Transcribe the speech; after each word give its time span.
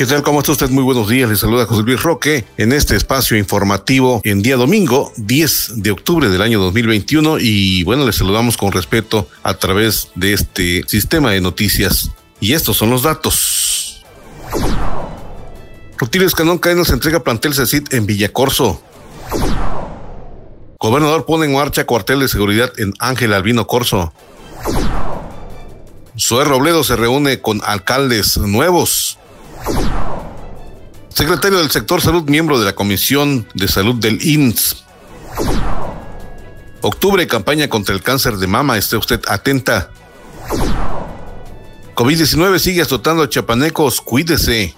¿Qué 0.00 0.06
tal? 0.06 0.22
¿Cómo 0.22 0.38
está 0.38 0.52
usted? 0.52 0.70
Muy 0.70 0.82
buenos 0.82 1.10
días. 1.10 1.28
Le 1.28 1.36
saluda 1.36 1.66
José 1.66 1.82
Luis 1.82 2.02
Roque 2.02 2.46
en 2.56 2.72
este 2.72 2.96
espacio 2.96 3.36
informativo 3.36 4.22
en 4.24 4.40
día 4.40 4.56
domingo, 4.56 5.12
10 5.18 5.82
de 5.82 5.90
octubre 5.90 6.30
del 6.30 6.40
año 6.40 6.58
2021. 6.58 7.36
Y 7.38 7.84
bueno, 7.84 8.06
le 8.06 8.14
saludamos 8.14 8.56
con 8.56 8.72
respeto 8.72 9.28
a 9.42 9.52
través 9.52 10.08
de 10.14 10.32
este 10.32 10.84
sistema 10.86 11.32
de 11.32 11.42
noticias. 11.42 12.12
Y 12.40 12.54
estos 12.54 12.78
son 12.78 12.88
los 12.88 13.02
datos. 13.02 14.02
Rutilio 15.98 16.26
Escanón 16.26 16.56
Cadenas 16.56 16.88
entrega 16.88 17.22
plantel 17.22 17.52
CECIT 17.52 17.92
en 17.92 18.06
Villacorso. 18.06 18.82
Gobernador 20.78 21.26
pone 21.26 21.44
en 21.44 21.52
marcha 21.52 21.84
cuartel 21.84 22.20
de 22.20 22.28
seguridad 22.28 22.72
en 22.78 22.94
Ángel 23.00 23.34
Albino 23.34 23.66
Corso. 23.66 24.14
Zoe 26.18 26.46
Robledo 26.46 26.84
se 26.84 26.96
reúne 26.96 27.42
con 27.42 27.60
alcaldes 27.66 28.38
nuevos. 28.38 29.18
Secretario 31.14 31.58
del 31.58 31.70
Sector 31.70 32.00
Salud, 32.00 32.24
miembro 32.28 32.58
de 32.58 32.64
la 32.64 32.74
Comisión 32.74 33.46
de 33.54 33.68
Salud 33.68 33.96
del 33.96 34.22
INS. 34.22 34.84
Octubre, 36.82 37.26
campaña 37.26 37.68
contra 37.68 37.94
el 37.94 38.02
cáncer 38.02 38.36
de 38.36 38.46
mama. 38.46 38.78
Esté 38.78 38.96
usted 38.96 39.20
atenta. 39.28 39.90
COVID-19 41.94 42.58
sigue 42.58 42.80
azotando 42.80 43.22
a 43.22 43.28
chapanecos. 43.28 44.00
Cuídese. 44.00 44.74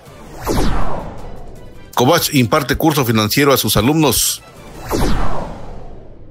Covach 1.94 2.34
imparte 2.34 2.76
curso 2.76 3.04
financiero 3.04 3.52
a 3.52 3.56
sus 3.56 3.76
alumnos. 3.76 4.42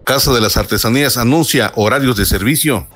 Casa 0.03 0.33
de 0.33 0.41
las 0.41 0.57
Artesanías 0.57 1.17
anuncia 1.17 1.71
horarios 1.75 2.17
de 2.17 2.25
servicio. 2.25 2.87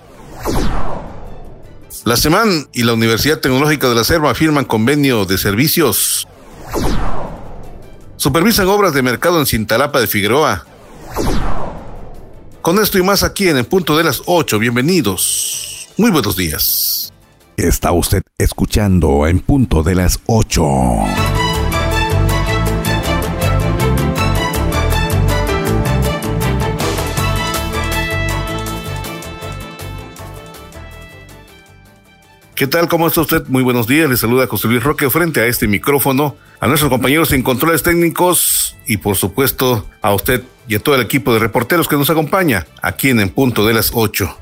La 2.03 2.17
SEMAN 2.17 2.67
y 2.73 2.83
la 2.83 2.93
Universidad 2.93 3.39
Tecnológica 3.39 3.87
de 3.87 3.95
la 3.95 4.03
Selva 4.03 4.35
firman 4.35 4.65
convenio 4.65 5.25
de 5.25 5.37
servicios. 5.37 6.27
Supervisan 8.17 8.67
obras 8.67 8.93
de 8.93 9.01
mercado 9.01 9.39
en 9.39 9.45
Cintalapa 9.45 9.99
de 9.99 10.07
Figueroa. 10.07 10.65
Con 12.61 12.79
esto 12.79 12.97
y 12.97 13.03
más 13.03 13.23
aquí 13.23 13.47
en 13.47 13.57
el 13.57 13.65
punto 13.65 13.97
de 13.97 14.03
las 14.03 14.21
8. 14.25 14.57
Bienvenidos. 14.57 15.89
Muy 15.97 16.11
buenos 16.11 16.35
días. 16.35 17.13
Está 17.57 17.91
usted 17.91 18.21
escuchando 18.37 19.27
en 19.27 19.39
punto 19.39 19.83
de 19.83 19.95
las 19.95 20.19
8. 20.25 20.63
¿Qué 32.55 32.67
tal? 32.67 32.87
¿Cómo 32.87 33.05
está 33.05 33.19
usted? 33.19 33.45
Muy 33.49 33.63
buenos 33.63 33.85
días. 33.85 34.09
Le 34.09 34.15
saluda 34.15 34.47
José 34.47 34.69
Luis 34.69 34.81
Roque 34.81 35.09
frente 35.09 35.41
a 35.41 35.45
este 35.45 35.67
micrófono, 35.67 36.37
a 36.61 36.67
nuestros 36.67 36.89
compañeros 36.89 37.33
en 37.33 37.43
controles 37.43 37.83
técnicos 37.83 38.77
y 38.87 38.95
por 38.95 39.17
supuesto 39.17 39.85
a 40.01 40.13
usted 40.13 40.41
y 40.65 40.75
a 40.75 40.79
todo 40.79 40.95
el 40.95 41.01
equipo 41.01 41.33
de 41.33 41.39
reporteros 41.39 41.89
que 41.89 41.97
nos 41.97 42.09
acompaña 42.09 42.65
aquí 42.81 43.09
en 43.09 43.19
En 43.19 43.29
Punto 43.29 43.67
de 43.67 43.73
las 43.73 43.91
8. 43.93 44.37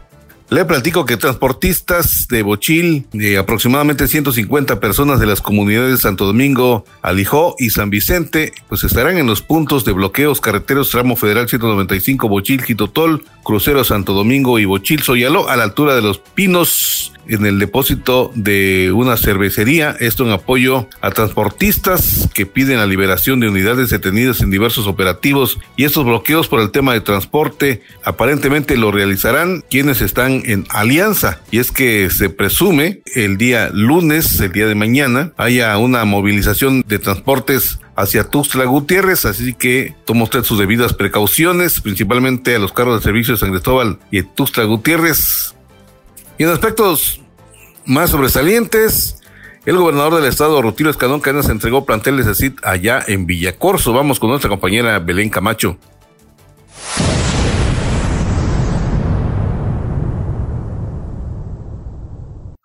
Le 0.52 0.66
platico 0.66 1.06
que 1.06 1.18
transportistas 1.18 2.28
de 2.28 2.44
Bochil, 2.44 3.08
de 3.14 3.40
aproximadamente 3.40 4.08
150 4.08 4.80
personas 4.80 5.20
de 5.20 5.26
las 5.26 5.42
comunidades 5.42 5.94
de 5.94 5.98
Santo 5.98 6.28
Domingo, 6.28 6.86
Alijó 7.02 7.56
y 7.58 7.72
San 7.72 7.90
Vicente, 7.90 8.54
pues 8.70 8.84
estarán 8.84 9.18
en 9.18 9.26
los 9.26 9.42
puntos 9.42 9.86
de 9.86 9.94
bloqueos 9.94 10.40
carreteros 10.40 10.92
tramo 10.92 11.16
federal 11.16 11.50
195 11.50 12.30
Bochil, 12.30 12.64
Quitotol, 12.64 13.26
Crucero 13.44 13.84
Santo 13.84 14.14
Domingo 14.14 14.60
y 14.60 14.66
Bochil, 14.66 15.04
Soyaló, 15.04 15.50
a 15.50 15.56
la 15.56 15.64
altura 15.64 15.96
de 15.96 16.02
los 16.02 16.20
Pinos, 16.20 17.14
en 17.28 17.46
el 17.46 17.60
depósito 17.60 18.32
de 18.36 18.92
una 18.94 19.18
cervecería, 19.18 19.96
esto 20.00 20.26
en 20.26 20.32
apoyo 20.32 20.88
a 21.02 21.12
transportistas 21.12 22.30
que 22.34 22.46
piden 22.46 22.78
la 22.78 22.86
liberación 22.86 23.40
de 23.40 23.50
unidades 23.50 23.90
detenidas 23.90 24.42
en 24.42 24.52
diversos 24.52 24.88
operativos 24.88 25.60
y 25.78 25.86
estos 25.86 26.06
bloqueos 26.06 26.48
por 26.48 26.60
el 26.60 26.72
tema 26.72 26.94
de 26.94 27.02
transporte. 27.02 27.82
Aparentemente 28.04 28.78
lo 28.78 28.92
realizarán 28.92 29.64
quienes 29.70 30.02
están 30.02 30.44
en 30.46 30.66
alianza. 30.70 31.40
Y 31.52 31.60
es 31.60 31.72
que 31.72 32.10
se 32.10 32.30
presume 32.30 33.02
el 33.16 33.38
día 33.38 33.70
lunes, 33.74 34.40
el 34.40 34.52
día 34.52 34.68
de 34.68 34.76
mañana, 34.76 35.34
haya 35.38 35.78
una 35.78 36.04
movilización 36.06 36.84
de 36.88 37.00
transportes 37.00 37.80
hacia 37.96 38.24
Tuxtla 38.24 38.66
Gutiérrez, 38.66 39.26
así 39.26 39.54
que 39.54 39.96
toma 40.06 40.24
usted 40.24 40.44
sus 40.44 40.60
debidas 40.60 40.94
precauciones, 40.94 41.82
principalmente 41.82 42.56
a 42.56 42.60
los 42.60 42.74
carros 42.74 43.00
de 43.00 43.04
servicio 43.04 43.34
de 43.34 43.40
San 43.40 43.52
Cristóbal 43.52 44.00
y 44.12 44.24
Tuxtla 44.24 44.64
Gutiérrez 44.64 45.54
y 46.38 46.44
en 46.44 46.50
aspectos 46.50 47.22
más 47.86 48.10
sobresalientes, 48.10 49.22
el 49.66 49.78
gobernador 49.78 50.16
del 50.16 50.26
estado, 50.26 50.62
Rutilio 50.62 50.90
Escadón 50.90 51.22
Cadenas, 51.22 51.48
entregó 51.50 51.86
planteles 51.86 52.26
de 52.26 52.36
CIT 52.36 52.66
allá 52.66 53.04
en 53.06 53.26
Villacorso. 53.28 53.94
Vamos 53.94 54.20
con 54.20 54.30
nuestra 54.30 54.50
compañera 54.50 55.00
Belén 55.00 55.30
Camacho. 55.30 55.78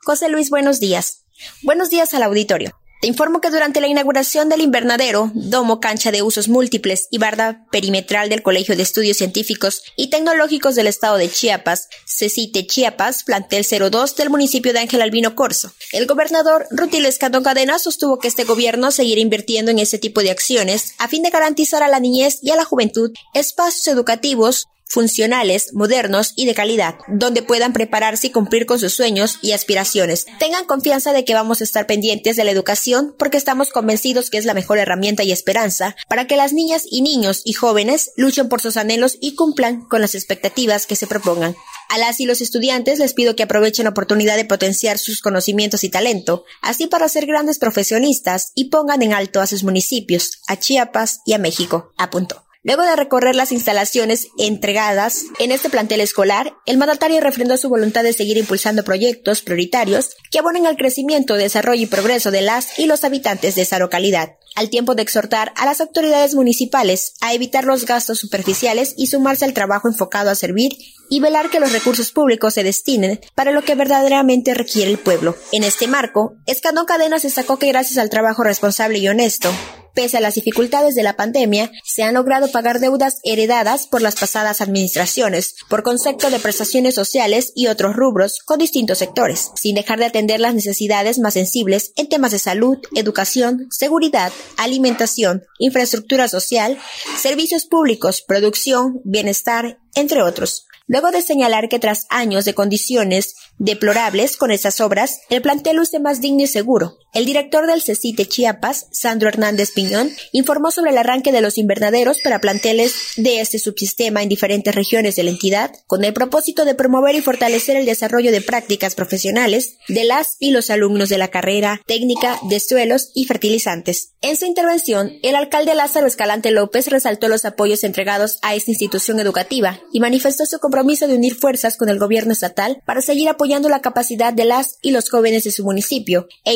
José 0.03 0.31
Luis, 0.31 0.49
buenos 0.49 0.81
días. 0.81 1.27
Buenos 1.63 1.91
días 1.91 2.15
al 2.15 2.23
auditorio. 2.23 2.73
Te 3.01 3.07
informo 3.07 3.41
que 3.41 3.51
durante 3.51 3.81
la 3.81 3.87
inauguración 3.87 4.49
del 4.49 4.61
invernadero, 4.61 5.31
domo, 5.33 5.79
cancha 5.79 6.11
de 6.11 6.23
usos 6.23 6.49
múltiples 6.49 7.07
y 7.13 7.19
barda 7.19 7.65
perimetral 7.71 8.29
del 8.29 8.43
Colegio 8.43 8.75
de 8.75 8.83
Estudios 8.83 9.19
Científicos 9.19 9.83
y 9.95 10.11
Tecnológicos 10.11 10.75
del 10.75 10.89
Estado 10.89 11.17
de 11.17 11.31
Chiapas, 11.31 11.89
CECITE 12.07 12.67
Chiapas, 12.67 13.23
plantel 13.23 13.65
02 13.65 14.17
del 14.17 14.31
municipio 14.31 14.73
de 14.73 14.81
Ángel 14.81 15.01
Albino 15.01 15.37
Corso. 15.37 15.73
El 15.93 16.07
gobernador 16.07 16.67
Rutil 16.73 17.07
Escandón 17.07 17.45
Cadena 17.45 17.79
sostuvo 17.79 18.19
que 18.19 18.27
este 18.27 18.43
gobierno 18.43 18.91
seguirá 18.91 19.21
invirtiendo 19.21 19.71
en 19.71 19.79
este 19.79 19.99
tipo 19.99 20.21
de 20.21 20.33
acciones 20.33 20.95
a 20.99 21.07
fin 21.07 21.23
de 21.23 21.31
garantizar 21.31 21.85
a 21.85 21.89
la 21.89 22.01
niñez 22.01 22.41
y 22.43 22.51
a 22.51 22.57
la 22.57 22.65
juventud 22.65 23.13
espacios 23.33 23.87
educativos 23.87 24.67
funcionales, 24.89 25.73
modernos 25.75 26.33
y 26.37 26.47
de 26.47 26.55
calidad, 26.55 26.97
donde 27.09 27.43
puedan 27.43 27.73
prepararse 27.73 28.29
y 28.29 28.31
cumplir 28.31 28.67
con 28.67 28.79
sus 28.79 28.95
sueños 28.95 29.39
y 29.43 29.53
aspiraciones. 29.53 30.27
Tengan 30.39 30.65
confianza 30.65 31.13
de 31.13 31.25
que 31.25 31.35
vamos 31.35 31.61
a 31.61 31.65
estar 31.65 31.87
pendientes 31.87 32.37
de 32.37 32.45
la 32.45 32.51
educación 32.51 33.15
porque 33.19 33.37
estamos 33.37 33.71
convencidos 33.71 34.31
que 34.31 34.39
es 34.39 34.45
la 34.45 34.55
mejor 34.55 34.79
herramienta 34.79 35.23
y 35.23 35.33
esperanza 35.33 35.97
para 36.09 36.27
que 36.27 36.37
las 36.37 36.53
niñas 36.53 36.85
y 36.91 37.03
niños 37.03 37.43
y 37.45 37.53
jóvenes 37.53 38.13
luchen 38.17 38.49
por 38.49 38.61
sus 38.61 38.77
anhelos 38.77 39.17
y 39.21 39.35
cumplan 39.35 39.83
con 39.83 40.01
las 40.01 40.15
expectativas 40.15 40.87
que 40.87 40.97
se 40.97 41.07
propongan. 41.07 41.55
A 41.91 41.97
las 41.97 42.21
y 42.21 42.27
los 42.27 42.43
estudiantes 42.43 42.99
les 42.99 43.15
pido 43.15 43.35
que 43.35 43.45
aprovechen 43.45 43.85
la 43.85 43.91
oportunidad 43.91 44.37
de 44.37 44.45
potenciar 44.45 44.99
sus 44.99 45.23
conocimientos 45.23 45.85
y 45.85 45.89
talento, 45.89 46.45
así 46.61 46.87
para 46.87 47.09
ser 47.09 47.25
grandes 47.25 47.59
profesionistas 47.59 48.53
y 48.55 48.67
pongan 48.67 49.03
en 49.03 49.15
alto 49.15 49.41
a 49.41 49.47
sus 49.47 49.65
municipios, 49.65 50.43
a 50.49 50.59
Chiapas 50.59 51.21
y 51.25 51.33
a 51.33 51.39
México. 51.39 51.93
Apuntó. 51.97 52.48
Luego 52.69 52.83
de 52.83 52.97
recorrer 52.97 53.35
las 53.35 53.51
instalaciones 53.51 54.29
entregadas 54.37 55.25
en 55.39 55.53
este 55.53 55.71
plantel 55.71 56.03
escolar, 56.03 56.53
el 56.67 56.77
mandatario 56.77 57.19
refrendó 57.19 57.57
su 57.57 57.71
voluntad 57.71 58.03
de 58.03 58.13
seguir 58.13 58.37
impulsando 58.37 58.85
proyectos 58.85 59.41
prioritarios 59.41 60.11
que 60.31 60.41
abonen 60.41 60.67
al 60.67 60.77
crecimiento, 60.77 61.37
desarrollo 61.37 61.85
y 61.85 61.87
progreso 61.87 62.31
de 62.31 62.43
las 62.43 62.79
y 62.79 62.85
los 62.85 63.05
habitantes 63.05 63.55
de 63.55 63.63
esa 63.63 63.79
localidad, 63.79 64.37
al 64.55 64.69
tiempo 64.69 64.95
de 64.95 65.01
exhortar 65.01 65.55
a 65.57 65.65
las 65.65 65.81
autoridades 65.81 66.35
municipales 66.35 67.15
a 67.23 67.33
evitar 67.33 67.65
los 67.65 67.87
gastos 67.87 68.19
superficiales 68.19 68.93
y 68.99 69.07
sumarse 69.07 69.47
al 69.47 69.55
trabajo 69.55 69.89
enfocado 69.89 70.29
a 70.29 70.35
servir 70.35 70.73
y 71.09 71.21
velar 71.21 71.51
que 71.51 71.61
los 71.61 71.73
recursos 71.73 72.13
públicos 72.13 72.55
se 72.55 72.65
destinen 72.65 73.21
para 73.35 73.53
lo 73.53 73.63
que 73.63 73.75
verdaderamente 73.75 74.55
requiere 74.55 74.91
el 74.91 74.99
pueblo. 74.99 75.37
En 75.53 75.65
este 75.65 75.87
marco, 75.89 76.37
Escandón 76.47 76.87
Cadenas 76.87 77.23
destacó 77.23 77.59
que 77.59 77.69
gracias 77.69 77.99
al 77.99 78.11
trabajo 78.11 78.45
responsable 78.45 78.99
y 78.99 79.09
honesto, 79.09 79.51
Pese 79.99 80.19
a 80.19 80.21
las 80.21 80.37
dificultades 80.37 80.95
de 80.95 81.03
la 81.03 81.17
pandemia, 81.17 81.73
se 81.85 82.05
han 82.05 82.15
logrado 82.15 82.53
pagar 82.53 82.79
deudas 82.79 83.17
heredadas 83.25 83.89
por 83.89 84.01
las 84.01 84.15
pasadas 84.15 84.61
administraciones, 84.61 85.57
por 85.69 85.83
concepto 85.83 86.31
de 86.31 86.39
prestaciones 86.39 86.95
sociales 86.95 87.51
y 87.57 87.67
otros 87.67 87.97
rubros 87.97 88.39
con 88.45 88.61
distintos 88.61 88.99
sectores, 88.99 89.51
sin 89.57 89.75
dejar 89.75 89.99
de 89.99 90.05
atender 90.05 90.39
las 90.39 90.55
necesidades 90.55 91.19
más 91.19 91.35
sensibles 91.35 91.91
en 91.97 92.09
temas 92.09 92.31
de 92.31 92.39
salud, 92.39 92.79
educación, 92.95 93.67
seguridad, 93.71 94.33
alimentación, 94.57 95.43
infraestructura 95.59 96.29
social, 96.29 96.79
servicios 97.21 97.67
públicos, 97.67 98.23
producción, 98.23 99.01
bienestar, 99.03 99.81
entre 99.97 100.23
otros. 100.23 100.68
Luego 100.89 101.11
de 101.11 101.21
señalar 101.21 101.69
que 101.69 101.79
tras 101.79 102.07
años 102.09 102.47
de 102.47 102.55
condiciones 102.55 103.35
deplorables 103.59 104.39
con 104.39 104.51
esas 104.51 104.81
obras, 104.81 105.21
el 105.29 105.43
plantel 105.43 105.77
luce 105.77 106.01
más 106.01 106.23
digno 106.23 106.45
y 106.45 106.47
seguro, 106.47 106.97
El 107.15 107.25
director 107.25 107.67
del 107.67 107.81
CECITE 107.81 108.27
Chiapas, 108.27 108.87
Sandro 108.93 109.31
Hernández 109.31 109.71
Piñón, 109.73 110.11
informó 110.33 110.71
sobre 110.71 110.91
el 110.91 110.99
arranque 110.99 111.33
de 111.33 111.41
los 111.41 111.57
invernaderos 111.57 112.19
para 112.23 112.41
planteles 112.41 112.95
de 113.17 113.41
este 113.41 113.59
subsistema 113.59 114.23
en 114.23 114.29
diferentes 114.29 114.75
regiones 114.75 115.17
de 115.17 115.23
la 115.23 115.31
entidad, 115.31 115.73
con 115.87 116.05
el 116.05 116.13
propósito 116.13 116.67
de 116.67 116.75
promover 116.75 117.15
y 117.15 117.23
fortalecer 117.23 117.77
el 117.77 117.87
desarrollo 117.87 118.31
de 118.31 118.43
prácticas 118.43 118.95
profesionales 118.95 119.79
de 119.89 120.05
las 120.05 120.37
y 120.39 120.51
los 120.51 120.69
alumnos 120.69 121.09
de 121.09 121.17
la 121.17 121.29
carrera 121.29 121.81
técnica 121.87 122.39
de 122.49 122.61
suelos 122.61 123.11
y 123.15 123.25
fertilizantes. 123.25 124.13
En 124.21 124.37
su 124.37 124.45
intervención, 124.45 125.13
el 125.23 125.35
alcalde 125.35 125.75
Lázaro 125.75 126.07
Escalante 126.07 126.51
López 126.51 126.89
resaltó 126.89 127.29
los 127.29 127.45
apoyos 127.47 127.85
entregados 127.85 128.39
a 128.43 128.55
esta 128.55 128.71
institución 128.71 129.19
educativa 129.19 129.81
y 129.93 130.01
manifestó 130.01 130.45
su 130.45 130.59
compromiso 130.59 131.09
de 131.09 131.15
unir 131.15 131.35
fuerzas 131.35 131.77
con 131.79 131.89
el 131.89 131.99
gobierno 131.99 132.33
estatal 132.33 132.83
para 132.85 133.01
seguir 133.01 133.29
apoyando 133.29 133.69
la 133.69 133.81
capacidad 133.81 134.33
de 134.33 134.45
las 134.45 134.79
y 134.83 134.91
los 134.91 135.09
jóvenes 135.09 135.45
de 135.45 135.53
su 135.53 135.65
municipio 135.65 136.29
e 136.45 136.55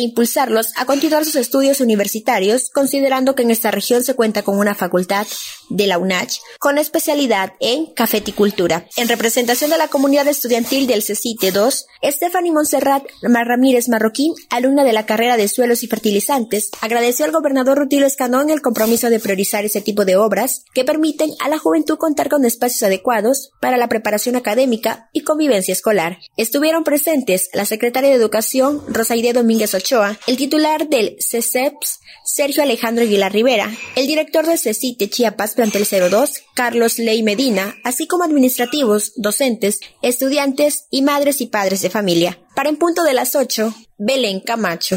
a 0.77 0.85
continuar 0.85 1.25
sus 1.25 1.37
estudios 1.37 1.81
universitarios, 1.81 2.69
considerando 2.71 3.35
que 3.35 3.43
en 3.43 3.51
esta 3.51 3.71
región 3.71 4.05
se 4.05 4.15
cuenta 4.15 4.43
con 4.43 4.59
una 4.59 4.75
facultad 4.75 5.27
de 5.71 5.87
la 5.87 5.99
UNACH 5.99 6.39
con 6.59 6.79
especialidad 6.79 7.55
en 7.61 7.87
cafeticultura. 7.87 8.87
En 8.97 9.09
representación 9.09 9.71
de 9.71 9.79
la 9.79 9.89
comunidad 9.89 10.29
estudiantil 10.29 10.87
del 10.87 11.03
CECITE 11.03 11.53
2, 11.53 11.87
Stephanie 12.05 12.53
Montserrat 12.53 13.05
Ramírez 13.23 13.89
Marroquín, 13.89 14.35
alumna 14.51 14.85
de 14.85 14.93
la 14.93 15.07
carrera 15.07 15.37
de 15.37 15.49
suelos 15.49 15.83
y 15.83 15.87
fertilizantes, 15.87 16.71
agradeció 16.81 17.25
al 17.25 17.33
gobernador 17.33 17.79
Rutilio 17.79 18.07
Escanón 18.07 18.51
el 18.51 18.61
compromiso 18.61 19.09
de 19.09 19.21
priorizar 19.21 19.65
ese 19.65 19.81
tipo 19.81 20.05
de 20.05 20.17
obras 20.17 20.65
que 20.75 20.85
permiten 20.85 21.31
a 21.41 21.49
la 21.49 21.59
juventud 21.59 21.97
contar 21.97 22.29
con 22.29 22.45
espacios 22.45 22.83
adecuados 22.83 23.53
para 23.61 23.77
la 23.77 23.89
preparación 23.89 24.37
académica 24.37 25.09
y 25.13 25.23
convivencia 25.23 25.73
escolar. 25.73 26.19
Estuvieron 26.37 26.85
presentes 26.85 27.49
la 27.55 27.65
secretaria 27.65 28.11
de 28.11 28.17
Educación, 28.17 28.83
Rosaide 28.89 29.33
Domínguez 29.33 29.75
Ochoa, 29.75 30.19
el 30.27 30.32
titular 30.37 30.89
del 30.89 31.17
CECEPS, 31.19 32.01
Sergio 32.25 32.63
Alejandro 32.63 33.05
Aguilar 33.05 33.33
Rivera, 33.33 33.71
el 33.97 34.07
director 34.07 34.47
del 34.47 34.59
CECITE 34.59 35.11
Chiapas 35.11 35.55
Plantel 35.55 35.87
02, 35.87 36.43
Carlos 36.55 36.99
Ley 36.99 37.23
Medina, 37.23 37.75
así 37.85 38.07
como 38.07 38.25
administrativos, 38.25 39.13
docentes, 39.17 39.81
estudiantes 40.01 40.87
y 40.91 41.03
madres 41.03 41.41
y 41.41 41.47
padres 41.47 41.83
de 41.83 41.91
familia. 41.91 42.39
Para 42.55 42.69
en 42.69 42.77
punto 42.77 43.03
de 43.03 43.15
las 43.15 43.35
8, 43.35 43.75
Belén 43.99 44.41
Camacho. 44.41 44.97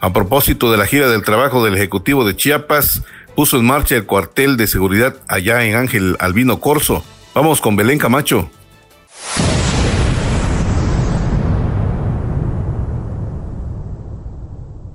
A 0.00 0.12
propósito 0.12 0.70
de 0.70 0.76
la 0.76 0.86
gira 0.86 1.08
del 1.08 1.24
trabajo 1.24 1.64
del 1.64 1.74
Ejecutivo 1.74 2.24
de 2.24 2.36
Chiapas, 2.36 3.02
puso 3.38 3.56
en 3.56 3.66
marcha 3.66 3.94
el 3.94 4.04
cuartel 4.04 4.56
de 4.56 4.66
seguridad 4.66 5.14
allá 5.28 5.62
en 5.62 5.76
Ángel 5.76 6.16
Albino 6.18 6.58
Corso. 6.58 7.04
Vamos 7.36 7.60
con 7.60 7.76
Belén 7.76 7.96
Camacho. 7.96 8.50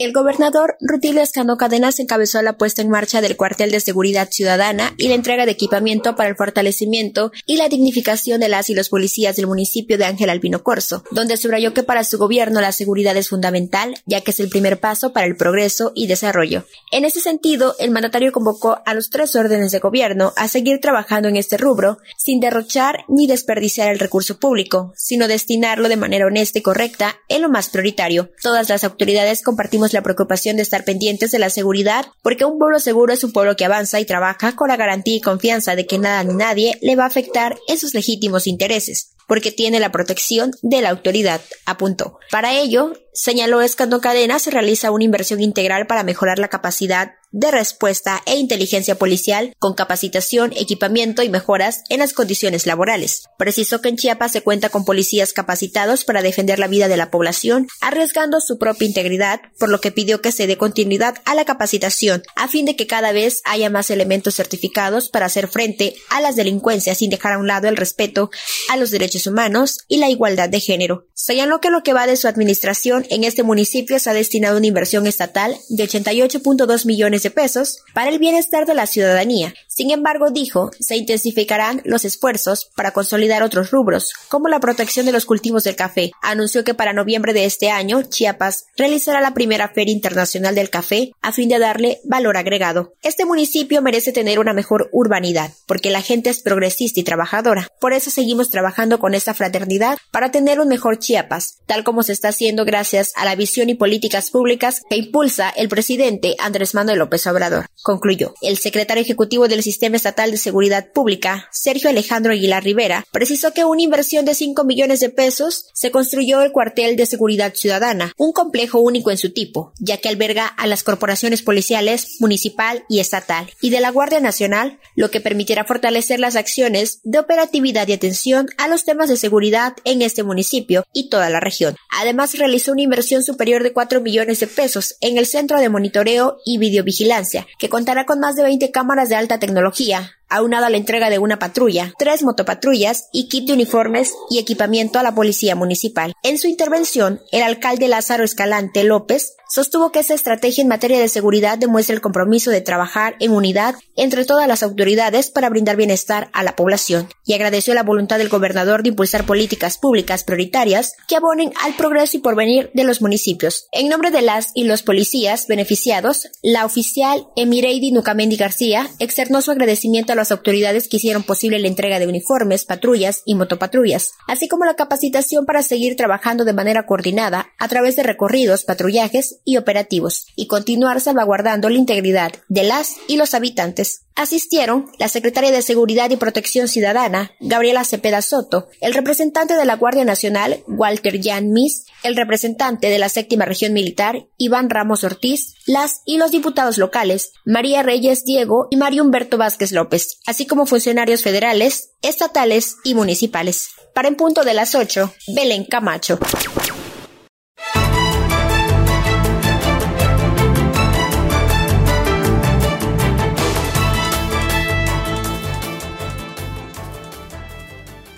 El 0.04 0.12
gobernador 0.12 0.76
Rutilio 0.82 1.22
Escano 1.22 1.56
Cadenas 1.56 1.98
encabezó 1.98 2.42
la 2.42 2.58
puesta 2.58 2.82
en 2.82 2.90
marcha 2.90 3.22
del 3.22 3.38
cuartel 3.38 3.72
de 3.72 3.80
seguridad 3.80 4.28
ciudadana 4.30 4.94
y 4.98 5.08
la 5.08 5.16
entrega 5.16 5.46
de 5.46 5.54
equipamiento 5.54 6.18
para 6.18 6.28
el 6.28 6.36
fortalecimiento 6.36 7.32
y 7.46 7.56
la 7.56 7.70
dignificación 7.70 8.42
de 8.42 8.50
las 8.50 8.70
y 8.70 8.76
los 8.76 8.90
policías 8.90 9.38
del 9.38 9.48
municipio 9.48 9.98
de 9.98 10.04
Ángel 10.04 10.30
Albino 10.30 10.62
Corso, 10.62 11.06
donde 11.12 11.38
subrayó 11.38 11.74
que 11.74 11.84
para 11.84 12.04
su 12.04 12.18
gobierno 12.18 12.60
la 12.60 12.74
seguridad 12.74 13.16
es 13.16 13.30
fundamental, 13.30 13.96
ya 14.06 14.20
que 14.20 14.32
es 14.32 14.42
el 14.42 14.50
primer 14.50 14.78
paso 14.82 15.14
para 15.14 15.26
el 15.26 15.38
progreso 15.38 15.94
y 15.96 16.08
desarrollo. 16.08 16.66
En 16.92 17.06
ese 17.06 17.22
sentido, 17.22 17.74
el 17.80 17.92
mandatario 17.92 18.34
convocó 18.34 18.82
a 18.86 18.94
los 18.94 19.10
tres 19.10 19.34
órdenes 19.38 19.72
de 19.72 19.80
gobierno 19.80 20.34
a 20.36 20.50
seguir 20.50 20.82
trabajando 20.82 21.30
en 21.30 21.38
este 21.38 21.56
rubro, 21.56 22.00
sin 22.18 22.42
derrochar 22.42 23.06
ni 23.08 23.26
desperdiciar 23.26 23.90
el 23.90 24.00
recurso 24.00 24.38
público, 24.38 24.92
sino 24.98 25.30
destinarlo 25.30 25.88
de 25.88 25.96
manera 25.96 26.28
honesta 26.28 26.60
y 26.60 26.62
correcta 26.62 27.16
en 27.30 27.42
lo 27.42 27.48
más 27.48 27.70
prioritario. 27.70 28.32
Todas 28.42 28.68
las 28.68 28.84
autoridades 28.84 29.42
compartimos 29.42 29.93
la 29.94 30.04
preocupación 30.04 30.58
de 30.58 30.64
estar 30.64 30.84
pendientes 30.84 31.32
de 31.32 31.40
la 31.40 31.50
seguridad, 31.50 32.06
porque 32.22 32.46
un 32.46 32.60
pueblo 32.60 32.80
seguro 32.80 33.14
es 33.14 33.24
un 33.24 33.32
pueblo 33.32 33.56
que 33.56 33.66
avanza 33.66 34.00
y 34.00 34.06
trabaja 34.06 34.56
con 34.56 34.68
la 34.68 34.78
garantía 34.78 35.16
y 35.16 35.22
confianza 35.22 35.76
de 35.76 35.86
que 35.86 36.00
nada 36.00 36.24
ni 36.24 36.34
nadie 36.34 36.78
le 36.82 36.96
va 36.96 37.04
a 37.04 37.08
afectar 37.08 37.58
en 37.68 37.78
sus 37.78 37.94
legítimos 37.94 38.48
intereses 38.48 39.14
porque 39.28 39.52
tiene 39.52 39.80
la 39.80 39.92
protección 39.92 40.52
de 40.62 40.82
la 40.82 40.90
autoridad, 40.90 41.42
apuntó. 41.66 42.20
Para 42.30 42.54
ello, 42.54 42.94
señaló 43.14 43.62
Escando 43.62 44.02
Cadena, 44.02 44.40
se 44.40 44.52
realiza 44.52 44.92
una 44.92 45.04
inversión 45.04 45.42
integral 45.42 45.88
para 45.88 46.04
mejorar 46.04 46.40
la 46.40 46.48
capacidad 46.48 47.14
de 47.34 47.50
respuesta 47.50 48.22
e 48.28 48.36
inteligencia 48.36 48.96
policial 48.96 49.56
con 49.58 49.74
capacitación, 49.74 50.54
equipamiento 50.56 51.24
y 51.24 51.30
mejoras 51.30 51.84
en 51.90 52.00
las 52.00 52.14
condiciones 52.14 52.68
laborales. 52.68 53.24
Precisó 53.40 53.82
que 53.82 53.90
en 53.90 53.98
Chiapas 53.98 54.32
se 54.32 54.42
cuenta 54.42 54.70
con 54.70 54.86
policías 54.86 55.34
capacitados 55.34 56.06
para 56.06 56.22
defender 56.22 56.60
la 56.60 56.68
vida 56.68 56.88
de 56.88 56.96
la 56.96 57.10
población, 57.10 57.68
arriesgando 57.82 58.40
su 58.40 58.60
propia 58.60 58.88
integridad, 58.88 59.42
por 59.58 59.70
lo 59.70 59.82
que 59.82 59.92
pidió 59.92 60.22
que 60.22 60.32
se 60.32 60.46
dé 60.46 60.58
continuidad 60.58 61.16
a 61.26 61.34
la 61.34 61.44
capacitación, 61.44 62.22
a 62.36 62.48
fin 62.48 62.66
de 62.66 62.76
que 62.76 62.86
cada 62.86 63.12
vez 63.12 63.42
haya 63.46 63.72
más 63.72 63.90
elementos 63.90 64.36
certificados 64.36 65.10
para 65.10 65.26
hacer 65.26 65.48
frente 65.48 65.96
a 66.12 66.22
las 66.22 66.36
delincuencias 66.36 67.00
sin 67.00 67.10
dejar 67.10 67.34
a 67.34 67.40
un 67.40 67.48
lado 67.48 67.68
el 67.68 67.78
respeto 67.78 68.30
a 68.70 68.78
los 68.78 68.92
derechos 68.92 69.26
humanos 69.26 69.80
y 69.88 69.98
la 69.98 70.10
igualdad 70.10 70.50
de 70.50 70.60
género. 70.60 71.08
Señaló 71.16 71.62
que 71.62 71.72
lo 71.72 71.82
que 71.82 71.94
va 71.94 72.06
de 72.06 72.16
su 72.16 72.28
administración 72.28 73.03
en 73.10 73.24
este 73.24 73.44
municipio 73.44 74.00
se 74.00 74.10
ha 74.10 74.14
destinado 74.14 74.58
una 74.58 74.68
inversión 74.68 75.08
estatal 75.08 75.56
de 75.70 75.84
88.2 75.84 76.86
millones 76.86 77.24
de 77.24 77.32
pesos 77.32 77.80
para 77.94 78.10
el 78.10 78.20
bienestar 78.20 78.66
de 78.66 78.74
la 78.74 78.88
ciudadanía. 78.88 79.54
Sin 79.76 79.90
embargo, 79.90 80.30
dijo, 80.30 80.70
se 80.80 80.98
intensificarán 80.98 81.82
los 81.84 82.06
esfuerzos 82.06 82.70
para 82.76 82.92
consolidar 82.92 83.42
otros 83.42 83.72
rubros, 83.72 84.14
como 84.30 84.48
la 84.48 84.60
protección 84.60 85.08
de 85.08 85.12
los 85.12 85.26
cultivos 85.26 85.64
del 85.64 85.76
café. 85.76 86.12
Anunció 86.22 86.64
que 86.64 86.76
para 86.76 86.94
noviembre 86.94 87.34
de 87.34 87.46
este 87.46 87.72
año, 87.72 88.04
Chiapas 88.04 88.66
realizará 88.78 89.20
la 89.20 89.34
primera 89.34 89.70
Feria 89.70 89.92
Internacional 89.92 90.54
del 90.54 90.70
Café 90.70 91.12
a 91.24 91.32
fin 91.32 91.50
de 91.50 91.58
darle 91.58 92.02
valor 92.04 92.38
agregado. 92.38 92.94
Este 93.02 93.26
municipio 93.26 93.82
merece 93.82 94.12
tener 94.12 94.38
una 94.38 94.54
mejor 94.54 94.90
urbanidad, 94.92 95.52
porque 95.66 95.90
la 95.90 96.04
gente 96.04 96.30
es 96.30 96.44
progresista 96.44 97.00
y 97.00 97.04
trabajadora. 97.04 97.68
Por 97.80 97.94
eso 97.94 98.12
seguimos 98.12 98.52
trabajando 98.52 99.00
con 99.00 99.16
esta 99.16 99.34
fraternidad 99.34 99.98
para 100.12 100.30
tener 100.30 100.60
un 100.60 100.68
mejor 100.68 101.00
Chiapas, 101.00 101.58
tal 101.66 101.84
como 101.84 102.04
se 102.04 102.14
está 102.14 102.28
haciendo 102.28 102.64
gracias 102.64 103.12
a 103.16 103.26
la 103.26 103.34
visión 103.34 103.72
y 103.72 103.74
políticas 103.74 104.30
públicas 104.30 104.82
que 104.88 104.98
impulsa 104.98 105.50
el 105.50 105.68
presidente 105.68 106.36
Andrés 106.38 106.76
Manuel 106.76 107.00
López 107.00 107.26
Obrador, 107.26 107.66
concluyó. 107.82 108.36
El 108.44 108.60
secretario 108.60 109.02
ejecutivo 109.02 109.48
del 109.48 109.63
Sistema 109.64 109.96
Estatal 109.96 110.32
de 110.32 110.38
Seguridad 110.38 110.92
Pública, 110.92 111.48
Sergio 111.52 111.90
Alejandro 111.90 112.34
Aguilar 112.34 112.64
Rivera, 112.64 113.06
precisó 113.12 113.54
que 113.54 113.66
una 113.66 113.82
inversión 113.82 114.26
de 114.26 114.36
5 114.36 114.64
millones 114.64 115.00
de 115.00 115.10
pesos 115.10 115.68
se 115.74 115.92
construyó 115.92 116.42
el 116.42 116.52
cuartel 116.52 116.96
de 116.96 117.06
seguridad 117.06 117.54
ciudadana, 117.56 118.14
un 118.18 118.34
complejo 118.34 118.80
único 118.80 119.12
en 119.12 119.18
su 119.18 119.34
tipo, 119.34 119.74
ya 119.80 119.98
que 119.98 120.10
alberga 120.10 120.46
a 120.46 120.68
las 120.68 120.84
corporaciones 120.84 121.42
policiales 121.42 122.18
municipal 122.20 122.84
y 122.90 123.00
estatal 123.00 123.50
y 123.62 123.70
de 123.70 123.80
la 123.80 123.92
Guardia 123.92 124.20
Nacional, 124.20 124.80
lo 124.96 125.10
que 125.10 125.22
permitirá 125.22 125.64
fortalecer 125.64 126.20
las 126.20 126.36
acciones 126.36 127.00
de 127.04 127.20
operatividad 127.20 127.88
y 127.88 127.94
atención 127.94 128.48
a 128.58 128.68
los 128.68 128.84
temas 128.84 129.10
de 129.10 129.18
seguridad 129.18 129.74
en 129.84 130.02
este 130.02 130.24
municipio 130.24 130.86
y 130.94 131.10
toda 131.10 131.30
la 131.30 131.40
región. 131.40 131.76
Además, 132.00 132.38
realizó 132.38 132.72
una 132.72 132.82
inversión 132.82 133.24
superior 133.24 133.64
de 133.64 133.74
4 133.74 134.02
millones 134.02 134.40
de 134.40 134.48
pesos 134.48 134.96
en 135.02 135.18
el 135.18 135.26
Centro 135.26 135.60
de 135.60 135.70
Monitoreo 135.70 136.38
y 136.46 136.58
Videovigilancia 136.58 137.48
que 137.58 137.70
contará 137.70 138.06
con 138.06 138.20
más 138.20 138.36
de 138.36 138.44
20 138.44 138.72
cámaras 138.72 139.10
de 139.10 139.16
alta 139.16 139.40
tecnología, 139.40 139.53
tecnología 139.54 140.18
aunado 140.34 140.66
a 140.66 140.70
la 140.70 140.78
entrega 140.78 141.10
de 141.10 141.20
una 141.20 141.40
patrulla, 141.40 141.94
tres 141.98 142.24
motopatrullas 142.24 143.10
y 143.12 143.30
kit 143.30 143.48
de 143.48 143.54
uniformes 143.54 144.14
y 144.30 144.40
equipamiento 144.40 145.00
a 145.00 145.04
la 145.04 145.16
policía 145.16 145.56
municipal. 145.56 146.14
En 146.24 146.38
su 146.38 146.48
intervención, 146.48 147.22
el 147.32 147.44
alcalde 147.44 147.88
Lázaro 147.88 148.24
Escalante 148.24 148.84
López 148.84 149.36
sostuvo 149.54 149.92
que 149.92 150.00
esa 150.00 150.16
estrategia 150.16 150.64
en 150.64 150.68
materia 150.68 151.00
de 151.00 151.08
seguridad 151.08 151.60
demuestra 151.60 151.94
el 151.94 152.02
compromiso 152.02 152.50
de 152.50 152.62
trabajar 152.62 153.16
en 153.20 153.32
unidad 153.32 153.76
entre 153.96 154.26
todas 154.26 154.48
las 154.48 154.64
autoridades 154.64 155.30
para 155.30 155.50
brindar 155.50 155.76
bienestar 155.76 156.32
a 156.34 156.42
la 156.42 156.56
población 156.56 157.08
y 157.24 157.34
agradeció 157.34 157.76
la 157.76 157.84
voluntad 157.84 158.18
del 158.18 158.30
gobernador 158.30 158.82
de 158.82 158.90
impulsar 158.90 159.28
políticas 159.28 159.78
públicas 159.78 160.24
prioritarias 160.24 160.94
que 161.08 161.18
abonen 161.18 161.54
al 161.62 161.76
progreso 161.76 162.18
y 162.18 162.22
porvenir 162.22 162.72
de 162.74 162.84
los 162.84 163.00
municipios. 163.00 163.68
En 163.72 163.90
nombre 163.90 164.10
de 164.10 164.24
las 164.24 164.50
y 164.56 164.64
los 164.64 164.82
policías 164.82 165.46
beneficiados, 165.46 166.30
la 166.42 166.66
oficial 166.66 167.28
Emireidi 167.36 167.92
Nucamendi 167.92 168.38
García 168.38 168.90
externó 168.98 169.44
su 169.44 169.52
agradecimiento 169.52 170.14
a 170.14 170.16
las 170.24 170.32
autoridades 170.32 170.88
que 170.88 170.96
hicieron 170.96 171.24
posible 171.24 171.60
la 171.60 171.68
entrega 171.68 172.00
de 172.00 172.08
uniformes, 172.08 172.64
patrullas 172.64 173.24
y 173.26 173.36
motopatrullas, 173.36 174.14
así 174.26 174.48
como 174.48 174.64
la 174.64 174.76
capacitación 174.76 175.46
para 175.46 175.64
seguir 175.64 175.98
trabajando 175.98 176.46
de 176.46 176.54
manera 176.54 176.86
coordinada 176.86 177.50
a 177.60 177.68
través 177.68 177.98
de 177.98 178.04
recorridos, 178.04 178.64
patrullajes 178.64 179.40
y 179.44 179.58
operativos 179.58 180.28
y 180.38 180.48
continuar 180.48 181.02
salvaguardando 181.02 181.68
la 181.68 181.78
integridad 181.78 182.32
de 182.48 182.64
las 182.64 182.96
y 183.10 183.18
los 183.18 183.34
habitantes. 183.34 184.06
Asistieron 184.16 184.86
la 184.98 185.10
secretaria 185.10 185.52
de 185.52 185.62
Seguridad 185.62 186.10
y 186.12 186.16
Protección 186.16 186.70
Ciudadana, 186.70 187.32
Gabriela 187.42 187.84
Cepeda 187.84 188.22
Soto, 188.22 188.70
el 188.80 188.94
representante 188.94 189.56
de 189.56 189.66
la 189.66 189.76
Guardia 189.76 190.06
Nacional, 190.06 190.64
Walter 190.68 191.20
Jan 191.22 191.52
Mis, 191.52 191.88
el 192.04 192.16
representante 192.16 192.90
de 192.90 193.00
la 193.00 193.10
Séptima 193.10 193.46
Región 193.46 193.74
Militar, 193.74 194.28
Iván 194.38 194.70
Ramos 194.70 195.04
Ortiz, 195.04 195.56
las 195.66 196.02
y 196.06 196.18
los 196.18 196.32
diputados 196.32 196.78
locales, 196.78 197.34
María 197.46 197.84
Reyes 197.84 198.26
Diego 198.26 198.68
y 198.70 198.78
Mario 198.78 199.04
Humberto 199.04 199.38
Vázquez 199.38 199.72
López, 199.72 200.20
así 200.26 200.46
como 200.46 200.66
funcionarios 200.66 201.22
federales, 201.22 201.92
estatales 202.02 202.78
y 202.84 202.96
municipales. 202.96 203.70
Para 203.94 204.08
en 204.08 204.16
punto 204.16 204.44
de 204.44 204.54
las 204.54 204.76
8, 204.76 205.14
Belén 205.36 205.66
Camacho. 205.66 206.20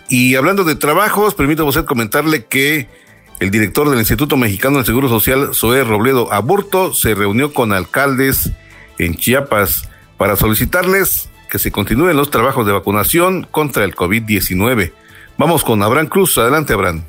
Y 0.07 0.35
hablando 0.35 0.63
de 0.63 0.75
trabajos, 0.75 1.33
permítame 1.33 1.69
usted 1.69 1.83
comentarle 1.83 2.45
que 2.45 2.87
el 3.39 3.51
director 3.51 3.89
del 3.89 3.99
Instituto 3.99 4.37
Mexicano 4.37 4.77
del 4.77 4.85
Seguro 4.85 5.09
Social, 5.09 5.49
Zoé 5.53 5.83
Robledo 5.83 6.31
Aburto, 6.31 6.93
se 6.93 7.15
reunió 7.15 7.53
con 7.53 7.73
alcaldes 7.73 8.51
en 8.97 9.15
Chiapas 9.15 9.89
para 10.17 10.35
solicitarles 10.35 11.29
que 11.49 11.59
se 11.59 11.71
continúen 11.71 12.17
los 12.17 12.31
trabajos 12.31 12.65
de 12.65 12.71
vacunación 12.71 13.47
contra 13.51 13.83
el 13.83 13.95
COVID-19. 13.95 14.93
Vamos 15.37 15.63
con 15.63 15.83
Abraham 15.83 16.07
Cruz. 16.07 16.37
Adelante, 16.37 16.73
Abraham. 16.73 17.03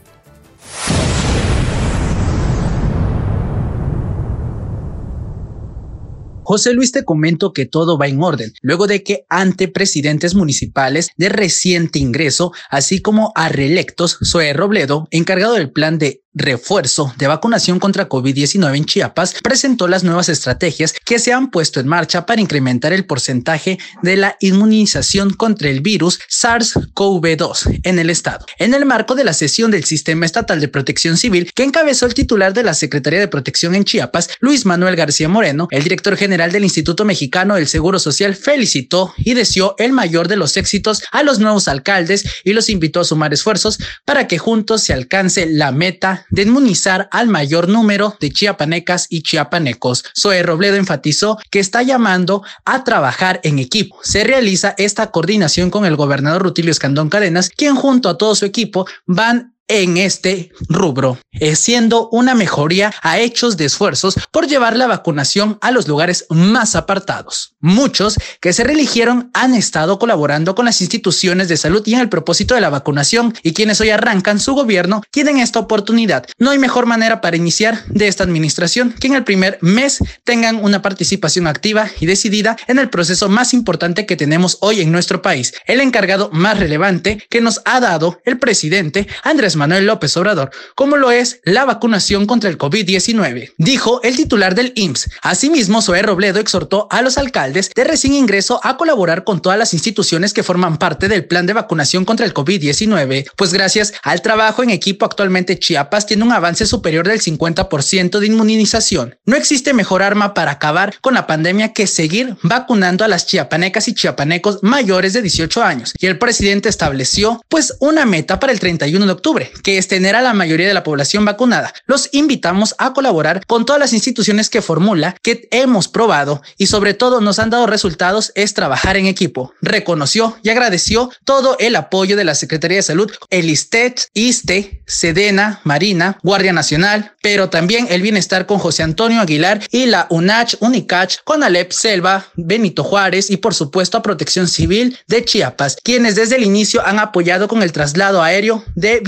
José 6.49 6.75
Luis 6.75 6.93
te 6.93 7.05
comento 7.05 7.53
que 7.53 7.67
todo 7.67 7.99
va 7.99 8.07
en 8.07 8.23
orden, 8.23 8.53
luego 8.63 8.87
de 8.87 9.03
que 9.03 9.27
ante 9.29 9.67
presidentes 9.67 10.37
municipales 10.37 11.09
de 11.17 11.29
reciente 11.29 11.99
ingreso, 11.99 12.53
así 12.71 13.03
como 13.03 13.33
a 13.35 13.49
reelectos, 13.49 14.17
Zoe 14.25 14.53
Robledo, 14.53 15.09
encargado 15.11 15.55
del 15.55 15.73
plan 15.73 15.99
de 15.99 16.23
refuerzo 16.37 17.13
de 17.17 17.27
vacunación 17.27 17.81
contra 17.81 18.09
COVID-19 18.09 18.77
en 18.77 18.85
Chiapas, 18.85 19.35
presentó 19.43 19.89
las 19.89 20.05
nuevas 20.05 20.29
estrategias 20.29 20.95
que 21.05 21.19
se 21.19 21.33
han 21.33 21.51
puesto 21.51 21.81
en 21.81 21.89
marcha 21.89 22.27
para 22.27 22.41
incrementar 22.41 22.93
el 22.93 23.07
porcentaje 23.07 23.79
de 24.03 24.17
la 24.17 24.37
inmunización 24.41 25.33
contra 25.33 25.71
el 25.71 25.81
virus 25.81 26.21
SARS-CoV-2 26.29 27.81
en 27.83 27.99
el 27.99 28.11
estado. 28.11 28.45
En 28.59 28.75
el 28.75 28.85
marco 28.85 29.15
de 29.15 29.25
la 29.25 29.33
sesión 29.33 29.71
del 29.71 29.85
Sistema 29.85 30.27
Estatal 30.27 30.61
de 30.61 30.69
Protección 30.69 31.17
Civil 31.17 31.51
que 31.55 31.63
encabezó 31.63 32.07
el 32.07 32.15
titular 32.15 32.53
de 32.53 32.63
la 32.63 32.75
Secretaría 32.75 33.21
de 33.21 33.29
Protección 33.29 33.75
en 33.75 33.85
Chiapas, 33.85 34.29
Luis 34.41 34.67
Manuel 34.67 34.97
García 34.97 35.29
Moreno, 35.29 35.69
el 35.71 35.83
director 35.83 36.17
general 36.17 36.53
del 36.53 36.65
Instituto 36.65 37.05
Mexicano 37.05 37.55
del 37.55 37.67
Seguro 37.67 37.99
Social 37.99 38.35
felicitó 38.35 39.15
y 39.17 39.35
deseó 39.35 39.75
el 39.79 39.93
mayor 39.93 40.29
de 40.29 40.37
los 40.37 40.57
éxitos 40.57 41.03
a 41.13 41.23
los 41.23 41.39
nuevos 41.39 41.69
alcaldes 41.69 42.25
y 42.45 42.53
los 42.53 42.69
invitó 42.69 43.01
a 43.01 43.05
sumar 43.05 43.33
esfuerzos 43.33 43.79
para 44.05 44.29
que 44.29 44.39
juntos 44.39 44.83
se 44.83 44.93
alcance 44.93 45.47
la 45.47 45.73
meta 45.73 46.26
de 46.31 46.43
inmunizar 46.43 47.09
al 47.13 47.29
mayor 47.29 47.69
número 47.69 48.17
de 48.21 48.31
chiapanecas 48.31 49.07
y 49.11 49.23
chiapanecos. 49.23 50.05
Zoe 50.19 50.43
Robledo 50.43 50.77
enfatizó 50.77 51.39
que 51.51 51.59
está 51.59 51.83
llamando 51.83 52.43
a 52.65 52.85
trabajar 52.85 53.41
en 53.43 53.59
equipo. 53.59 53.99
Se 54.03 54.25
realiza 54.25 54.75
esta 54.79 55.11
coordinación 55.11 55.71
con 55.71 55.85
el 55.85 55.97
gobernador 55.97 56.43
Rutilio 56.43 56.71
Escandón 56.71 57.09
Cadenas, 57.09 57.51
quien 57.51 57.77
junto 57.77 58.09
a 58.09 58.19
todo 58.19 58.35
su 58.35 58.45
equipo 58.45 58.87
van 59.07 59.56
en 59.69 59.97
este 59.97 60.53
rubro, 60.69 61.19
eh, 61.33 61.57
siendo 61.57 62.09
una 62.11 62.35
mejoría 62.35 62.95
a 63.03 63.19
hechos 63.19 63.57
de 63.57 63.65
esfuerzos 63.65 64.17
por 64.31 64.47
llevar 64.47 64.77
la 64.77 64.87
vacunación 64.87 65.59
a 65.61 65.71
los 65.71 65.89
lugares 65.89 66.27
más 66.31 66.77
apartados. 66.77 67.55
Muchos 67.61 68.19
que 68.41 68.53
se 68.53 68.65
reeligieron 68.65 69.31
han 69.35 69.55
estado 69.55 69.99
colaborando 69.99 70.55
con 70.55 70.67
las 70.67 70.81
instituciones 70.81 71.49
de 71.49 71.57
salud 71.57 71.83
y 71.85 71.95
en 71.95 72.01
el 72.01 72.09
propósito 72.09 72.55
de 72.55 72.61
la 72.61 72.71
vacunación 72.71 73.35
y 73.43 73.53
quienes 73.55 73.81
hoy 73.81 73.91
arrancan 73.91 74.39
su 74.39 74.55
gobierno 74.55 75.03
tienen 75.11 75.39
esta 75.39 75.59
oportunidad. 75.59 76.27
No 76.39 76.51
hay 76.51 76.59
mejor 76.59 76.87
manera 76.87 77.21
para 77.21 77.37
iniciar 77.37 77.85
de 77.87 78.09
esta 78.09 78.25
administración 78.25 78.93
que 78.93 79.09
en 79.09 79.15
el 79.15 79.25
primer 79.25 79.59
mes 79.63 79.99
tengan 80.25 80.63
una 80.63 80.83
participación 80.83 81.47
activa 81.47 81.89
y 81.99 82.07
decidida 82.07 82.57
en 82.69 82.79
el 82.79 82.89
proceso 82.89 83.29
más 83.29 83.53
importante 83.53 84.07
que 84.07 84.17
tenemos 84.17 84.59
hoy 84.61 84.81
en 84.81 84.93
nuestro 84.93 85.23
país, 85.23 85.55
el 85.67 85.81
encargado 85.81 86.31
más 86.33 86.59
relevante 86.59 87.25
que 87.29 87.41
nos 87.41 87.61
ha 87.65 87.81
dado 87.81 88.21
el 88.25 88.39
presidente 88.39 89.09
Andrés 89.23 89.56
Manuel 89.57 89.87
López 89.87 90.17
Obrador, 90.17 90.51
como 90.75 90.97
lo 90.97 91.11
es 91.11 91.41
la 91.45 91.65
vacunación 91.65 92.27
contra 92.27 92.51
el 92.51 92.59
COVID-19, 92.59 93.55
dijo 93.59 94.01
el 94.03 94.17
titular 94.17 94.55
del 94.55 94.73
IMSS. 94.77 95.11
Asimismo, 95.23 95.83
Zoé 95.83 96.03
Robledo 96.03 96.39
exhortó 96.39 96.87
a 96.91 97.03
los 97.03 97.19
alcaldes 97.19 97.71
de 97.75 97.85
recién 97.85 98.15
ingreso 98.15 98.61
a 98.63 98.77
colaborar 98.77 99.25
con 99.25 99.41
todas 99.41 99.59
las 99.59 99.75
instituciones 99.75 100.33
que 100.33 100.43
forman 100.43 100.77
parte 100.79 101.09
del 101.09 101.27
plan 101.27 101.47
de 101.47 101.53
vacunación 101.53 102.05
contra 102.05 102.27
el 102.27 102.35
COVID-19, 102.35 103.31
pues 103.37 103.53
gracias 103.53 103.95
al 104.03 104.23
trabajo 104.23 104.63
en 104.63 104.71
equipo 104.71 105.05
actualmente 105.05 105.59
Chiapas 105.59 106.07
tiene 106.07 106.25
un 106.25 106.33
avance 106.33 106.67
superior 106.67 107.09
del 107.09 107.21
50% 107.21 108.19
de 108.19 108.27
inmunización. 108.27 109.17
No 109.25 109.37
existe 109.37 109.73
mejor 109.73 110.03
arma 110.03 110.35
para 110.35 110.53
acabar 110.53 110.95
con 111.01 111.15
la 111.15 111.27
pandemia 111.27 111.73
que 111.73 111.87
seguir 111.87 112.37
vacunando 112.43 113.05
a 113.05 113.09
las 113.09 113.27
chiapanecas 113.27 113.89
y 113.89 113.95
chiapanecos 113.95 114.61
mayores 114.63 115.13
de 115.13 115.23
18 115.23 115.63
años. 115.63 115.95
Y 115.99 116.07
el 116.07 116.19
presidente 116.19 116.69
estableció 116.69 117.43
pues 117.49 117.77
una 117.81 118.07
meta 118.07 118.39
para 118.41 118.53
el 118.53 118.61
31 118.61 119.07
de 119.07 119.13
octubre, 119.13 119.46
que 119.63 119.79
es 119.79 119.89
tener 119.89 120.17
a 120.17 120.23
la 120.23 120.35
mayoría 120.35 120.69
de 120.69 120.75
la 120.75 120.83
población 120.83 121.25
vacunada. 121.25 121.73
Los 121.87 122.09
invitamos 122.13 122.75
a 122.79 122.93
colaborar 122.93 123.45
con 123.47 123.65
todas 123.65 123.81
las 123.81 123.93
instituciones 123.93 124.51
que 124.51 124.63
formula, 124.63 125.17
que 125.23 125.49
hemos 125.51 125.89
probado 125.89 126.43
y 126.57 126.67
sobre 126.67 126.95
todo 126.95 127.21
nos 127.21 127.39
han 127.39 127.51
dado 127.51 127.67
resultados 127.67 128.33
es 128.35 128.55
trabajar 128.55 128.97
en 128.97 129.07
equipo. 129.07 129.53
Reconoció 129.63 130.37
y 130.43 130.51
agradeció 130.51 131.11
todo 131.25 131.57
el 131.59 131.77
apoyo 131.77 132.17
de 132.17 132.25
la 132.25 132.35
Secretaría 132.35 132.79
de 132.79 132.83
Salud, 132.83 133.11
el 133.31 133.51
ISTET, 133.51 134.09
ISTE, 134.15 134.83
Sedena, 134.87 135.61
Marina, 135.65 136.19
Guardia 136.23 136.53
Nacional, 136.53 137.13
pero 137.23 137.51
también 137.51 137.87
el 137.91 138.03
bienestar 138.03 138.47
con 138.47 138.59
José 138.59 138.83
Antonio 138.83 139.21
Aguilar 139.21 139.61
y 139.71 139.87
la 139.87 140.07
UNACH, 140.11 140.57
UNICACH, 140.61 141.19
con 141.25 141.43
Alep 141.43 141.73
Selva, 141.73 142.27
Benito 142.35 142.85
Juárez 142.85 143.31
y 143.31 143.37
por 143.37 143.55
supuesto 143.55 143.99
a 143.99 144.03
Protección 144.03 144.49
Civil 144.49 144.99
de 145.07 145.25
Chiapas, 145.25 145.77
quienes 145.83 146.15
desde 146.15 146.37
el 146.37 146.45
inicio 146.45 146.87
han 146.87 146.99
apoyado 146.99 147.49
con 147.49 147.63
el 147.63 147.73
traslado 147.73 148.23
aéreo 148.23 148.65
de 148.75 149.01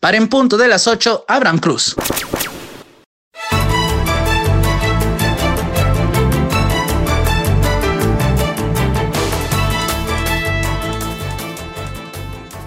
para 0.00 0.16
en 0.16 0.28
punto 0.28 0.56
de 0.56 0.68
las 0.68 0.86
8, 0.86 1.24
Abraham 1.28 1.58
Cruz. 1.58 1.96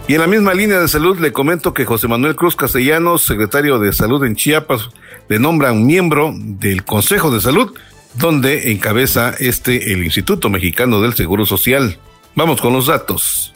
Y 0.07 0.15
en 0.15 0.19
la 0.19 0.27
misma 0.27 0.53
línea 0.53 0.79
de 0.79 0.89
salud 0.89 1.19
le 1.19 1.31
comento 1.31 1.73
que 1.73 1.85
José 1.85 2.09
Manuel 2.09 2.35
Cruz 2.35 2.57
Castellanos, 2.57 3.21
secretario 3.21 3.79
de 3.79 3.93
Salud 3.93 4.25
en 4.25 4.35
Chiapas, 4.35 4.89
le 5.29 5.39
nombran 5.39 5.85
miembro 5.85 6.33
del 6.35 6.83
Consejo 6.83 7.31
de 7.31 7.39
Salud, 7.39 7.73
donde 8.15 8.73
encabeza 8.73 9.33
este 9.39 9.93
el 9.93 10.03
Instituto 10.03 10.49
Mexicano 10.49 10.99
del 10.99 11.13
Seguro 11.13 11.45
Social. 11.45 11.97
Vamos 12.35 12.59
con 12.59 12.73
los 12.73 12.87
datos. 12.87 13.53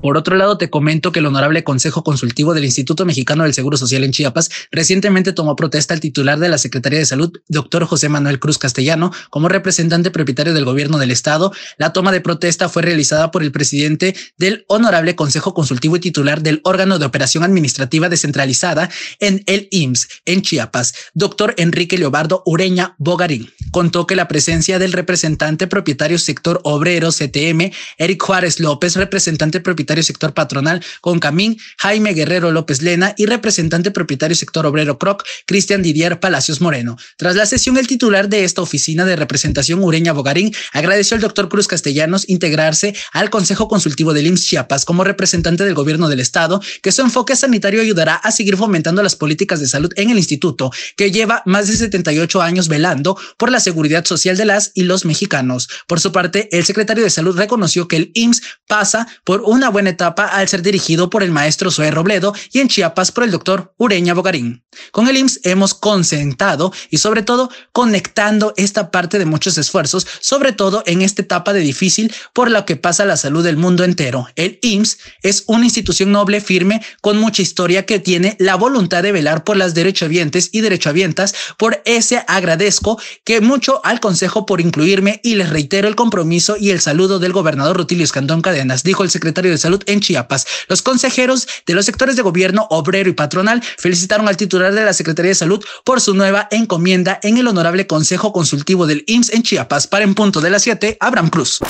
Por 0.00 0.16
otro 0.16 0.34
lado, 0.36 0.56
te 0.56 0.70
comento 0.70 1.12
que 1.12 1.18
el 1.18 1.26
Honorable 1.26 1.62
Consejo 1.62 2.02
Consultivo 2.02 2.54
del 2.54 2.64
Instituto 2.64 3.04
Mexicano 3.04 3.44
del 3.44 3.52
Seguro 3.52 3.76
Social 3.76 4.02
en 4.02 4.12
Chiapas 4.12 4.50
recientemente 4.70 5.34
tomó 5.34 5.56
protesta 5.56 5.92
al 5.92 6.00
titular 6.00 6.38
de 6.38 6.48
la 6.48 6.56
Secretaría 6.56 6.98
de 6.98 7.04
Salud, 7.04 7.32
doctor 7.48 7.84
José 7.84 8.08
Manuel 8.08 8.38
Cruz 8.38 8.56
Castellano, 8.56 9.12
como 9.28 9.50
representante 9.50 10.10
propietario 10.10 10.54
del 10.54 10.64
gobierno 10.64 10.96
del 10.96 11.10
Estado. 11.10 11.52
La 11.76 11.92
toma 11.92 12.12
de 12.12 12.22
protesta 12.22 12.70
fue 12.70 12.80
realizada 12.80 13.30
por 13.30 13.42
el 13.42 13.52
presidente 13.52 14.16
del 14.38 14.64
Honorable 14.68 15.16
Consejo 15.16 15.52
Consultivo 15.52 15.96
y 15.96 16.00
titular 16.00 16.40
del 16.40 16.62
órgano 16.64 16.98
de 16.98 17.04
operación 17.04 17.44
administrativa 17.44 18.08
descentralizada 18.08 18.88
en 19.18 19.42
el 19.46 19.68
IMSS 19.70 20.08
en 20.24 20.40
Chiapas, 20.40 20.94
doctor 21.12 21.54
Enrique 21.58 21.98
Leobardo 21.98 22.42
Ureña 22.46 22.94
Bogarín. 22.96 23.50
Contó 23.70 24.06
que 24.06 24.16
la 24.16 24.28
presencia 24.28 24.78
del 24.78 24.94
representante 24.94 25.66
propietario 25.66 26.18
sector 26.18 26.60
obrero 26.64 27.10
CTM, 27.10 27.70
Eric 27.98 28.22
Juárez 28.22 28.60
López, 28.60 28.96
representante 28.96 29.60
propietario 29.60 29.89
sector 30.02 30.34
patronal 30.34 30.82
con 31.00 31.18
Camín, 31.18 31.58
Jaime 31.78 32.14
Guerrero 32.14 32.50
López 32.50 32.82
Lena 32.82 33.14
y 33.16 33.26
representante 33.26 33.90
propietario 33.90 34.36
sector 34.36 34.66
obrero 34.66 34.98
CROC, 34.98 35.24
Cristian 35.46 35.82
Didier 35.82 36.20
Palacios 36.20 36.60
Moreno. 36.60 36.96
Tras 37.16 37.36
la 37.36 37.46
sesión, 37.46 37.76
el 37.76 37.86
titular 37.86 38.28
de 38.28 38.44
esta 38.44 38.62
oficina 38.62 39.04
de 39.04 39.16
representación, 39.16 39.82
Ureña 39.82 40.12
Bogarín, 40.12 40.54
agradeció 40.72 41.14
al 41.14 41.20
doctor 41.20 41.48
Cruz 41.48 41.66
Castellanos 41.66 42.28
integrarse 42.28 42.94
al 43.12 43.30
Consejo 43.30 43.68
Consultivo 43.68 44.12
del 44.12 44.26
IMSS 44.26 44.46
Chiapas 44.46 44.84
como 44.84 45.04
representante 45.04 45.64
del 45.64 45.74
gobierno 45.74 46.08
del 46.08 46.20
estado, 46.20 46.60
que 46.82 46.92
su 46.92 47.02
enfoque 47.02 47.36
sanitario 47.36 47.80
ayudará 47.80 48.14
a 48.14 48.30
seguir 48.30 48.56
fomentando 48.56 49.02
las 49.02 49.16
políticas 49.16 49.60
de 49.60 49.68
salud 49.68 49.92
en 49.96 50.10
el 50.10 50.18
instituto, 50.18 50.70
que 50.96 51.10
lleva 51.10 51.42
más 51.46 51.68
de 51.68 51.76
78 51.76 52.42
años 52.42 52.68
velando 52.68 53.18
por 53.36 53.50
la 53.50 53.60
seguridad 53.60 54.04
social 54.04 54.36
de 54.36 54.44
las 54.44 54.72
y 54.74 54.82
los 54.82 55.04
mexicanos. 55.04 55.68
Por 55.86 56.00
su 56.00 56.12
parte, 56.12 56.48
el 56.52 56.64
secretario 56.64 57.04
de 57.04 57.10
Salud 57.10 57.36
reconoció 57.36 57.88
que 57.88 57.96
el 57.96 58.10
IMSS 58.14 58.42
pasa 58.66 59.08
por 59.24 59.42
una 59.42 59.70
buena 59.70 59.79
etapa 59.88 60.26
al 60.26 60.48
ser 60.48 60.60
dirigido 60.60 61.08
por 61.08 61.22
el 61.22 61.30
maestro 61.30 61.70
Zoe 61.70 61.90
Robledo 61.90 62.34
y 62.52 62.58
en 62.58 62.68
Chiapas 62.68 63.12
por 63.12 63.24
el 63.24 63.30
doctor 63.30 63.72
Ureña 63.78 64.12
Bogarín. 64.12 64.62
Con 64.92 65.08
el 65.08 65.16
IMSS 65.16 65.40
hemos 65.44 65.74
concentrado 65.74 66.72
y 66.90 66.98
sobre 66.98 67.22
todo 67.22 67.50
conectando 67.72 68.54
esta 68.56 68.90
parte 68.90 69.18
de 69.18 69.24
muchos 69.24 69.58
esfuerzos, 69.58 70.06
sobre 70.20 70.52
todo 70.52 70.82
en 70.86 71.02
esta 71.02 71.22
etapa 71.22 71.52
de 71.52 71.60
difícil 71.60 72.12
por 72.32 72.50
la 72.50 72.64
que 72.64 72.76
pasa 72.76 73.04
la 73.04 73.16
salud 73.16 73.44
del 73.44 73.56
mundo 73.56 73.84
entero. 73.84 74.28
El 74.36 74.58
IMSS 74.62 74.98
es 75.22 75.44
una 75.46 75.64
institución 75.64 76.12
noble, 76.12 76.40
firme, 76.40 76.82
con 77.00 77.18
mucha 77.18 77.42
historia 77.42 77.86
que 77.86 77.98
tiene 77.98 78.36
la 78.38 78.56
voluntad 78.56 79.02
de 79.02 79.12
velar 79.12 79.44
por 79.44 79.56
las 79.56 79.74
derechohabientes 79.74 80.50
y 80.52 80.60
derechohabientas. 80.60 81.34
Por 81.56 81.82
ese 81.84 82.24
agradezco 82.26 83.00
que 83.24 83.40
mucho 83.40 83.80
al 83.84 84.00
Consejo 84.00 84.46
por 84.46 84.60
incluirme 84.60 85.20
y 85.22 85.34
les 85.36 85.50
reitero 85.50 85.88
el 85.88 85.96
compromiso 85.96 86.56
y 86.56 86.70
el 86.70 86.80
saludo 86.80 87.18
del 87.18 87.32
gobernador 87.32 87.76
Rutilio 87.76 88.04
Escandón 88.04 88.42
Cadenas, 88.42 88.82
dijo 88.82 89.04
el 89.04 89.10
secretario 89.10 89.50
de 89.50 89.58
Salud 89.58 89.69
en 89.86 90.00
Chiapas. 90.00 90.46
Los 90.68 90.82
consejeros 90.82 91.46
de 91.66 91.74
los 91.74 91.86
sectores 91.86 92.16
de 92.16 92.22
gobierno, 92.22 92.66
obrero 92.70 93.08
y 93.08 93.12
patronal 93.12 93.62
felicitaron 93.62 94.28
al 94.28 94.36
titular 94.36 94.74
de 94.74 94.84
la 94.84 94.92
Secretaría 94.92 95.30
de 95.30 95.34
Salud 95.34 95.64
por 95.84 96.00
su 96.00 96.14
nueva 96.14 96.48
encomienda 96.50 97.18
en 97.22 97.38
el 97.38 97.46
Honorable 97.46 97.86
Consejo 97.86 98.32
Consultivo 98.32 98.86
del 98.86 99.04
IMSS 99.06 99.30
en 99.34 99.42
Chiapas. 99.42 99.86
Para 99.86 100.04
en 100.04 100.14
punto 100.14 100.40
de 100.40 100.50
las 100.50 100.62
7, 100.62 100.96
Abraham 101.00 101.30
Cruz. 101.30 101.60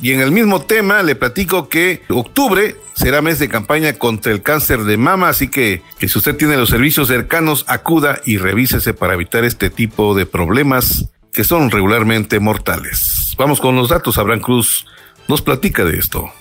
Y 0.00 0.12
en 0.12 0.20
el 0.20 0.30
mismo 0.30 0.62
tema 0.62 1.02
le 1.02 1.16
platico 1.16 1.68
que 1.68 2.02
octubre 2.08 2.76
será 2.94 3.20
mes 3.22 3.38
de 3.38 3.48
campaña 3.48 3.92
contra 3.94 4.32
el 4.32 4.42
cáncer 4.42 4.84
de 4.84 4.96
mama, 4.96 5.28
así 5.28 5.48
que, 5.48 5.82
que 5.98 6.08
si 6.08 6.18
usted 6.18 6.36
tiene 6.36 6.56
los 6.56 6.70
servicios 6.70 7.08
cercanos, 7.08 7.64
acuda 7.68 8.20
y 8.24 8.38
revísese 8.38 8.94
para 8.94 9.14
evitar 9.14 9.44
este 9.44 9.70
tipo 9.70 10.14
de 10.14 10.26
problemas 10.26 11.06
que 11.32 11.44
son 11.44 11.70
regularmente 11.70 12.40
mortales. 12.40 13.34
Vamos 13.38 13.60
con 13.60 13.76
los 13.76 13.88
datos. 13.88 14.18
Abraham 14.18 14.40
Cruz 14.40 14.86
nos 15.28 15.42
platica 15.42 15.84
de 15.84 15.98
esto. 15.98 16.32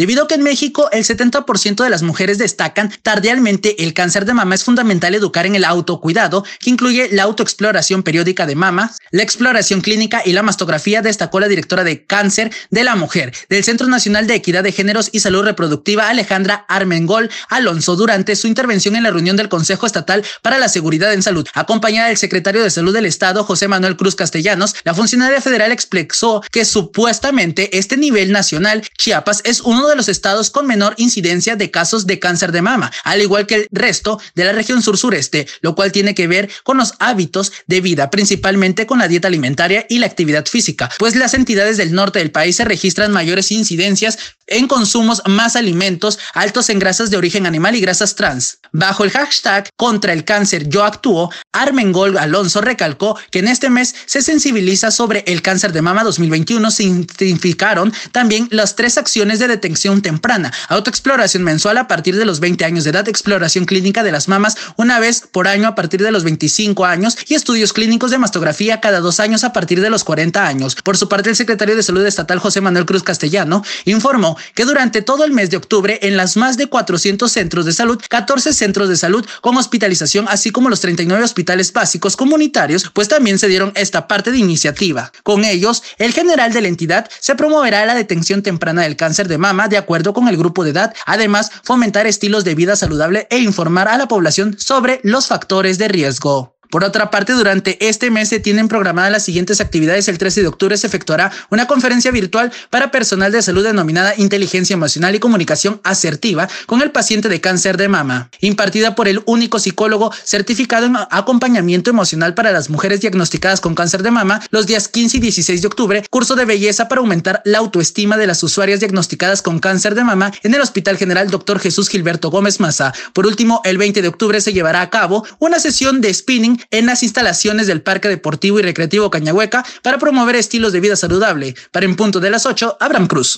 Debido 0.00 0.24
a 0.24 0.28
que 0.28 0.36
en 0.36 0.42
México 0.42 0.88
el 0.92 1.04
70% 1.04 1.84
de 1.84 1.90
las 1.90 2.02
mujeres 2.02 2.38
destacan 2.38 2.90
tardialmente 3.02 3.84
el 3.84 3.92
cáncer 3.92 4.24
de 4.24 4.32
mama, 4.32 4.54
es 4.54 4.64
fundamental 4.64 5.14
educar 5.14 5.44
en 5.44 5.56
el 5.56 5.64
autocuidado, 5.66 6.42
que 6.58 6.70
incluye 6.70 7.10
la 7.12 7.24
autoexploración 7.24 8.02
periódica 8.02 8.46
de 8.46 8.54
mama, 8.54 8.92
la 9.10 9.22
exploración 9.22 9.82
clínica 9.82 10.22
y 10.24 10.32
la 10.32 10.42
mastografía, 10.42 11.02
destacó 11.02 11.38
la 11.38 11.48
directora 11.48 11.84
de 11.84 12.06
cáncer 12.06 12.50
de 12.70 12.82
la 12.82 12.96
mujer 12.96 13.34
del 13.50 13.62
Centro 13.62 13.88
Nacional 13.88 14.26
de 14.26 14.36
Equidad 14.36 14.62
de 14.62 14.72
Géneros 14.72 15.10
y 15.12 15.20
Salud 15.20 15.44
Reproductiva, 15.44 16.08
Alejandra 16.08 16.64
Armengol 16.68 17.28
Alonso, 17.50 17.94
durante 17.94 18.36
su 18.36 18.46
intervención 18.46 18.96
en 18.96 19.02
la 19.02 19.10
reunión 19.10 19.36
del 19.36 19.50
Consejo 19.50 19.84
Estatal 19.84 20.24
para 20.40 20.56
la 20.56 20.70
Seguridad 20.70 21.12
en 21.12 21.22
Salud. 21.22 21.46
Acompañada 21.52 22.08
del 22.08 22.16
secretario 22.16 22.62
de 22.62 22.70
Salud 22.70 22.94
del 22.94 23.04
Estado, 23.04 23.44
José 23.44 23.68
Manuel 23.68 23.98
Cruz 23.98 24.14
Castellanos, 24.14 24.76
la 24.84 24.94
funcionaria 24.94 25.42
federal 25.42 25.72
expresó 25.72 26.42
que 26.50 26.64
supuestamente 26.64 27.76
este 27.76 27.98
nivel 27.98 28.32
nacional, 28.32 28.80
Chiapas, 28.96 29.42
es 29.44 29.60
uno 29.60 29.89
de 29.89 29.89
de 29.90 29.96
los 29.96 30.08
estados 30.08 30.50
con 30.50 30.66
menor 30.66 30.94
incidencia 30.96 31.56
de 31.56 31.70
casos 31.70 32.06
de 32.06 32.18
cáncer 32.18 32.52
de 32.52 32.62
mama, 32.62 32.90
al 33.04 33.20
igual 33.20 33.46
que 33.46 33.54
el 33.56 33.66
resto 33.70 34.20
de 34.34 34.44
la 34.44 34.52
región 34.52 34.82
sur-sureste, 34.82 35.46
lo 35.60 35.74
cual 35.74 35.92
tiene 35.92 36.14
que 36.14 36.26
ver 36.26 36.50
con 36.62 36.78
los 36.78 36.94
hábitos 36.98 37.52
de 37.66 37.80
vida, 37.80 38.10
principalmente 38.10 38.86
con 38.86 38.98
la 38.98 39.08
dieta 39.08 39.28
alimentaria 39.28 39.86
y 39.88 39.98
la 39.98 40.06
actividad 40.06 40.46
física, 40.46 40.90
pues 40.98 41.16
las 41.16 41.34
entidades 41.34 41.76
del 41.76 41.92
norte 41.92 42.18
del 42.18 42.30
país 42.30 42.56
se 42.56 42.64
registran 42.64 43.12
mayores 43.12 43.50
incidencias 43.52 44.18
en 44.46 44.66
consumos 44.66 45.22
más 45.26 45.56
alimentos 45.56 46.18
altos 46.34 46.68
en 46.70 46.78
grasas 46.78 47.10
de 47.10 47.16
origen 47.16 47.46
animal 47.46 47.76
y 47.76 47.80
grasas 47.80 48.14
trans. 48.14 48.59
Bajo 48.72 49.04
el 49.04 49.10
hashtag 49.10 49.68
contra 49.76 50.12
el 50.12 50.24
cáncer 50.24 50.68
yo 50.68 50.84
actúo, 50.84 51.30
Armengol 51.52 52.16
Alonso 52.18 52.60
recalcó 52.60 53.18
que 53.30 53.40
en 53.40 53.48
este 53.48 53.70
mes 53.70 53.94
se 54.06 54.22
sensibiliza 54.22 54.90
sobre 54.90 55.24
el 55.26 55.42
cáncer 55.42 55.72
de 55.72 55.82
mama 55.82 56.04
2021. 56.04 56.70
Se 56.70 56.84
identificaron 56.84 57.92
también 58.12 58.48
las 58.50 58.76
tres 58.76 58.96
acciones 58.98 59.38
de 59.38 59.48
detección 59.48 60.02
temprana, 60.02 60.52
autoexploración 60.68 61.42
mensual 61.42 61.78
a 61.78 61.88
partir 61.88 62.16
de 62.16 62.24
los 62.24 62.40
20 62.40 62.64
años 62.64 62.84
de 62.84 62.90
edad, 62.90 63.08
exploración 63.08 63.64
clínica 63.64 64.02
de 64.02 64.12
las 64.12 64.28
mamas 64.28 64.56
una 64.76 65.00
vez 65.00 65.24
por 65.30 65.48
año 65.48 65.66
a 65.66 65.74
partir 65.74 66.02
de 66.02 66.12
los 66.12 66.24
25 66.24 66.84
años 66.84 67.16
y 67.26 67.34
estudios 67.34 67.72
clínicos 67.72 68.10
de 68.10 68.18
mastografía 68.18 68.80
cada 68.80 69.00
dos 69.00 69.20
años 69.20 69.44
a 69.44 69.52
partir 69.52 69.80
de 69.80 69.90
los 69.90 70.04
40 70.04 70.46
años. 70.46 70.76
Por 70.76 70.96
su 70.96 71.08
parte, 71.08 71.30
el 71.30 71.36
secretario 71.36 71.76
de 71.76 71.82
Salud 71.82 72.06
Estatal 72.06 72.38
José 72.38 72.60
Manuel 72.60 72.86
Cruz 72.86 73.02
Castellano 73.02 73.64
informó 73.84 74.36
que 74.54 74.64
durante 74.64 75.02
todo 75.02 75.24
el 75.24 75.32
mes 75.32 75.50
de 75.50 75.56
octubre 75.56 75.98
en 76.02 76.16
las 76.16 76.36
más 76.36 76.56
de 76.56 76.66
400 76.66 77.30
centros 77.30 77.66
de 77.66 77.72
salud, 77.72 78.00
14 78.08 78.52
centros 78.60 78.88
de 78.88 78.96
salud 78.96 79.26
con 79.40 79.56
hospitalización, 79.56 80.26
así 80.28 80.52
como 80.52 80.68
los 80.68 80.80
39 80.80 81.24
hospitales 81.24 81.72
básicos 81.72 82.16
comunitarios, 82.16 82.88
pues 82.94 83.08
también 83.08 83.38
se 83.40 83.48
dieron 83.48 83.72
esta 83.74 84.06
parte 84.06 84.30
de 84.30 84.38
iniciativa. 84.38 85.10
Con 85.24 85.44
ellos, 85.44 85.82
el 85.98 86.12
general 86.12 86.52
de 86.52 86.60
la 86.60 86.68
entidad 86.68 87.10
se 87.18 87.34
promoverá 87.34 87.84
la 87.84 87.94
detención 87.94 88.42
temprana 88.42 88.82
del 88.82 88.96
cáncer 88.96 89.26
de 89.26 89.38
mama 89.38 89.66
de 89.66 89.78
acuerdo 89.78 90.12
con 90.12 90.28
el 90.28 90.36
grupo 90.36 90.62
de 90.62 90.70
edad. 90.70 90.94
Además, 91.06 91.50
fomentar 91.64 92.06
estilos 92.06 92.44
de 92.44 92.54
vida 92.54 92.76
saludable 92.76 93.26
e 93.30 93.38
informar 93.38 93.88
a 93.88 93.98
la 93.98 94.06
población 94.06 94.56
sobre 94.58 95.00
los 95.02 95.26
factores 95.26 95.78
de 95.78 95.88
riesgo. 95.88 96.59
Por 96.70 96.84
otra 96.84 97.10
parte, 97.10 97.32
durante 97.32 97.84
este 97.86 98.10
mes 98.10 98.28
se 98.28 98.40
tienen 98.40 98.68
programadas 98.68 99.10
las 99.12 99.24
siguientes 99.24 99.60
actividades. 99.60 100.08
El 100.08 100.18
13 100.18 100.42
de 100.42 100.48
octubre 100.48 100.76
se 100.76 100.86
efectuará 100.86 101.32
una 101.50 101.66
conferencia 101.66 102.10
virtual 102.10 102.52
para 102.70 102.90
personal 102.90 103.32
de 103.32 103.42
salud 103.42 103.64
denominada 103.64 104.14
Inteligencia 104.16 104.74
Emocional 104.74 105.14
y 105.14 105.18
Comunicación 105.18 105.80
Asertiva 105.84 106.48
con 106.66 106.82
el 106.82 106.90
paciente 106.90 107.28
de 107.28 107.40
cáncer 107.40 107.76
de 107.76 107.88
mama, 107.88 108.30
impartida 108.40 108.94
por 108.94 109.08
el 109.08 109.22
único 109.26 109.58
psicólogo 109.58 110.12
certificado 110.24 110.86
en 110.86 110.96
acompañamiento 111.10 111.90
emocional 111.90 112.34
para 112.34 112.52
las 112.52 112.70
mujeres 112.70 113.00
diagnosticadas 113.00 113.60
con 113.60 113.74
cáncer 113.74 114.02
de 114.02 114.10
mama 114.10 114.40
los 114.50 114.66
días 114.66 114.88
15 114.88 115.16
y 115.16 115.20
16 115.20 115.62
de 115.62 115.66
octubre, 115.66 116.04
curso 116.10 116.36
de 116.36 116.44
belleza 116.44 116.88
para 116.88 117.00
aumentar 117.00 117.42
la 117.44 117.58
autoestima 117.58 118.16
de 118.16 118.26
las 118.26 118.42
usuarias 118.42 118.80
diagnosticadas 118.80 119.42
con 119.42 119.58
cáncer 119.58 119.94
de 119.94 120.04
mama 120.04 120.32
en 120.42 120.54
el 120.54 120.60
Hospital 120.60 120.96
General 120.96 121.28
Dr. 121.30 121.58
Jesús 121.58 121.88
Gilberto 121.88 122.30
Gómez 122.30 122.60
Maza. 122.60 122.92
Por 123.12 123.26
último, 123.26 123.60
el 123.64 123.78
20 123.78 124.02
de 124.02 124.08
octubre 124.08 124.40
se 124.40 124.52
llevará 124.52 124.82
a 124.82 124.90
cabo 124.90 125.26
una 125.38 125.58
sesión 125.58 126.00
de 126.00 126.12
spinning 126.14 126.59
en 126.70 126.86
las 126.86 127.02
instalaciones 127.02 127.66
del 127.66 127.82
Parque 127.82 128.08
Deportivo 128.08 128.58
y 128.58 128.62
Recreativo 128.62 129.10
Cañahueca 129.10 129.64
para 129.82 129.98
promover 129.98 130.36
estilos 130.36 130.72
de 130.72 130.80
vida 130.80 130.96
saludable. 130.96 131.54
Para 131.72 131.86
en 131.86 131.96
punto 131.96 132.20
de 132.20 132.30
las 132.30 132.46
8, 132.46 132.78
Abraham 132.80 133.06
Cruz. 133.06 133.36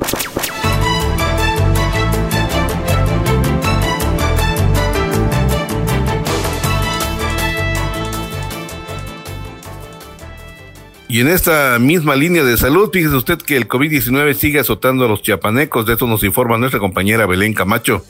Y 11.13 11.21
en 11.21 11.29
esta 11.29 11.79
misma 11.79 12.17
línea 12.17 12.43
de 12.43 12.57
salud, 12.57 12.89
fíjese 12.91 13.15
usted 13.15 13.37
que 13.37 13.59
el 13.59 13.69
COVID-19 13.69 14.33
sigue 14.33 14.61
azotando 14.61 15.05
a 15.05 15.09
los 15.09 15.21
chiapanecos. 15.21 15.85
De 15.85 15.93
esto 15.93 16.07
nos 16.07 16.25
informa 16.25 16.57
nuestra 16.57 16.81
compañera 16.81 17.27
Belén 17.27 17.53
Camacho. 17.53 18.03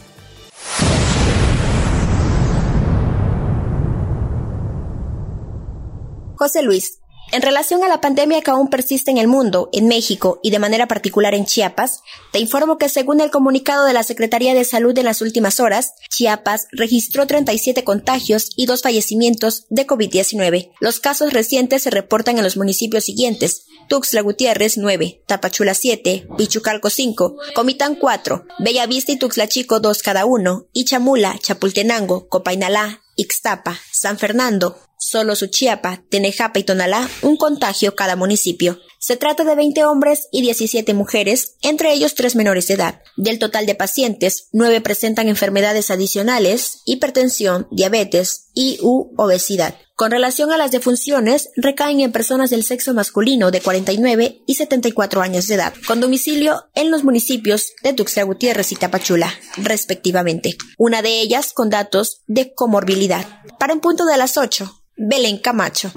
José 6.43 6.65
Luis, 6.65 6.99
en 7.31 7.41
relación 7.41 7.85
a 7.85 7.89
la 7.89 8.01
pandemia 8.01 8.43
que 8.43 8.51
aún 8.51 8.69
persiste 8.69 9.13
en 9.13 9.19
el 9.19 9.29
mundo, 9.29 9.69
en 9.73 9.87
México 9.87 10.41
y 10.43 10.51
de 10.51 10.59
manera 10.59 10.89
particular 10.89 11.35
en 11.35 11.47
Chiapas, 11.47 12.01
te 12.33 12.41
informo 12.41 12.79
que 12.79 12.89
según 12.89 13.21
el 13.21 13.31
comunicado 13.31 13.85
de 13.85 13.93
la 13.93 14.03
Secretaría 14.03 14.53
de 14.53 14.65
Salud 14.65 14.99
en 14.99 15.05
las 15.05 15.23
últimas 15.23 15.61
horas, 15.61 15.93
Chiapas 16.11 16.67
registró 16.73 17.29
37 17.29 17.85
contagios 17.85 18.51
y 18.57 18.67
dos 18.67 18.83
fallecimientos 18.83 19.67
de 19.71 19.87
COVID-19. 19.87 20.73
Los 20.81 20.99
casos 20.99 21.33
recientes 21.33 21.85
se 21.85 21.91
reportan 21.91 22.39
en 22.39 22.43
los 22.43 22.57
municipios 22.57 23.05
siguientes: 23.05 23.67
Tuxtla 23.89 24.23
Gutiérrez 24.23 24.79
9, 24.79 25.23
Tapachula 25.29 25.75
7, 25.75 26.27
Pichucalco 26.37 26.91
5, 26.91 27.37
Comitán 27.55 27.95
4, 27.95 28.47
Bellavista 28.59 29.13
y 29.13 29.17
Tuxtla 29.17 29.47
Chico 29.47 29.79
2 29.79 30.03
cada 30.03 30.25
uno, 30.25 30.67
y 30.73 30.87
Chamula, 30.87 31.39
Chapultenango, 31.39 32.29
Copainalá, 32.29 33.01
Ixtapa, 33.15 33.79
San 33.93 34.19
Fernando, 34.19 34.77
Solo 35.05 35.35
Suchiapa, 35.35 36.05
Tenejapa 36.11 36.61
y 36.61 36.63
Tonalá, 36.63 37.11
un 37.23 37.37
contagio 37.37 37.97
cada 37.97 38.15
municipio. 38.15 38.79
Se 39.01 39.17
trata 39.17 39.43
de 39.43 39.57
20 39.57 39.85
hombres 39.85 40.29
y 40.31 40.43
17 40.43 40.95
mujeres, 40.95 41.57
entre 41.61 41.93
ellos 41.93 42.15
tres 42.15 42.37
menores 42.37 42.69
de 42.69 42.75
edad. 42.75 43.03
Del 43.17 43.41
total 43.41 43.67
de 43.67 43.75
pacientes, 43.75 44.47
9 44.53 44.81
presentan 44.81 45.27
enfermedades 45.27 45.91
adicionales, 45.91 46.83
hipertensión, 46.87 47.67
diabetes 47.73 48.51
y 48.55 48.79
u 48.81 49.13
obesidad. 49.19 49.75
Con 49.97 50.13
relación 50.13 50.53
a 50.53 50.57
las 50.57 50.71
defunciones, 50.71 51.51
recaen 51.57 51.99
en 51.99 52.13
personas 52.13 52.51
del 52.51 52.63
sexo 52.63 52.95
masculino 52.95 53.51
de 53.51 53.61
49 53.61 54.43
y 54.47 54.55
74 54.55 55.21
años 55.21 55.49
de 55.49 55.57
edad, 55.57 55.75
con 55.89 55.99
domicilio 55.99 56.67
en 56.77 56.93
los 56.93 57.03
municipios 57.03 57.73
de 57.83 57.93
Tuxtla 57.93 58.23
Gutiérrez 58.23 58.71
y 58.71 58.77
Tapachula, 58.77 59.35
respectivamente. 59.57 60.57
Una 60.79 61.03
de 61.03 61.21
ellas 61.21 61.53
con 61.53 61.71
datos 61.71 62.23
de 62.29 62.55
comorbilidad. 62.55 63.27
Para 63.59 63.75
un 63.75 63.81
punto 63.81 64.07
de 64.07 64.17
las 64.17 64.39
8, 64.39 64.79
Belén 65.05 65.39
Camacho. 65.39 65.91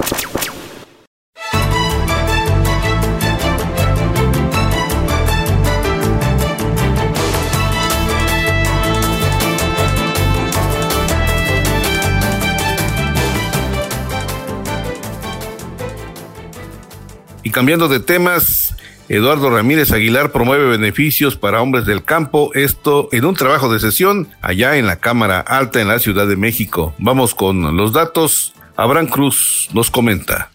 Y 17.43 17.51
cambiando 17.51 17.87
de 17.87 17.99
temas, 17.99 18.75
Eduardo 19.07 19.51
Ramírez 19.51 19.91
Aguilar 19.91 20.31
promueve 20.31 20.65
beneficios 20.65 21.37
para 21.37 21.61
hombres 21.61 21.85
del 21.85 22.03
campo, 22.03 22.49
esto 22.55 23.07
en 23.11 23.25
un 23.25 23.35
trabajo 23.35 23.71
de 23.71 23.79
sesión 23.79 24.29
allá 24.41 24.77
en 24.77 24.87
la 24.87 24.95
Cámara 24.95 25.41
Alta 25.41 25.79
en 25.79 25.89
la 25.89 25.99
Ciudad 25.99 26.25
de 26.25 26.37
México. 26.37 26.95
Vamos 26.97 27.35
con 27.35 27.77
los 27.77 27.93
datos. 27.93 28.55
Abraham 28.77 29.07
Cruz 29.07 29.69
nos 29.73 29.89
comenta. 29.89 30.51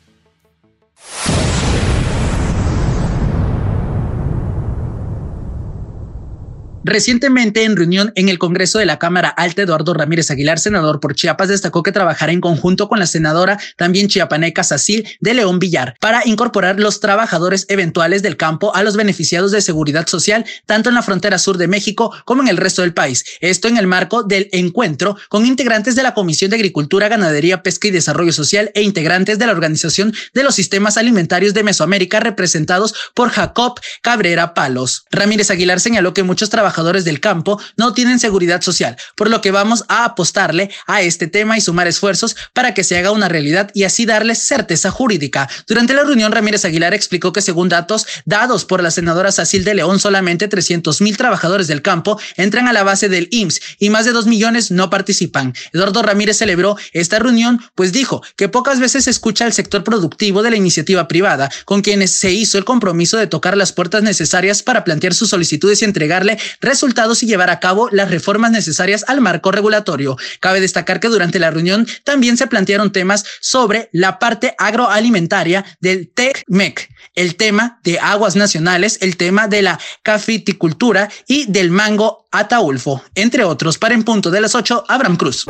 Recientemente, 6.82 7.64
en 7.64 7.76
reunión 7.76 8.10
en 8.14 8.30
el 8.30 8.38
Congreso 8.38 8.78
de 8.78 8.86
la 8.86 8.98
Cámara 8.98 9.28
Alta, 9.28 9.62
Eduardo 9.62 9.92
Ramírez 9.92 10.30
Aguilar, 10.30 10.58
senador 10.58 10.98
por 10.98 11.14
Chiapas, 11.14 11.48
destacó 11.48 11.82
que 11.82 11.92
trabajará 11.92 12.32
en 12.32 12.40
conjunto 12.40 12.88
con 12.88 12.98
la 12.98 13.06
senadora 13.06 13.60
también 13.76 14.08
chiapaneca 14.08 14.64
Sacil 14.64 15.06
de 15.20 15.34
León 15.34 15.58
Villar 15.58 15.94
para 16.00 16.26
incorporar 16.26 16.80
los 16.80 17.00
trabajadores 17.00 17.66
eventuales 17.68 18.22
del 18.22 18.38
campo 18.38 18.74
a 18.74 18.82
los 18.82 18.96
beneficiados 18.96 19.52
de 19.52 19.60
seguridad 19.60 20.06
social, 20.06 20.46
tanto 20.64 20.88
en 20.88 20.94
la 20.94 21.02
frontera 21.02 21.38
sur 21.38 21.58
de 21.58 21.68
México 21.68 22.14
como 22.24 22.40
en 22.40 22.48
el 22.48 22.56
resto 22.56 22.80
del 22.80 22.94
país. 22.94 23.26
Esto 23.40 23.68
en 23.68 23.76
el 23.76 23.86
marco 23.86 24.22
del 24.22 24.48
encuentro 24.52 25.18
con 25.28 25.44
integrantes 25.44 25.96
de 25.96 26.02
la 26.02 26.14
Comisión 26.14 26.48
de 26.48 26.56
Agricultura, 26.56 27.08
Ganadería, 27.08 27.62
Pesca 27.62 27.88
y 27.88 27.90
Desarrollo 27.90 28.32
Social 28.32 28.70
e 28.74 28.80
integrantes 28.80 29.38
de 29.38 29.44
la 29.44 29.52
Organización 29.52 30.14
de 30.32 30.44
los 30.44 30.54
Sistemas 30.54 30.96
Alimentarios 30.96 31.52
de 31.52 31.62
Mesoamérica, 31.62 32.20
representados 32.20 32.94
por 33.12 33.28
Jacob 33.28 33.78
Cabrera 34.00 34.54
Palos. 34.54 35.04
Ramírez 35.10 35.50
Aguilar 35.50 35.78
señaló 35.78 36.14
que 36.14 36.22
muchos 36.22 36.48
trabajadores 36.48 36.69
trabajadores 36.70 37.04
del 37.04 37.18
campo 37.18 37.60
no 37.76 37.94
tienen 37.94 38.20
seguridad 38.20 38.62
social, 38.62 38.96
por 39.16 39.28
lo 39.28 39.40
que 39.40 39.50
vamos 39.50 39.84
a 39.88 40.04
apostarle 40.04 40.70
a 40.86 41.02
este 41.02 41.26
tema 41.26 41.58
y 41.58 41.60
sumar 41.60 41.88
esfuerzos 41.88 42.36
para 42.52 42.74
que 42.74 42.84
se 42.84 42.96
haga 42.96 43.10
una 43.10 43.28
realidad 43.28 43.72
y 43.74 43.82
así 43.82 44.06
darles 44.06 44.38
certeza 44.38 44.92
jurídica. 44.92 45.48
Durante 45.66 45.94
la 45.94 46.04
reunión, 46.04 46.30
Ramírez 46.30 46.64
Aguilar 46.64 46.94
explicó 46.94 47.32
que 47.32 47.42
según 47.42 47.68
datos 47.68 48.06
dados 48.24 48.64
por 48.64 48.84
la 48.84 48.92
senadora 48.92 49.32
Sacil 49.32 49.64
de 49.64 49.74
León, 49.74 49.98
solamente 49.98 50.46
300 50.46 51.00
mil 51.00 51.16
trabajadores 51.16 51.66
del 51.66 51.82
campo 51.82 52.20
entran 52.36 52.68
a 52.68 52.72
la 52.72 52.84
base 52.84 53.08
del 53.08 53.26
IMSS 53.32 53.60
y 53.80 53.90
más 53.90 54.04
de 54.04 54.12
2 54.12 54.26
millones 54.26 54.70
no 54.70 54.90
participan. 54.90 55.54
Eduardo 55.72 56.02
Ramírez 56.02 56.38
celebró 56.38 56.76
esta 56.92 57.18
reunión, 57.18 57.60
pues 57.74 57.90
dijo 57.90 58.22
que 58.36 58.48
pocas 58.48 58.78
veces 58.78 59.04
se 59.04 59.10
escucha 59.10 59.44
al 59.44 59.52
sector 59.52 59.82
productivo 59.82 60.44
de 60.44 60.50
la 60.50 60.56
iniciativa 60.56 61.08
privada, 61.08 61.50
con 61.64 61.82
quienes 61.82 62.12
se 62.12 62.30
hizo 62.30 62.58
el 62.58 62.64
compromiso 62.64 63.16
de 63.16 63.26
tocar 63.26 63.56
las 63.56 63.72
puertas 63.72 64.04
necesarias 64.04 64.62
para 64.62 64.84
plantear 64.84 65.14
sus 65.14 65.30
solicitudes 65.30 65.82
y 65.82 65.84
entregarle 65.84 66.38
resultados 66.60 67.22
y 67.22 67.26
llevar 67.26 67.50
a 67.50 67.60
cabo 67.60 67.88
las 67.90 68.10
reformas 68.10 68.50
necesarias 68.50 69.04
al 69.08 69.20
marco 69.20 69.52
regulatorio. 69.52 70.16
Cabe 70.40 70.60
destacar 70.60 71.00
que 71.00 71.08
durante 71.08 71.38
la 71.38 71.50
reunión 71.50 71.86
también 72.04 72.36
se 72.36 72.46
plantearon 72.46 72.92
temas 72.92 73.24
sobre 73.40 73.88
la 73.92 74.18
parte 74.18 74.54
agroalimentaria 74.58 75.64
del 75.80 76.10
TECMEC, 76.12 76.88
el 77.14 77.36
tema 77.36 77.80
de 77.82 77.98
aguas 77.98 78.36
nacionales, 78.36 78.98
el 79.00 79.16
tema 79.16 79.48
de 79.48 79.62
la 79.62 79.80
cafeticultura 80.02 81.10
y 81.26 81.46
del 81.46 81.70
mango 81.70 82.26
ataulfo, 82.30 83.02
entre 83.14 83.44
otros. 83.44 83.78
Para 83.78 83.94
en 83.94 84.04
punto 84.04 84.30
de 84.30 84.40
las 84.40 84.54
8, 84.54 84.84
Abraham 84.88 85.16
Cruz. 85.16 85.46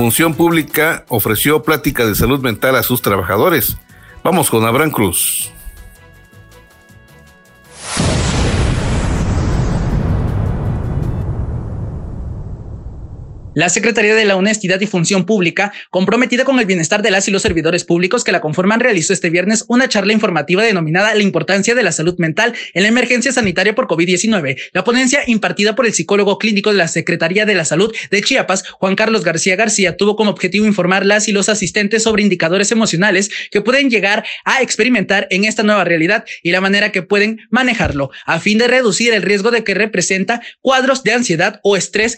Función 0.00 0.32
pública 0.32 1.04
ofreció 1.08 1.62
plática 1.62 2.06
de 2.06 2.14
salud 2.14 2.40
mental 2.40 2.74
a 2.74 2.82
sus 2.82 3.02
trabajadores. 3.02 3.76
Vamos 4.24 4.48
con 4.48 4.64
Abraham 4.64 4.92
Cruz. 4.92 5.52
La 13.60 13.68
Secretaría 13.68 14.14
de 14.14 14.24
la 14.24 14.36
Honestidad 14.36 14.80
y 14.80 14.86
Función 14.86 15.26
Pública, 15.26 15.70
comprometida 15.90 16.46
con 16.46 16.58
el 16.58 16.64
bienestar 16.64 17.02
de 17.02 17.10
las 17.10 17.28
y 17.28 17.30
los 17.30 17.42
servidores 17.42 17.84
públicos 17.84 18.24
que 18.24 18.32
la 18.32 18.40
conforman, 18.40 18.80
realizó 18.80 19.12
este 19.12 19.28
viernes 19.28 19.66
una 19.68 19.86
charla 19.86 20.14
informativa 20.14 20.62
denominada 20.62 21.14
La 21.14 21.22
importancia 21.22 21.74
de 21.74 21.82
la 21.82 21.92
salud 21.92 22.14
mental 22.16 22.54
en 22.72 22.84
la 22.84 22.88
emergencia 22.88 23.32
sanitaria 23.32 23.74
por 23.74 23.86
COVID-19. 23.86 24.56
La 24.72 24.82
ponencia 24.82 25.24
impartida 25.26 25.76
por 25.76 25.84
el 25.84 25.92
psicólogo 25.92 26.38
clínico 26.38 26.70
de 26.70 26.78
la 26.78 26.88
Secretaría 26.88 27.44
de 27.44 27.54
la 27.54 27.66
Salud 27.66 27.94
de 28.10 28.22
Chiapas, 28.22 28.66
Juan 28.66 28.96
Carlos 28.96 29.24
García 29.24 29.56
García, 29.56 29.94
tuvo 29.94 30.16
como 30.16 30.30
objetivo 30.30 30.64
informar 30.64 31.04
las 31.04 31.28
y 31.28 31.32
los 31.32 31.50
asistentes 31.50 32.02
sobre 32.02 32.22
indicadores 32.22 32.72
emocionales 32.72 33.30
que 33.50 33.60
pueden 33.60 33.90
llegar 33.90 34.24
a 34.46 34.62
experimentar 34.62 35.26
en 35.28 35.44
esta 35.44 35.64
nueva 35.64 35.84
realidad 35.84 36.24
y 36.42 36.52
la 36.52 36.62
manera 36.62 36.92
que 36.92 37.02
pueden 37.02 37.40
manejarlo, 37.50 38.10
a 38.24 38.40
fin 38.40 38.56
de 38.56 38.68
reducir 38.68 39.12
el 39.12 39.20
riesgo 39.20 39.50
de 39.50 39.64
que 39.64 39.74
representa 39.74 40.40
cuadros 40.62 41.02
de 41.02 41.12
ansiedad 41.12 41.60
o 41.62 41.76
estrés 41.76 42.16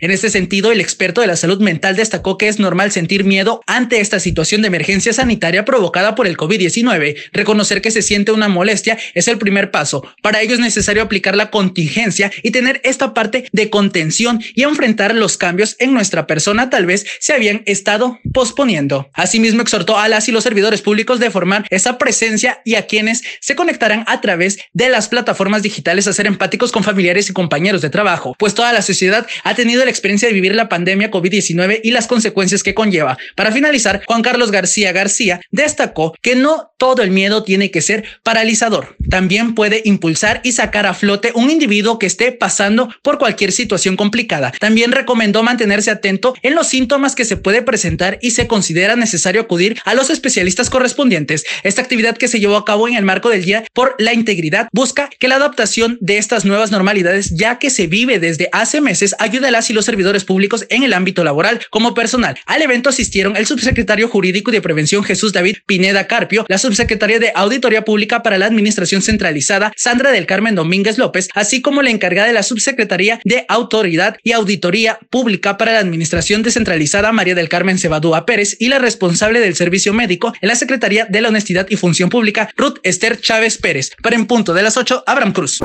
En 0.00 0.10
este 0.10 0.30
sentido, 0.30 0.72
el 0.72 0.80
experto 0.80 1.20
de 1.20 1.26
la 1.26 1.36
salud 1.36 1.60
mental 1.60 1.96
destacó 1.96 2.38
que 2.38 2.48
es 2.48 2.58
normal 2.58 2.92
sentir 2.92 3.24
miedo 3.24 3.60
ante 3.66 4.00
esta 4.00 4.20
situación 4.20 4.62
de 4.62 4.68
emergencia 4.68 5.12
sanitaria 5.12 5.64
provocada 5.64 6.14
por 6.14 6.26
el 6.26 6.36
COVID-19. 6.36 7.16
Reconocer 7.32 7.82
que 7.82 7.90
se 7.90 8.02
siente 8.02 8.32
una 8.32 8.48
molestia 8.48 8.98
es 9.14 9.28
el 9.28 9.38
primer 9.38 9.70
paso. 9.70 10.06
Para 10.22 10.40
ello 10.42 10.54
es 10.54 10.60
necesario 10.60 11.02
aplicar 11.02 11.36
la 11.36 11.50
contingencia 11.50 12.30
y 12.42 12.50
tener 12.50 12.80
esta 12.84 13.14
parte 13.14 13.48
de 13.52 13.70
contención 13.70 14.42
y 14.54 14.62
enfrentar 14.62 15.14
los 15.14 15.36
cambios 15.36 15.76
en 15.78 15.92
nuestra 15.92 16.26
persona 16.26 16.70
tal 16.70 16.86
vez 16.86 17.06
se 17.20 17.32
habían 17.32 17.62
estado 17.66 18.18
posponiendo. 18.32 19.10
Asimismo, 19.12 19.62
exhortó 19.62 19.98
a 19.98 20.08
las 20.08 20.28
y 20.28 20.32
los 20.32 20.44
servidores 20.44 20.82
públicos 20.82 21.20
de 21.20 21.30
formar 21.30 21.66
esa 21.70 21.98
presencia 21.98 22.60
y 22.64 22.74
a 22.74 22.86
quienes 22.86 23.22
se 23.40 23.56
conectarán 23.56 24.04
a 24.06 24.20
través 24.20 24.58
de 24.72 24.88
las 24.88 25.08
plataformas 25.08 25.62
digitales 25.62 26.06
a 26.06 26.12
ser 26.12 26.26
empáticos 26.26 26.72
con 26.72 26.84
familiares 26.84 27.28
y 27.28 27.32
compañeros 27.32 27.82
de 27.82 27.90
trabajo, 27.90 28.34
pues 28.38 28.54
toda 28.54 28.72
la 28.72 28.82
sociedad 28.82 29.26
ha 29.44 29.54
tenido 29.60 29.84
la 29.84 29.90
experiencia 29.90 30.26
de 30.26 30.32
vivir 30.32 30.54
la 30.54 30.70
pandemia 30.70 31.10
COVID-19 31.10 31.80
y 31.82 31.90
las 31.90 32.06
consecuencias 32.06 32.62
que 32.62 32.72
conlleva. 32.72 33.18
Para 33.36 33.52
finalizar, 33.52 34.02
Juan 34.06 34.22
Carlos 34.22 34.50
García 34.50 34.90
García 34.92 35.42
destacó 35.50 36.14
que 36.22 36.34
no 36.34 36.72
todo 36.78 37.02
el 37.02 37.10
miedo 37.10 37.44
tiene 37.44 37.70
que 37.70 37.82
ser 37.82 38.04
paralizador. 38.22 38.96
También 39.10 39.54
puede 39.54 39.82
impulsar 39.84 40.40
y 40.44 40.52
sacar 40.52 40.86
a 40.86 40.94
flote 40.94 41.32
un 41.34 41.50
individuo 41.50 41.98
que 41.98 42.06
esté 42.06 42.32
pasando 42.32 42.88
por 43.02 43.18
cualquier 43.18 43.52
situación 43.52 43.96
complicada. 43.96 44.50
También 44.58 44.92
recomendó 44.92 45.42
mantenerse 45.42 45.90
atento 45.90 46.32
en 46.40 46.54
los 46.54 46.68
síntomas 46.68 47.14
que 47.14 47.26
se 47.26 47.36
puede 47.36 47.60
presentar 47.60 48.18
y 48.22 48.30
se 48.30 48.46
considera 48.46 48.96
necesario 48.96 49.42
acudir 49.42 49.78
a 49.84 49.92
los 49.92 50.08
especialistas 50.08 50.70
correspondientes. 50.70 51.44
Esta 51.64 51.82
actividad 51.82 52.16
que 52.16 52.28
se 52.28 52.40
llevó 52.40 52.56
a 52.56 52.64
cabo 52.64 52.88
en 52.88 52.94
el 52.94 53.04
marco 53.04 53.28
del 53.28 53.44
Día 53.44 53.64
por 53.74 53.94
la 53.98 54.14
Integridad 54.14 54.68
busca 54.72 55.10
que 55.18 55.28
la 55.28 55.36
adaptación 55.36 55.98
de 56.00 56.16
estas 56.16 56.46
nuevas 56.46 56.70
normalidades, 56.70 57.36
ya 57.36 57.58
que 57.58 57.68
se 57.68 57.88
vive 57.88 58.18
desde 58.18 58.48
hace 58.52 58.80
meses, 58.80 59.14
ayude 59.18 59.49
las 59.50 59.70
y 59.70 59.72
los 59.72 59.84
servidores 59.84 60.24
públicos 60.24 60.66
en 60.68 60.82
el 60.82 60.92
ámbito 60.92 61.24
laboral 61.24 61.60
como 61.70 61.94
personal. 61.94 62.38
Al 62.46 62.62
evento 62.62 62.88
asistieron 62.88 63.36
el 63.36 63.46
subsecretario 63.46 64.08
jurídico 64.08 64.50
de 64.50 64.60
prevención 64.60 65.04
Jesús 65.04 65.32
David 65.32 65.58
Pineda 65.66 66.06
Carpio, 66.06 66.44
la 66.48 66.58
subsecretaria 66.58 67.18
de 67.18 67.32
Auditoría 67.34 67.84
Pública 67.84 68.22
para 68.22 68.38
la 68.38 68.46
Administración 68.46 69.02
Centralizada 69.02 69.72
Sandra 69.76 70.10
del 70.10 70.26
Carmen 70.26 70.54
Domínguez 70.54 70.98
López, 70.98 71.28
así 71.34 71.60
como 71.60 71.82
la 71.82 71.90
encargada 71.90 72.28
de 72.28 72.34
la 72.34 72.42
subsecretaría 72.42 73.20
de 73.24 73.44
Autoridad 73.48 74.16
y 74.22 74.32
Auditoría 74.32 74.98
Pública 75.10 75.56
para 75.56 75.72
la 75.72 75.80
Administración 75.80 76.42
Descentralizada 76.42 77.12
María 77.12 77.34
del 77.34 77.48
Carmen 77.48 77.78
Cebadúa 77.78 78.26
Pérez 78.26 78.56
y 78.58 78.68
la 78.68 78.78
responsable 78.78 79.40
del 79.40 79.54
servicio 79.54 79.92
médico 79.92 80.32
en 80.40 80.48
la 80.48 80.54
Secretaría 80.54 81.06
de 81.06 81.20
la 81.20 81.28
Honestidad 81.28 81.66
y 81.68 81.76
Función 81.76 82.10
Pública 82.10 82.50
Ruth 82.56 82.78
Esther 82.82 83.20
Chávez 83.20 83.58
Pérez. 83.58 83.90
Para 84.02 84.16
en 84.16 84.26
punto 84.26 84.54
de 84.54 84.62
las 84.62 84.76
8, 84.76 85.04
Abraham 85.06 85.32
Cruz. 85.32 85.60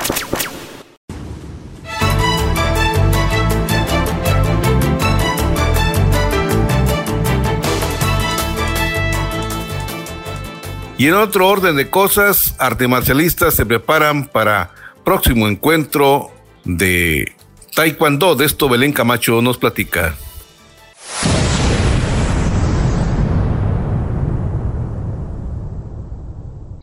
Y 10.98 11.08
en 11.08 11.14
otro 11.14 11.46
orden 11.46 11.76
de 11.76 11.90
cosas, 11.90 12.54
artes 12.58 12.88
marcialistas 12.88 13.54
se 13.54 13.66
preparan 13.66 14.28
para 14.28 14.70
próximo 15.04 15.46
encuentro 15.46 16.30
de 16.64 17.34
Taekwondo. 17.74 18.34
De 18.34 18.46
esto 18.46 18.66
Belén 18.70 18.94
Camacho 18.94 19.42
nos 19.42 19.58
platica. 19.58 20.16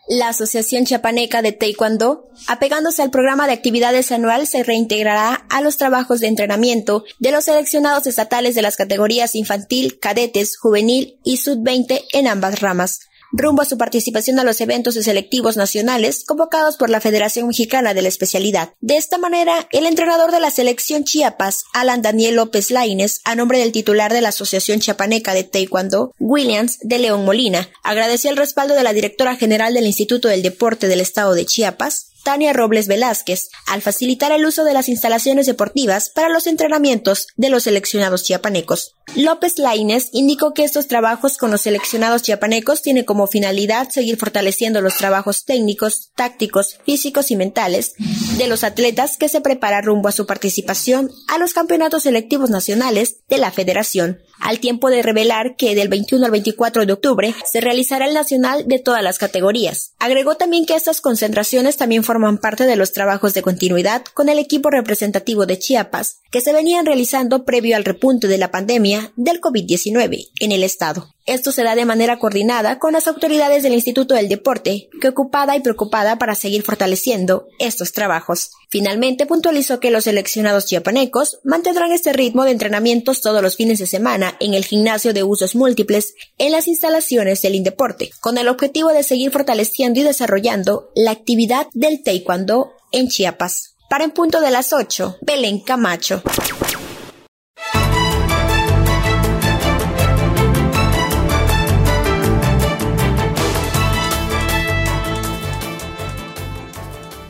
La 0.06 0.28
Asociación 0.28 0.84
Chapaneca 0.84 1.42
de 1.42 1.50
Taekwondo, 1.50 2.28
apegándose 2.46 3.02
al 3.02 3.10
programa 3.10 3.48
de 3.48 3.54
actividades 3.54 4.12
anual, 4.12 4.46
se 4.46 4.62
reintegrará 4.62 5.44
a 5.50 5.60
los 5.60 5.76
trabajos 5.76 6.20
de 6.20 6.28
entrenamiento 6.28 7.02
de 7.18 7.32
los 7.32 7.46
seleccionados 7.46 8.06
estatales 8.06 8.54
de 8.54 8.62
las 8.62 8.76
categorías 8.76 9.34
infantil, 9.34 9.98
cadetes, 9.98 10.56
juvenil 10.56 11.18
y 11.24 11.38
sub-20 11.38 12.04
en 12.12 12.28
ambas 12.28 12.60
ramas 12.60 13.08
rumbo 13.36 13.62
a 13.62 13.64
su 13.64 13.76
participación 13.76 14.38
a 14.38 14.44
los 14.44 14.60
eventos 14.60 14.94
selectivos 14.94 15.56
nacionales 15.56 16.24
convocados 16.24 16.76
por 16.76 16.88
la 16.88 17.00
Federación 17.00 17.48
Mexicana 17.48 17.92
de 17.92 18.02
la 18.02 18.08
Especialidad. 18.08 18.72
De 18.80 18.96
esta 18.96 19.18
manera, 19.18 19.68
el 19.72 19.86
entrenador 19.86 20.30
de 20.30 20.40
la 20.40 20.50
selección 20.50 21.04
Chiapas, 21.04 21.64
Alan 21.72 22.00
Daniel 22.00 22.36
López 22.36 22.70
Laines, 22.70 23.20
a 23.24 23.34
nombre 23.34 23.58
del 23.58 23.72
titular 23.72 24.12
de 24.12 24.20
la 24.20 24.28
Asociación 24.28 24.80
Chiapaneca 24.80 25.34
de 25.34 25.44
Taekwondo, 25.44 26.14
Williams 26.18 26.78
de 26.80 26.98
León 26.98 27.24
Molina, 27.24 27.68
agradeció 27.82 28.30
el 28.30 28.36
respaldo 28.36 28.74
de 28.74 28.82
la 28.82 28.92
directora 28.92 29.36
general 29.36 29.74
del 29.74 29.86
Instituto 29.86 30.28
del 30.28 30.42
Deporte 30.42 30.88
del 30.88 31.00
Estado 31.00 31.34
de 31.34 31.44
Chiapas, 31.44 32.13
Tania 32.24 32.52
Robles 32.52 32.88
Velázquez, 32.88 33.50
al 33.66 33.82
facilitar 33.82 34.32
el 34.32 34.44
uso 34.44 34.64
de 34.64 34.72
las 34.72 34.88
instalaciones 34.88 35.46
deportivas 35.46 36.10
para 36.10 36.28
los 36.28 36.46
entrenamientos 36.46 37.28
de 37.36 37.50
los 37.50 37.64
seleccionados 37.64 38.24
chiapanecos. 38.24 38.96
López 39.14 39.58
Laines 39.58 40.08
indicó 40.12 40.54
que 40.54 40.64
estos 40.64 40.88
trabajos 40.88 41.36
con 41.36 41.50
los 41.50 41.60
seleccionados 41.60 42.22
chiapanecos 42.22 42.82
tienen 42.82 43.04
como 43.04 43.26
finalidad 43.26 43.90
seguir 43.90 44.16
fortaleciendo 44.16 44.80
los 44.80 44.96
trabajos 44.96 45.44
técnicos, 45.44 46.10
tácticos, 46.16 46.78
físicos 46.84 47.30
y 47.30 47.36
mentales 47.36 47.94
de 48.38 48.48
los 48.48 48.64
atletas 48.64 49.16
que 49.16 49.28
se 49.28 49.40
preparan 49.40 49.84
rumbo 49.84 50.08
a 50.08 50.12
su 50.12 50.26
participación 50.26 51.10
a 51.28 51.38
los 51.38 51.52
campeonatos 51.52 52.04
selectivos 52.04 52.50
nacionales 52.50 53.18
de 53.28 53.38
la 53.38 53.52
federación 53.52 54.18
al 54.44 54.60
tiempo 54.60 54.90
de 54.90 55.02
revelar 55.02 55.56
que 55.56 55.74
del 55.74 55.88
21 55.88 56.26
al 56.26 56.30
24 56.30 56.84
de 56.84 56.92
octubre 56.92 57.34
se 57.50 57.62
realizará 57.62 58.06
el 58.06 58.14
nacional 58.14 58.68
de 58.68 58.78
todas 58.78 59.02
las 59.02 59.18
categorías. 59.18 59.94
Agregó 59.98 60.36
también 60.36 60.66
que 60.66 60.76
estas 60.76 61.00
concentraciones 61.00 61.78
también 61.78 62.04
forman 62.04 62.38
parte 62.38 62.64
de 62.64 62.76
los 62.76 62.92
trabajos 62.92 63.32
de 63.32 63.42
continuidad 63.42 64.04
con 64.12 64.28
el 64.28 64.38
equipo 64.38 64.70
representativo 64.70 65.46
de 65.46 65.58
Chiapas, 65.58 66.20
que 66.30 66.42
se 66.42 66.52
venían 66.52 66.84
realizando 66.84 67.44
previo 67.44 67.74
al 67.74 67.84
repunte 67.84 68.28
de 68.28 68.38
la 68.38 68.50
pandemia 68.50 69.12
del 69.16 69.40
COVID-19 69.40 70.28
en 70.38 70.52
el 70.52 70.62
estado. 70.62 71.13
Esto 71.26 71.52
se 71.52 71.62
da 71.62 71.74
de 71.74 71.86
manera 71.86 72.18
coordinada 72.18 72.78
con 72.78 72.92
las 72.92 73.08
autoridades 73.08 73.62
del 73.62 73.72
Instituto 73.72 74.14
del 74.14 74.28
Deporte, 74.28 74.90
que 75.00 75.08
ocupada 75.08 75.56
y 75.56 75.60
preocupada 75.60 76.18
para 76.18 76.34
seguir 76.34 76.62
fortaleciendo 76.62 77.48
estos 77.58 77.92
trabajos. 77.92 78.50
Finalmente 78.68 79.24
puntualizó 79.24 79.80
que 79.80 79.90
los 79.90 80.04
seleccionados 80.04 80.66
chiapanecos 80.66 81.38
mantendrán 81.42 81.92
este 81.92 82.12
ritmo 82.12 82.44
de 82.44 82.50
entrenamientos 82.50 83.22
todos 83.22 83.40
los 83.40 83.56
fines 83.56 83.78
de 83.78 83.86
semana 83.86 84.36
en 84.38 84.52
el 84.52 84.66
gimnasio 84.66 85.14
de 85.14 85.22
usos 85.22 85.54
múltiples 85.54 86.14
en 86.36 86.52
las 86.52 86.68
instalaciones 86.68 87.40
del 87.40 87.54
Indeporte, 87.54 88.10
con 88.20 88.36
el 88.36 88.48
objetivo 88.48 88.90
de 88.92 89.02
seguir 89.02 89.30
fortaleciendo 89.30 90.00
y 90.00 90.02
desarrollando 90.02 90.90
la 90.94 91.12
actividad 91.12 91.68
del 91.72 92.02
taekwondo 92.02 92.74
en 92.92 93.08
Chiapas. 93.08 93.76
Para 93.88 94.04
en 94.04 94.10
punto 94.10 94.42
de 94.42 94.50
las 94.50 94.74
8, 94.74 95.18
Belén 95.22 95.60
Camacho. 95.60 96.22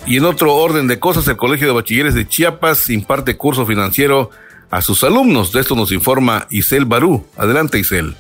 Y 0.07 0.19
en 0.19 0.27
otro 0.27 0.55
orden 0.55 0.87
de 0.87 1.01
cosas, 1.01 1.27
el 1.29 1.39
Colegio 1.39 1.67
de 1.67 1.73
Bachilleres 1.73 2.15
de 2.15 2.29
Chiapas 2.29 2.91
imparte 2.91 3.39
curso 3.39 3.65
financiero 3.65 4.31
a 4.71 4.83
sus 4.83 5.03
alumnos. 5.03 5.51
De 5.53 5.61
esto 5.61 5.75
nos 5.75 5.93
informa 5.93 6.47
Isel 6.51 6.85
Barú. 6.85 7.27
Adelante, 7.39 7.79
Isel. 7.79 8.15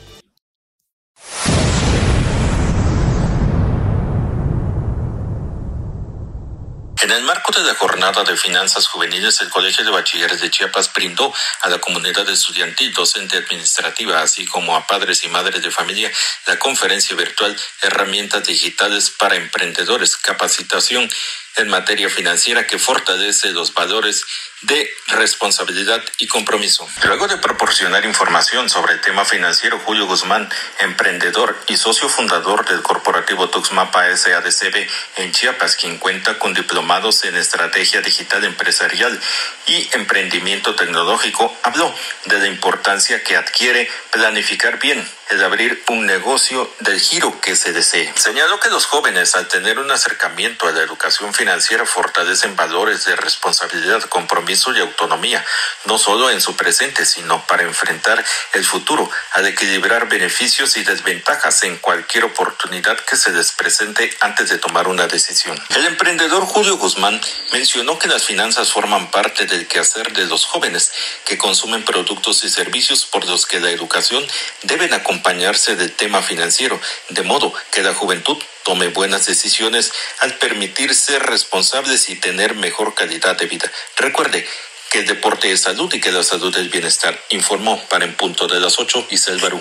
En 7.02 7.10
el 7.10 7.22
marco 7.24 7.52
de 7.52 7.62
la 7.62 7.74
jornada 7.74 8.24
de 8.24 8.34
finanzas 8.34 8.88
juveniles, 8.88 9.38
el 9.42 9.50
Colegio 9.50 9.84
de 9.84 9.90
Bachilleres 9.90 10.40
de 10.40 10.50
Chiapas 10.50 10.90
brindó 10.90 11.34
a 11.60 11.68
la 11.68 11.78
comunidad 11.78 12.26
estudiantil, 12.30 12.94
docente 12.94 13.36
administrativa, 13.36 14.22
así 14.22 14.46
como 14.46 14.74
a 14.74 14.86
padres 14.86 15.22
y 15.22 15.28
madres 15.28 15.62
de 15.62 15.70
familia, 15.70 16.10
la 16.46 16.58
conferencia 16.58 17.14
virtual 17.14 17.54
Herramientas 17.82 18.46
Digitales 18.46 19.10
para 19.18 19.36
Emprendedores, 19.36 20.16
Capacitación 20.16 21.10
en 21.56 21.68
materia 21.68 22.08
financiera 22.08 22.66
que 22.66 22.78
fortalece 22.78 23.50
los 23.50 23.74
valores 23.74 24.24
de 24.62 24.90
responsabilidad 25.08 26.02
y 26.18 26.26
compromiso. 26.26 26.88
Luego 27.04 27.28
de 27.28 27.36
proporcionar 27.36 28.04
información 28.04 28.70
sobre 28.70 28.94
el 28.94 29.00
tema 29.00 29.24
financiero, 29.24 29.78
Julio 29.80 30.06
Guzmán, 30.06 30.48
emprendedor 30.78 31.56
y 31.66 31.76
socio 31.76 32.08
fundador 32.08 32.66
del 32.66 32.82
corporativo 32.82 33.50
Tuxmapa 33.50 34.16
SADCB 34.16 34.88
en 35.16 35.32
Chiapas, 35.32 35.76
quien 35.76 35.98
cuenta 35.98 36.38
con 36.38 36.54
diplomados 36.54 37.24
en 37.24 37.36
estrategia 37.36 38.00
digital 38.00 38.44
empresarial 38.44 39.20
y 39.66 39.88
emprendimiento 39.92 40.74
tecnológico, 40.74 41.54
habló 41.62 41.94
de 42.24 42.38
la 42.38 42.48
importancia 42.48 43.22
que 43.22 43.36
adquiere 43.36 43.90
planificar 44.10 44.78
bien 44.78 45.06
el 45.30 45.42
abrir 45.42 45.82
un 45.88 46.06
negocio 46.06 46.70
del 46.80 47.00
giro 47.00 47.40
que 47.40 47.56
se 47.56 47.72
desee. 47.72 48.12
Señaló 48.16 48.60
que 48.60 48.68
los 48.68 48.86
jóvenes, 48.86 49.34
al 49.34 49.48
tener 49.48 49.78
un 49.78 49.90
acercamiento 49.90 50.68
a 50.68 50.72
la 50.72 50.82
educación 50.82 51.32
financiera, 51.32 51.43
fortalecen 51.86 52.56
valores 52.56 53.04
de 53.04 53.16
responsabilidad, 53.16 54.02
compromiso 54.04 54.72
y 54.72 54.80
autonomía, 54.80 55.44
no 55.84 55.98
solo 55.98 56.30
en 56.30 56.40
su 56.40 56.56
presente, 56.56 57.04
sino 57.06 57.46
para 57.46 57.62
enfrentar 57.62 58.24
el 58.52 58.64
futuro, 58.64 59.10
al 59.32 59.46
equilibrar 59.46 60.08
beneficios 60.08 60.76
y 60.76 60.84
desventajas 60.84 61.62
en 61.64 61.76
cualquier 61.78 62.24
oportunidad 62.24 62.98
que 63.00 63.16
se 63.16 63.32
les 63.32 63.52
presente 63.52 64.14
antes 64.20 64.48
de 64.48 64.58
tomar 64.58 64.88
una 64.88 65.06
decisión. 65.06 65.58
El 65.70 65.86
emprendedor 65.86 66.44
Julio 66.44 66.76
Guzmán 66.76 67.20
mencionó 67.52 67.98
que 67.98 68.08
las 68.08 68.24
finanzas 68.24 68.70
forman 68.70 69.10
parte 69.10 69.46
del 69.46 69.66
quehacer 69.66 70.12
de 70.12 70.26
los 70.26 70.44
jóvenes 70.44 70.92
que 71.24 71.38
consumen 71.38 71.84
productos 71.84 72.44
y 72.44 72.50
servicios 72.50 73.04
por 73.04 73.24
los 73.26 73.46
que 73.46 73.60
la 73.60 73.70
educación 73.70 74.26
deben 74.62 74.92
acompañar 74.92 75.14
acompañarse 75.14 75.76
del 75.76 75.92
tema 75.92 76.22
financiero, 76.22 76.80
de 77.08 77.22
modo 77.22 77.52
que 77.70 77.82
la 77.82 77.94
juventud 77.94 78.36
tome 78.64 78.88
buenas 78.88 79.26
decisiones 79.26 79.92
al 80.18 80.36
permitir 80.38 80.94
ser 80.94 81.22
responsables 81.22 82.08
y 82.08 82.16
tener 82.16 82.54
mejor 82.54 82.94
calidad 82.94 83.36
de 83.36 83.46
vida. 83.46 83.70
Recuerde 83.96 84.46
que 84.90 85.00
el 85.00 85.06
deporte 85.06 85.52
es 85.52 85.60
salud 85.60 85.92
y 85.92 86.00
que 86.00 86.10
la 86.10 86.24
salud 86.24 86.56
es 86.56 86.70
bienestar, 86.70 87.20
informó 87.30 87.80
para 87.88 88.04
en 88.04 88.14
punto 88.16 88.46
de 88.48 88.58
las 88.58 88.78
8 88.78 89.06
Isel 89.10 89.38
Barú. 89.40 89.60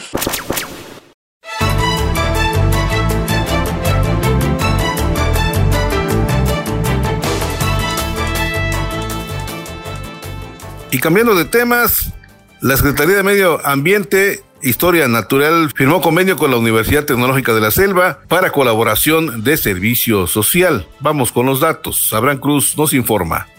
Y 10.92 11.00
cambiando 11.00 11.34
de 11.34 11.46
temas, 11.46 12.14
la 12.62 12.78
Secretaría 12.78 13.16
de 13.16 13.24
Medio 13.24 13.60
Ambiente 13.66 14.44
Historia 14.64 15.10
Natural 15.10 15.70
firmó 15.76 16.00
convenio 16.00 16.38
con 16.38 16.50
la 16.50 16.56
Universidad 16.56 17.04
Tecnológica 17.04 17.54
de 17.54 17.60
la 17.60 17.70
Selva 17.70 18.22
para 18.30 18.54
colaboración 18.54 19.44
de 19.44 19.58
servicio 19.58 20.26
social. 20.26 20.88
Vamos 21.02 21.34
con 21.34 21.46
los 21.46 21.60
datos. 21.60 22.14
Abraham 22.14 22.40
Cruz 22.40 22.78
nos 22.78 22.94
informa. 22.94 23.50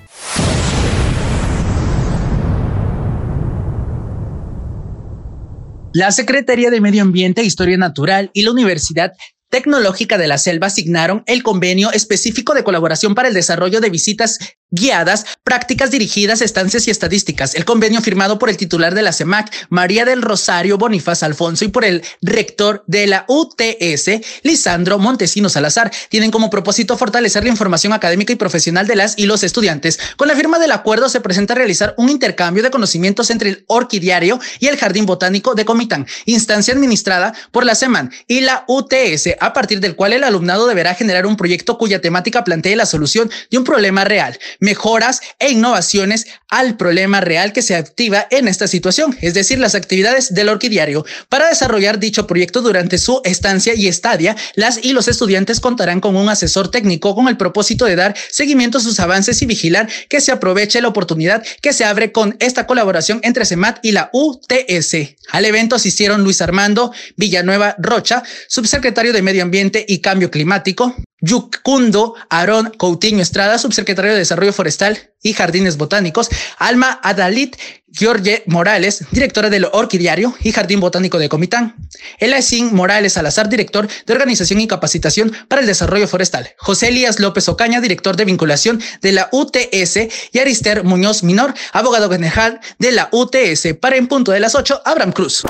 La 5.92 6.10
Secretaría 6.10 6.70
de 6.70 6.80
Medio 6.80 7.02
Ambiente, 7.02 7.44
Historia 7.44 7.76
Natural 7.76 8.30
y 8.32 8.42
la 8.42 8.52
Universidad 8.52 9.12
Tecnológica 9.54 10.18
de 10.18 10.26
la 10.26 10.38
Selva 10.38 10.66
asignaron 10.66 11.22
el 11.26 11.44
convenio 11.44 11.92
específico 11.92 12.54
de 12.54 12.64
colaboración 12.64 13.14
para 13.14 13.28
el 13.28 13.34
desarrollo 13.34 13.80
de 13.80 13.88
visitas 13.88 14.38
guiadas, 14.70 15.24
prácticas 15.44 15.90
dirigidas, 15.90 16.40
estancias 16.40 16.88
y 16.88 16.90
estadísticas. 16.90 17.54
El 17.54 17.64
convenio 17.64 18.00
firmado 18.00 18.38
por 18.38 18.48
el 18.48 18.56
titular 18.56 18.94
de 18.94 19.02
la 19.02 19.12
CEMAC, 19.12 19.50
María 19.68 20.04
del 20.04 20.22
Rosario 20.22 20.78
Bonifaz 20.78 21.22
Alfonso, 21.22 21.64
y 21.64 21.68
por 21.68 21.84
el 21.84 22.02
rector 22.22 22.82
de 22.86 23.06
la 23.06 23.24
UTS, 23.28 24.20
Lisandro 24.42 24.98
Montesino 24.98 25.48
Salazar, 25.48 25.92
tienen 26.08 26.30
como 26.30 26.50
propósito 26.50 26.96
fortalecer 26.96 27.44
la 27.44 27.50
información 27.50 27.92
académica 27.92 28.32
y 28.32 28.36
profesional 28.36 28.86
de 28.86 28.96
las 28.96 29.18
y 29.18 29.26
los 29.26 29.42
estudiantes. 29.42 29.98
Con 30.16 30.28
la 30.28 30.34
firma 30.34 30.58
del 30.58 30.72
acuerdo 30.72 31.08
se 31.08 31.20
presenta 31.20 31.54
realizar 31.54 31.94
un 31.96 32.08
intercambio 32.08 32.62
de 32.62 32.70
conocimientos 32.70 33.30
entre 33.30 33.50
el 33.50 33.64
Orquidiario 33.68 34.40
y 34.58 34.66
el 34.66 34.76
Jardín 34.76 35.06
Botánico 35.06 35.54
de 35.54 35.64
Comitán, 35.64 36.06
instancia 36.26 36.74
administrada 36.74 37.34
por 37.52 37.64
la 37.64 37.74
CEMAN 37.74 38.10
y 38.26 38.40
la 38.40 38.64
UTS, 38.66 39.36
a 39.40 39.52
partir 39.52 39.80
del 39.80 39.94
cual 39.94 40.12
el 40.12 40.24
alumnado 40.24 40.66
deberá 40.66 40.94
generar 40.94 41.26
un 41.26 41.36
proyecto 41.36 41.78
cuya 41.78 42.00
temática 42.00 42.44
plantee 42.44 42.76
la 42.76 42.86
solución 42.86 43.30
de 43.50 43.58
un 43.58 43.64
problema 43.64 44.04
real, 44.04 44.38
mejoras 44.60 45.20
e 45.38 45.50
innovaciones 45.50 46.26
al 46.48 46.76
problema 46.76 47.20
real 47.20 47.52
que 47.52 47.62
se 47.62 47.74
activa 47.74 48.26
en 48.30 48.48
esta 48.48 48.68
situación, 48.68 49.16
es 49.20 49.34
decir, 49.34 49.58
las 49.58 49.74
actividades 49.74 50.34
del 50.34 50.48
Orquidiario. 50.48 51.04
Para 51.28 51.48
desarrollar 51.48 51.98
dicho 51.98 52.26
proyecto 52.26 52.62
durante 52.62 52.98
su 52.98 53.20
estancia 53.24 53.74
y 53.74 53.88
estadia, 53.88 54.36
las 54.54 54.84
y 54.84 54.92
los 54.92 55.08
estudiantes 55.08 55.60
contarán 55.60 56.00
con 56.00 56.16
un 56.16 56.28
asesor 56.28 56.70
técnico 56.70 57.14
con 57.14 57.28
el 57.28 57.36
propósito 57.36 57.84
de 57.84 57.96
dar 57.96 58.14
seguimiento 58.30 58.78
a 58.78 58.80
sus 58.80 59.00
avances 59.00 59.42
y 59.42 59.46
vigilar 59.46 59.88
que 60.08 60.20
se 60.20 60.32
aproveche 60.32 60.80
la 60.80 60.88
oportunidad 60.88 61.44
que 61.60 61.72
se 61.72 61.84
abre 61.84 62.12
con 62.12 62.36
esta 62.40 62.66
colaboración 62.66 63.20
entre 63.22 63.44
CEMAT 63.46 63.78
y 63.82 63.92
la 63.92 64.10
UTS. 64.12 64.96
Al 65.30 65.44
evento 65.44 65.76
asistieron 65.76 66.22
Luis 66.22 66.40
Armando 66.40 66.92
Villanueva 67.16 67.74
Rocha, 67.78 68.22
subsecretario 68.48 69.12
de 69.12 69.22
Medio 69.22 69.42
Ambiente 69.42 69.84
y 69.86 70.00
Cambio 70.00 70.30
Climático, 70.30 70.94
Yucundo 71.24 72.14
Aarón 72.28 72.72
Coutinho 72.76 73.22
Estrada, 73.22 73.58
subsecretario 73.58 74.12
de 74.12 74.18
Desarrollo 74.18 74.52
Forestal 74.52 75.12
y 75.22 75.32
Jardines 75.32 75.76
Botánicos, 75.76 76.28
Alma 76.58 77.00
Adalit 77.02 77.56
George 77.90 78.42
Morales, 78.46 79.04
directora 79.12 79.48
del 79.50 79.66
Orquidiario 79.72 80.34
y 80.42 80.52
Jardín 80.52 80.80
Botánico 80.80 81.18
de 81.18 81.28
Comitán, 81.28 81.76
Elaín 82.18 82.74
Morales 82.74 83.12
Salazar, 83.14 83.48
director 83.48 83.88
de 84.06 84.12
Organización 84.12 84.60
y 84.60 84.66
Capacitación 84.66 85.32
para 85.48 85.60
el 85.60 85.66
Desarrollo 85.66 86.08
Forestal, 86.08 86.50
José 86.58 86.88
Elías 86.88 87.20
López 87.20 87.48
Ocaña, 87.48 87.80
director 87.80 88.16
de 88.16 88.24
Vinculación 88.24 88.82
de 89.00 89.12
la 89.12 89.28
UTS 89.32 90.08
y 90.32 90.38
Arister 90.38 90.84
Muñoz 90.84 91.22
Minor, 91.22 91.54
abogado 91.72 92.10
general 92.10 92.60
de 92.78 92.92
la 92.92 93.08
UTS. 93.12 93.74
Para 93.80 93.96
en 93.96 94.08
punto 94.08 94.32
de 94.32 94.40
las 94.40 94.54
8, 94.54 94.82
Abraham 94.84 95.12
Cruz. 95.12 95.44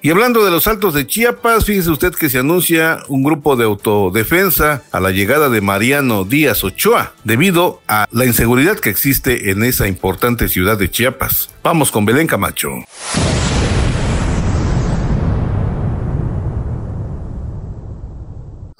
Y 0.00 0.10
hablando 0.10 0.44
de 0.44 0.52
los 0.52 0.68
altos 0.68 0.94
de 0.94 1.06
Chiapas, 1.06 1.64
fíjese 1.64 1.90
usted 1.90 2.12
que 2.12 2.28
se 2.28 2.38
anuncia 2.38 3.00
un 3.08 3.24
grupo 3.24 3.56
de 3.56 3.64
autodefensa 3.64 4.82
a 4.92 5.00
la 5.00 5.10
llegada 5.10 5.48
de 5.48 5.60
Mariano 5.60 6.24
Díaz 6.24 6.62
Ochoa, 6.62 7.14
debido 7.24 7.80
a 7.88 8.06
la 8.12 8.24
inseguridad 8.24 8.78
que 8.78 8.90
existe 8.90 9.50
en 9.50 9.64
esa 9.64 9.88
importante 9.88 10.46
ciudad 10.46 10.78
de 10.78 10.88
Chiapas. 10.88 11.50
Vamos 11.64 11.90
con 11.90 12.04
Belén 12.04 12.28
Camacho. 12.28 12.68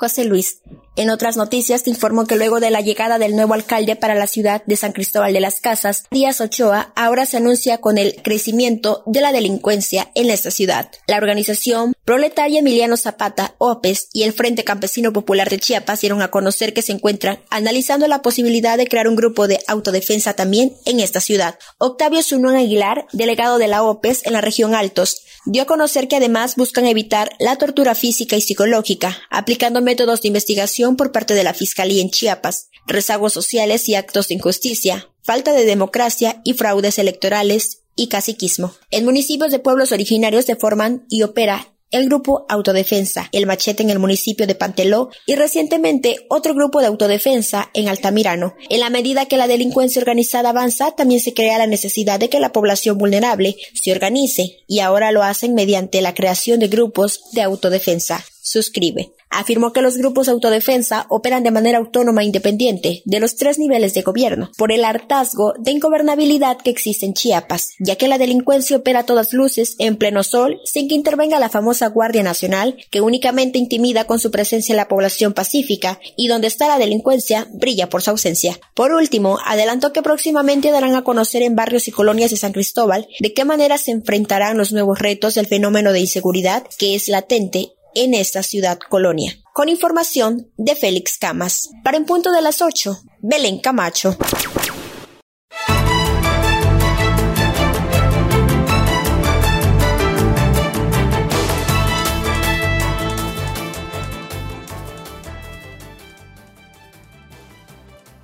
José 0.01 0.25
Luis, 0.25 0.61
en 0.95 1.11
otras 1.11 1.37
noticias 1.37 1.83
te 1.83 1.91
informo 1.91 2.25
que 2.25 2.37
luego 2.37 2.61
de 2.61 2.71
la 2.71 2.81
llegada 2.81 3.19
del 3.19 3.35
nuevo 3.35 3.55
alcalde 3.55 3.97
para 3.97 4.15
la 4.15 4.29
ciudad 4.29 4.63
de 4.65 4.77
San 4.77 4.93
Cristóbal 4.93 5.33
de 5.33 5.41
las 5.41 5.61
Casas, 5.61 6.05
Díaz 6.13 6.41
Ochoa 6.41 6.93
ahora 6.95 7.27
se 7.27 7.37
anuncia 7.37 7.79
con 7.79 7.99
el 7.99 8.15
crecimiento 8.23 9.03
de 9.07 9.21
la 9.21 9.33
delincuencia 9.33 10.13
en 10.15 10.31
esta 10.31 10.53
ciudad. 10.53 10.91
La 11.09 11.17
organización 11.17 11.95
proletaria 12.05 12.61
Emiliano 12.61 12.97
Zapata, 12.97 13.57
OPES 13.59 14.09
y 14.13 14.23
el 14.23 14.33
Frente 14.33 14.63
Campesino 14.63 15.13
Popular 15.13 15.51
de 15.51 15.59
Chiapas 15.59 16.01
dieron 16.01 16.23
a 16.23 16.31
conocer 16.31 16.75
que 16.75 16.83
se 16.83 16.93
encuentran 16.93 17.41
analizando 17.51 18.07
la 18.07 18.23
posibilidad 18.23 18.79
de 18.79 18.87
crear 18.87 19.09
un 19.09 19.17
grupo 19.17 19.49
de 19.49 19.59
autodefensa 19.67 20.35
también 20.35 20.77
en 20.85 21.01
esta 21.01 21.21
ciudad. 21.21 21.59
Octavio 21.79 22.23
Zunón 22.23 22.55
Aguilar, 22.55 23.07
delegado 23.13 23.59
de 23.59 23.67
la 23.67 23.83
OPES 23.83 24.27
en 24.27 24.33
la 24.33 24.41
región 24.41 24.77
Altos, 24.77 25.23
dio 25.49 25.63
a 25.63 25.67
conocer 25.67 26.09
que 26.09 26.17
además 26.17 26.57
buscan 26.57 26.85
evitar 26.85 27.31
la 27.39 27.57
tortura 27.57 27.95
física 27.95 28.37
y 28.37 28.43
psicológica, 28.43 29.17
aplicando 29.31 29.81
métodos 29.81 30.21
de 30.21 30.29
investigación 30.29 30.95
por 30.95 31.11
parte 31.11 31.33
de 31.33 31.43
la 31.43 31.55
Fiscalía 31.55 32.03
en 32.03 32.11
Chiapas, 32.11 32.69
rezagos 32.87 33.33
sociales 33.33 33.89
y 33.89 33.95
actos 33.95 34.29
de 34.29 34.35
injusticia, 34.35 35.09
falta 35.23 35.53
de 35.53 35.65
democracia 35.65 36.43
y 36.45 36.53
fraudes 36.53 36.99
electorales 36.99 37.83
y 37.97 38.09
caciquismo. 38.09 38.75
En 38.91 39.07
municipios 39.07 39.51
de 39.51 39.59
pueblos 39.59 39.91
originarios 39.91 40.45
se 40.45 40.55
forman 40.55 41.07
y 41.09 41.23
opera 41.23 41.73
el 41.91 42.07
grupo 42.07 42.47
Autodefensa, 42.49 43.29
el 43.33 43.47
Machete 43.47 43.83
en 43.83 43.91
el 43.91 43.99
municipio 43.99 44.47
de 44.47 44.55
Panteló 44.55 45.11
y 45.27 45.35
recientemente 45.35 46.27
otro 46.29 46.55
grupo 46.55 46.81
de 46.81 46.87
autodefensa 46.87 47.71
en 47.75 47.89
Altamirano. 47.89 48.55
En 48.69 48.81
la 48.81 48.91
medida 48.91 49.27
que 49.27 49.37
la 49.37 49.49
delincuencia 49.49 50.01
organizada 50.01 50.51
avanza, 50.51 50.93
también 50.93 51.21
se 51.21 51.35
crea 51.35 51.59
la 51.59 51.67
necesidad 51.67 52.21
de 52.21 52.29
que 52.29 52.41
la 52.41 52.53
población 52.53 52.99
vulnerable 52.99 53.57
se 53.75 53.93
organice 53.93 54.59
y 54.67 54.81
ahora 54.81 55.13
lo 55.13 55.23
hacen 55.23 55.55
mediante 55.55 56.03
la 56.03 56.15
creación 56.15 56.61
de 56.61 56.69
grupos 56.69 57.21
de 57.33 57.43
autodefensa. 57.43 58.25
Suscribe. 58.41 59.18
Afirmó 59.31 59.73
que 59.73 59.83
los 59.83 59.97
grupos 59.97 60.27
de 60.27 60.33
autodefensa 60.33 61.07
operan 61.09 61.43
de 61.43 61.51
manera 61.51 61.79
autónoma 61.79 62.23
e 62.23 62.27
independiente 62.27 63.03
de 63.05 63.21
los 63.21 63.37
tres 63.37 63.59
niveles 63.59 63.95
de 63.95 64.03
gobierno, 64.03 64.51
por 64.57 64.73
el 64.73 64.85
hartazgo 64.85 65.55
de 65.59 65.73
ingobernabilidad 65.73 66.59
que 66.59 66.71
existe 66.71 67.07
en 67.07 67.15
Chiapas, 67.15 67.75
ya 67.79 67.97
que 67.97 68.09
la 68.09 68.19
delincuencia 68.19 68.77
opera 68.77 69.01
a 69.01 69.07
todas 69.07 69.33
luces 69.33 69.77
en 69.79 69.97
pleno 69.97 70.23
sol 70.23 70.61
sin 70.65 70.89
que 70.89 70.95
intervenga 70.95 71.39
la 71.39 71.49
famosa 71.49 71.89
Guardia 71.89 72.23
Nacional, 72.23 72.77
que 72.91 73.01
únicamente 73.01 73.59
intimida 73.59 74.05
con 74.05 74.19
su 74.19 74.31
presencia 74.31 74.73
en 74.73 74.79
la 74.79 74.89
población 74.89 75.35
pacífica 75.35 76.01
y 76.17 76.29
donde 76.29 76.47
está 76.47 76.69
la 76.69 76.79
delincuencia 76.79 77.49
brilla 77.53 77.89
por 77.89 78.03
su 78.03 78.11
ausencia. 78.11 78.59
Por 78.75 78.93
último, 78.93 79.39
adelantó 79.45 79.93
que 79.93 80.03
próximamente 80.03 80.71
darán 80.71 80.95
a 80.95 81.05
conocer 81.05 81.43
en 81.43 81.57
barrios 81.57 81.89
y 81.89 81.93
colonias 81.93 82.31
de 82.31 82.37
San 82.37 82.53
Cristóbal 82.53 83.09
de 83.21 83.35
qué 83.35 83.45
manera 83.45 83.79
se 83.79 83.91
enfrentarán 83.91 84.57
los 84.57 84.73
nuevos 84.73 84.99
retos 84.99 85.35
del 85.35 85.47
fenómeno 85.47 85.93
de 85.93 86.01
inseguridad 86.01 86.65
que 86.79 86.95
es 86.95 87.09
latente 87.09 87.73
en 87.99 88.15
esta 88.15 88.45
ciudad 88.45 88.79
colonia. 88.89 89.33
Con 89.53 89.69
información 89.69 90.53
de 90.57 90.77
Félix 90.77 91.19
Camas. 91.19 91.71
Para 91.83 91.97
en 91.97 92.05
punto 92.05 92.31
de 92.31 92.43
las 92.43 92.63
8, 92.63 92.97
Belén 93.21 93.59
Camacho. 93.59 94.17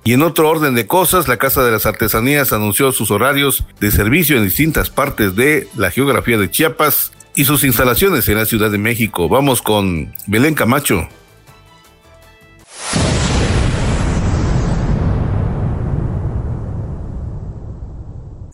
Y 0.05 0.13
en 0.13 0.21
otro 0.21 0.47
orden 0.47 0.75
de 0.75 0.85
cosas, 0.85 1.27
la 1.27 1.37
Casa 1.37 1.63
de 1.63 1.71
las 1.71 1.87
Artesanías 1.87 2.53
anunció 2.53 2.91
sus 2.91 3.09
horarios 3.09 3.65
de 3.79 3.89
servicio 3.89 4.37
en 4.37 4.43
distintas 4.43 4.91
partes 4.91 5.35
de 5.35 5.67
la 5.75 5.89
geografía 5.89 6.37
de 6.37 6.49
Chiapas 6.51 7.11
y 7.35 7.45
sus 7.45 7.63
instalaciones 7.63 8.27
en 8.29 8.37
la 8.37 8.45
Ciudad 8.45 8.71
de 8.71 8.77
México. 8.77 9.29
Vamos 9.29 9.61
con 9.61 10.13
Belén 10.27 10.55
Camacho. 10.55 11.07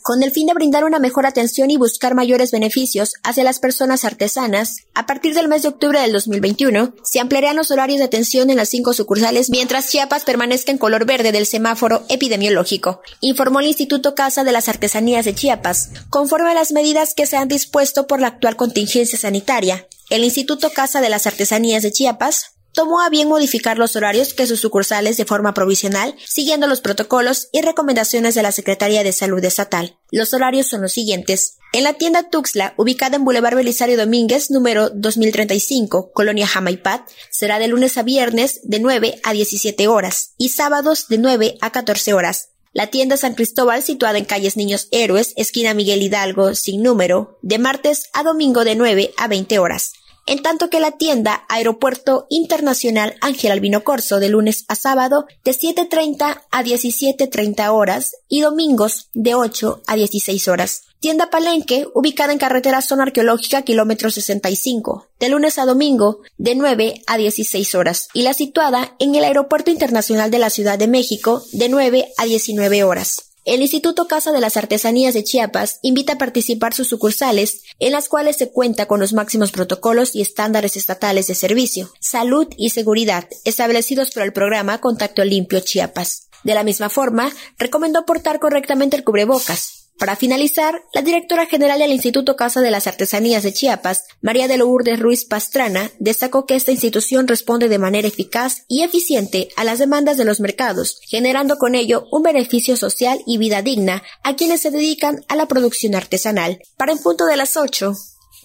Con 0.04 0.24
el 0.24 0.32
fin 0.32 0.48
de 0.48 0.56
brindar 0.56 0.84
una 0.84 0.98
mejor 0.98 1.28
atención 1.28 1.70
y 1.70 1.78
buscar 1.78 2.16
mayores 2.16 2.50
beneficios 2.50 3.14
hacia 3.24 3.44
las 3.44 3.60
personas 3.60 4.04
artesanas, 4.04 4.88
a 4.96 5.06
partir 5.06 5.36
del 5.36 5.48
mes 5.48 5.62
de 5.62 5.68
octubre 5.68 6.02
del 6.02 6.12
2021 6.12 6.96
se 7.04 7.20
ampliarán 7.20 7.56
los 7.56 7.70
horarios 7.70 8.00
de 8.00 8.06
atención 8.06 8.50
en 8.50 8.58
las 8.58 8.70
cinco 8.70 8.94
sucursales 8.94 9.52
mientras 9.52 9.92
Chiapas 9.92 10.24
permanezca 10.24 10.72
en 10.72 10.80
color 10.80 11.06
verde 11.06 11.32
del 11.32 11.46
semáforo 11.46 12.04
epidemiológico, 12.10 13.02
informó 13.20 13.60
el 13.60 13.68
Instituto 13.68 14.16
Casa 14.16 14.44
de 14.44 14.52
las 14.52 14.70
Artesanías 14.70 15.26
de 15.26 15.36
Chiapas. 15.36 15.92
Conforme 16.10 16.50
a 16.50 16.56
las 16.56 16.72
medidas 16.72 17.14
que 17.14 17.28
se 17.28 17.38
han 17.38 17.48
dispuesto 17.48 18.08
por 18.08 18.20
la 18.20 18.28
actual 18.28 18.56
contingencia 18.56 19.20
sanitaria, 19.20 19.88
el 20.10 20.24
Instituto 20.24 20.72
Casa 20.72 21.00
de 21.00 21.10
las 21.10 21.28
Artesanías 21.28 21.84
de 21.84 21.92
Chiapas 21.92 22.54
tomó 22.74 23.02
a 23.02 23.10
bien 23.10 23.28
modificar 23.28 23.78
los 23.78 23.96
horarios 23.96 24.34
que 24.34 24.48
sus 24.48 24.60
sucursales 24.60 25.18
de 25.18 25.26
forma 25.26 25.54
provisional, 25.54 26.16
siguiendo 26.26 26.68
los 26.68 26.82
protocolos 26.82 27.50
y 27.52 27.62
recomendaciones 27.62 28.36
de 28.36 28.44
la 28.44 28.52
Secretaría 28.52 29.04
de 29.04 29.12
Salud 29.12 29.44
Estatal. 29.44 29.98
Los 30.12 30.34
horarios 30.34 30.68
son 30.68 30.82
los 30.82 30.94
siguientes. 30.94 31.58
En 31.74 31.84
la 31.84 31.94
tienda 31.94 32.30
Tuxtla, 32.30 32.74
ubicada 32.78 33.16
en 33.16 33.24
Boulevard 33.24 33.56
Belisario 33.56 33.98
Domínguez, 33.98 34.52
número 34.52 34.90
2035, 34.90 36.12
Colonia 36.12 36.46
Jamaipat, 36.46 37.08
será 37.30 37.60
de 37.60 37.70
lunes 37.70 37.98
a 37.98 38.04
viernes 38.04 38.60
de 38.64 38.80
9 38.80 39.22
a 39.24 39.32
17 39.32 39.88
horas 39.88 40.34
y 40.38 40.50
sábados 40.50 41.08
de 41.08 41.18
9 41.18 41.58
a 41.62 41.72
14 41.72 42.14
horas. 42.14 42.50
La 42.74 42.88
tienda 42.88 43.18
San 43.18 43.36
Cristóbal, 43.36 43.84
situada 43.84 44.18
en 44.18 44.24
calles 44.24 44.56
Niños 44.56 44.88
Héroes, 44.92 45.34
esquina 45.36 45.74
Miguel 45.74 46.02
Hidalgo, 46.02 46.56
sin 46.56 46.82
número, 46.82 47.38
de 47.42 47.58
martes 47.58 48.10
a 48.14 48.24
domingo 48.24 48.64
de 48.64 48.76
9 48.76 49.14
a 49.18 49.28
20 49.28 49.60
horas. 49.60 49.92
En 50.26 50.42
tanto 50.42 50.70
que 50.70 50.80
la 50.80 50.92
tienda 50.92 51.44
Aeropuerto 51.50 52.28
Internacional 52.30 53.16
Ángel 53.22 53.52
Albino 53.52 53.84
Corso 53.84 54.20
de 54.20 54.30
lunes 54.30 54.66
a 54.68 54.76
sábado 54.76 55.26
de 55.44 55.52
7.30 55.52 56.42
a 56.52 56.64
17.30 56.64 57.70
horas 57.70 58.16
y 58.28 58.42
domingos 58.42 59.10
de 59.14 59.36
8 59.36 59.82
a 59.88 59.96
16 59.96 60.48
horas. 60.48 60.84
Tienda 61.00 61.32
Palenque, 61.32 61.88
ubicada 61.96 62.32
en 62.32 62.38
carretera 62.38 62.80
zona 62.80 63.04
arqueológica 63.04 63.64
kilómetro 63.64 64.12
65, 64.12 65.08
de 65.20 65.30
lunes 65.30 65.58
a 65.58 65.66
domingo, 65.66 66.20
de 66.38 66.54
9 66.54 67.02
a 67.08 67.18
16 67.18 67.74
horas, 67.74 68.08
y 68.14 68.22
la 68.22 68.36
situada 68.36 68.96
en 69.00 69.16
el 69.16 69.24
Aeropuerto 69.24 69.72
Internacional 69.72 70.30
de 70.30 70.38
la 70.38 70.52
Ciudad 70.52 70.78
de 70.78 70.88
México, 70.88 71.42
de 71.54 71.70
9 71.70 72.08
a 72.18 72.26
19 72.26 72.84
horas. 72.84 73.31
El 73.44 73.64
Instituto 73.64 74.08
Casa 74.08 74.32
de 74.32 74.40
las 74.40 74.56
Artesanías 74.56 75.16
de 75.16 75.24
Chiapas 75.24 75.80
invita 75.82 76.14
a 76.14 76.18
participar 76.20 76.76
sus 76.76 76.88
sucursales, 76.88 77.64
en 77.80 77.92
las 77.92 78.08
cuales 78.08 78.38
se 78.38 78.52
cuenta 78.52 78.86
con 78.86 79.00
los 79.00 79.14
máximos 79.14 79.52
protocolos 79.52 80.16
y 80.16 80.22
estándares 80.22 80.78
estatales 80.78 81.26
de 81.26 81.34
servicio, 81.34 81.92
salud 82.00 82.48
y 82.56 82.70
seguridad 82.70 83.28
establecidos 83.44 84.12
por 84.12 84.22
el 84.22 84.32
programa 84.32 84.80
Contacto 84.80 85.26
Limpio 85.26 85.60
Chiapas. 85.60 86.28
De 86.44 86.54
la 86.54 86.64
misma 86.64 86.90
forma, 86.90 87.32
recomendó 87.58 88.06
portar 88.06 88.40
correctamente 88.40 88.96
el 88.96 89.04
cubrebocas, 89.04 89.81
para 90.02 90.16
finalizar, 90.16 90.84
la 90.94 91.04
directora 91.04 91.46
general 91.46 91.78
del 91.78 91.92
Instituto 91.92 92.36
Casa 92.36 92.60
de 92.60 92.72
las 92.72 92.88
Artesanías 92.88 93.44
de 93.44 93.54
Chiapas, 93.54 94.06
María 94.20 94.48
de 94.48 94.58
Lourdes 94.58 95.00
Ruiz 95.00 95.26
Pastrana, 95.26 95.92
destacó 96.00 96.48
que 96.48 96.56
esta 96.56 96.72
institución 96.72 97.28
responde 97.28 97.70
de 97.70 97.78
manera 97.78 98.08
eficaz 98.08 98.64
y 98.68 98.82
eficiente 98.82 99.50
a 99.58 99.64
las 99.64 99.78
demandas 99.78 100.18
de 100.18 100.26
los 100.26 100.40
mercados, 100.40 101.00
generando 101.08 101.58
con 101.58 101.76
ello 101.76 102.08
un 102.12 102.24
beneficio 102.24 102.78
social 102.78 103.22
y 103.28 103.38
vida 103.38 103.62
digna 103.62 104.02
a 104.24 104.36
quienes 104.36 104.64
se 104.64 104.72
dedican 104.72 105.24
a 105.28 105.36
la 105.36 105.48
producción 105.48 105.94
artesanal. 105.94 106.64
Para 106.78 106.94
en 106.94 106.98
punto 106.98 107.28
de 107.28 107.38
las 107.38 107.56
8, 107.56 107.94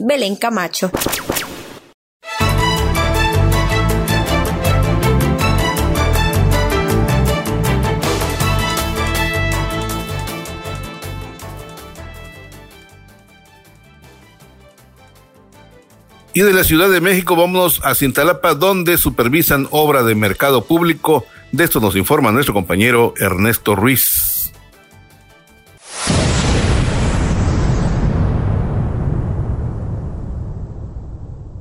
Belén 0.00 0.36
Camacho. 0.36 0.90
Y 16.36 16.42
de 16.42 16.52
la 16.52 16.64
Ciudad 16.64 16.90
de 16.90 17.00
México 17.00 17.34
vámonos 17.34 17.80
a 17.82 17.94
Cintalapa, 17.94 18.52
donde 18.52 18.98
supervisan 18.98 19.68
obra 19.70 20.02
de 20.02 20.14
mercado 20.14 20.66
público. 20.66 21.24
De 21.50 21.64
esto 21.64 21.80
nos 21.80 21.96
informa 21.96 22.30
nuestro 22.30 22.52
compañero 22.52 23.14
Ernesto 23.16 23.74
Ruiz. 23.74 24.52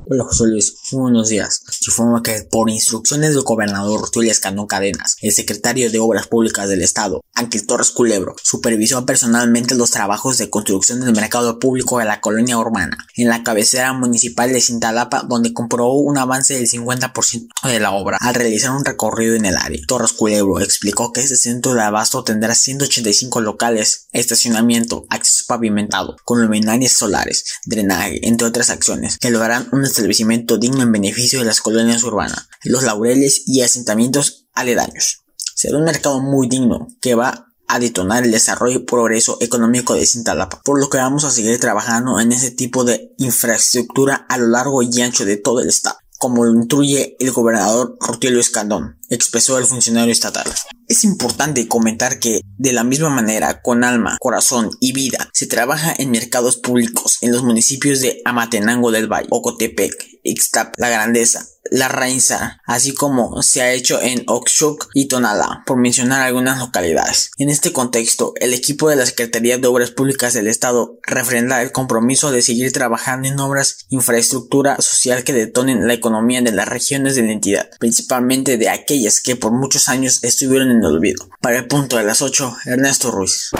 Hola 0.08 0.22
José 0.22 0.44
Luis, 0.46 0.76
buenos 0.92 1.30
días. 1.30 1.62
Se 1.68 1.90
informa 1.90 2.22
que 2.22 2.46
por 2.48 2.70
instrucciones 2.70 3.34
del 3.34 3.42
gobernador 3.42 4.08
Tulio 4.08 4.30
Escandón 4.30 4.68
Cadenas, 4.68 5.16
el 5.20 5.32
secretario 5.32 5.90
de 5.90 5.98
Obras 5.98 6.28
Públicas 6.28 6.68
del 6.68 6.82
Estado, 6.82 7.22
Ángel 7.34 7.66
Torres 7.66 7.90
Culebro, 7.90 8.36
supervisó 8.40 9.04
personalmente 9.04 9.74
los 9.74 9.90
trabajos 9.90 10.38
de 10.38 10.48
construcción 10.48 11.00
del 11.00 11.12
mercado 11.12 11.58
público 11.58 11.98
de 11.98 12.04
la 12.04 12.20
colonia 12.20 12.56
urbana, 12.56 12.96
en 13.16 13.28
la 13.28 13.42
cabecera 13.42 13.94
municipal 13.94 14.52
de 14.52 14.60
Cintalapa, 14.60 15.24
donde 15.28 15.52
comprobó 15.52 15.98
un 16.00 16.18
avance 16.18 16.54
del 16.54 16.68
50% 16.68 17.48
de 17.64 17.80
la 17.80 17.90
obra 17.90 18.18
al 18.20 18.36
realizar 18.36 18.70
un 18.70 18.84
recorrido 18.84 19.34
en 19.34 19.44
el 19.44 19.56
área. 19.56 19.80
Torres 19.88 20.12
Culebro 20.12 20.60
explicó 20.60 21.12
que 21.12 21.22
este 21.22 21.34
centro 21.34 21.74
de 21.74 21.82
abasto 21.82 22.22
tendrá 22.22 22.54
185 22.54 23.40
locales, 23.40 24.06
estacionamiento, 24.12 25.04
acceso 25.10 25.46
pavimentado, 25.48 26.16
con 26.24 26.40
luminarias 26.40 26.92
solares, 26.92 27.44
drenaje, 27.64 28.24
entre 28.28 28.46
otras 28.46 28.70
acciones, 28.70 29.18
que 29.18 29.30
lograrán 29.32 29.68
un 29.72 29.84
establecimiento 29.96 30.58
digno 30.58 30.82
en 30.82 30.92
beneficio 30.92 31.38
de 31.38 31.46
las 31.46 31.60
colonias 31.60 32.02
urbanas, 32.02 32.48
los 32.64 32.82
laureles 32.82 33.42
y 33.46 33.62
asentamientos 33.62 34.46
aledaños. 34.52 35.24
Será 35.54 35.78
un 35.78 35.84
mercado 35.84 36.20
muy 36.20 36.48
digno 36.48 36.88
que 37.00 37.14
va 37.14 37.46
a 37.68 37.78
detonar 37.78 38.24
el 38.24 38.30
desarrollo 38.30 38.80
y 38.80 38.84
progreso 38.84 39.38
económico 39.40 39.94
de 39.94 40.06
Cintalapa, 40.06 40.60
por 40.62 40.78
lo 40.78 40.88
que 40.88 40.98
vamos 40.98 41.24
a 41.24 41.30
seguir 41.30 41.58
trabajando 41.58 42.20
en 42.20 42.32
ese 42.32 42.50
tipo 42.50 42.84
de 42.84 43.14
infraestructura 43.18 44.26
a 44.28 44.38
lo 44.38 44.48
largo 44.48 44.82
y 44.82 45.00
ancho 45.00 45.24
de 45.24 45.36
todo 45.36 45.60
el 45.60 45.68
estado 45.68 45.98
como 46.18 46.44
lo 46.44 46.52
instruye 46.52 47.16
el 47.20 47.30
gobernador 47.30 47.96
Rutilio 48.00 48.40
Escandón, 48.40 48.98
expresó 49.10 49.58
el 49.58 49.66
funcionario 49.66 50.12
estatal. 50.12 50.46
Es 50.88 51.04
importante 51.04 51.66
comentar 51.68 52.18
que, 52.18 52.40
de 52.58 52.72
la 52.72 52.84
misma 52.84 53.10
manera, 53.10 53.60
con 53.62 53.84
alma, 53.84 54.16
corazón 54.20 54.70
y 54.80 54.92
vida, 54.92 55.28
se 55.32 55.46
trabaja 55.46 55.94
en 55.96 56.10
mercados 56.10 56.56
públicos 56.56 57.18
en 57.20 57.32
los 57.32 57.42
municipios 57.42 58.00
de 58.00 58.20
Amatenango 58.24 58.90
del 58.90 59.10
Valle, 59.10 59.28
Ocotepec, 59.30 60.16
Ixtap, 60.22 60.74
La 60.78 60.88
Grandeza, 60.88 61.46
La 61.70 61.88
Rainza, 61.88 62.60
así 62.64 62.94
como 62.94 63.42
se 63.42 63.62
ha 63.62 63.72
hecho 63.72 64.00
en 64.00 64.24
Oxchuc 64.26 64.88
y 64.94 65.06
Tonalá, 65.06 65.62
por 65.66 65.78
mencionar 65.78 66.22
algunas 66.22 66.58
localidades. 66.58 67.30
En 67.38 67.48
este 67.48 67.72
contexto, 67.72 68.32
el 68.40 68.54
equipo 68.54 68.88
de 68.88 68.96
la 68.96 69.06
Secretaría 69.06 69.58
de 69.58 69.66
Obras 69.66 69.90
Públicas 69.90 70.34
del 70.34 70.48
Estado 70.48 70.98
refrenda 71.02 71.62
el 71.62 71.72
compromiso 71.72 72.30
de 72.30 72.42
seguir 72.42 72.72
trabajando 72.72 73.28
en 73.28 73.38
obras 73.38 73.86
infraestructura 73.88 74.76
social 74.80 75.24
que 75.24 75.32
detonen 75.32 75.86
la 75.86 75.94
economía 75.94 76.40
de 76.42 76.52
las 76.52 76.68
regiones 76.68 77.14
de 77.14 77.22
la 77.22 77.32
entidad, 77.32 77.70
principalmente 77.78 78.58
de 78.58 78.68
aquellas 78.68 78.95
que 79.22 79.36
por 79.36 79.52
muchos 79.52 79.88
años 79.88 80.22
estuvieron 80.22 80.70
en 80.70 80.78
el 80.78 80.86
olvido. 80.86 81.28
Para 81.40 81.58
el 81.58 81.66
punto 81.66 81.96
de 81.96 82.04
las 82.04 82.22
8, 82.22 82.56
Ernesto 82.66 83.10
Ruiz. 83.10 83.50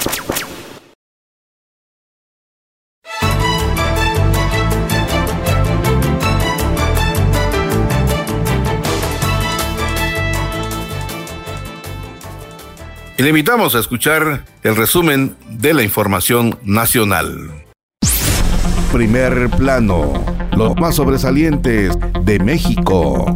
Y 13.19 13.23
le 13.23 13.31
invitamos 13.31 13.75
a 13.75 13.79
escuchar 13.81 14.45
el 14.63 14.77
resumen 14.77 15.37
de 15.49 15.73
la 15.73 15.83
información 15.83 16.59
nacional. 16.65 17.65
Primer 18.93 19.49
plano, 19.57 20.13
los 20.55 20.77
más 20.77 20.97
sobresalientes 20.97 21.97
de 22.23 22.39
México. 22.39 23.35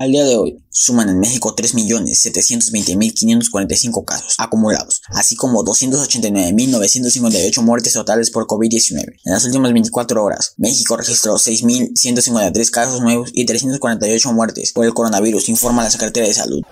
Al 0.00 0.10
día 0.12 0.24
de 0.24 0.36
hoy, 0.38 0.64
suman 0.70 1.10
en 1.10 1.20
México 1.20 1.54
3.720.545 1.54 4.04
casos 4.06 4.34
acumulados, 4.38 5.02
así 5.08 5.36
como 5.36 5.62
289.958 5.62 7.60
muertes 7.60 7.92
totales 7.92 8.30
por 8.30 8.46
COVID-19. 8.46 9.16
En 9.26 9.32
las 9.32 9.44
últimas 9.44 9.74
24 9.74 10.24
horas, 10.24 10.54
México 10.56 10.96
registró 10.96 11.34
6.153 11.34 12.70
casos 12.70 13.02
nuevos 13.02 13.28
y 13.34 13.44
348 13.44 14.32
muertes 14.32 14.72
por 14.72 14.86
el 14.86 14.94
coronavirus, 14.94 15.50
informa 15.50 15.84
la 15.84 15.90
Secretaría 15.90 16.30
de 16.30 16.34
Salud. 16.34 16.62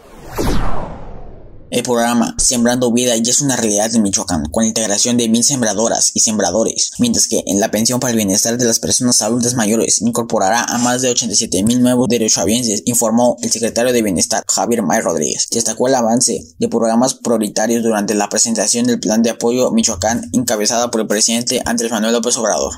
El 1.70 1.82
programa 1.82 2.34
Sembrando 2.38 2.90
Vida 2.90 3.14
ya 3.16 3.30
es 3.30 3.42
una 3.42 3.54
realidad 3.54 3.94
en 3.94 4.02
Michoacán, 4.02 4.46
con 4.50 4.62
la 4.62 4.68
integración 4.68 5.18
de 5.18 5.28
mil 5.28 5.44
sembradoras 5.44 6.12
y 6.14 6.20
sembradores, 6.20 6.92
mientras 6.98 7.28
que 7.28 7.44
en 7.46 7.60
la 7.60 7.70
pensión 7.70 8.00
para 8.00 8.12
el 8.12 8.16
bienestar 8.16 8.56
de 8.56 8.64
las 8.64 8.78
personas 8.78 9.20
adultas 9.20 9.52
mayores 9.52 10.00
incorporará 10.00 10.64
a 10.64 10.78
más 10.78 11.02
de 11.02 11.10
87 11.10 11.62
mil 11.64 11.82
nuevos 11.82 12.08
derechohabientes, 12.08 12.84
informó 12.86 13.36
el 13.42 13.50
secretario 13.50 13.92
de 13.92 14.00
Bienestar, 14.00 14.44
Javier 14.48 14.82
May 14.82 15.02
Rodríguez. 15.02 15.46
Destacó 15.50 15.88
el 15.88 15.94
avance 15.94 16.42
de 16.58 16.68
programas 16.68 17.12
prioritarios 17.12 17.82
durante 17.82 18.14
la 18.14 18.30
presentación 18.30 18.86
del 18.86 18.98
plan 18.98 19.22
de 19.22 19.30
apoyo 19.30 19.70
Michoacán 19.70 20.30
encabezada 20.32 20.90
por 20.90 21.02
el 21.02 21.06
presidente 21.06 21.60
Andrés 21.66 21.90
Manuel 21.90 22.14
López 22.14 22.38
Obrador. 22.38 22.72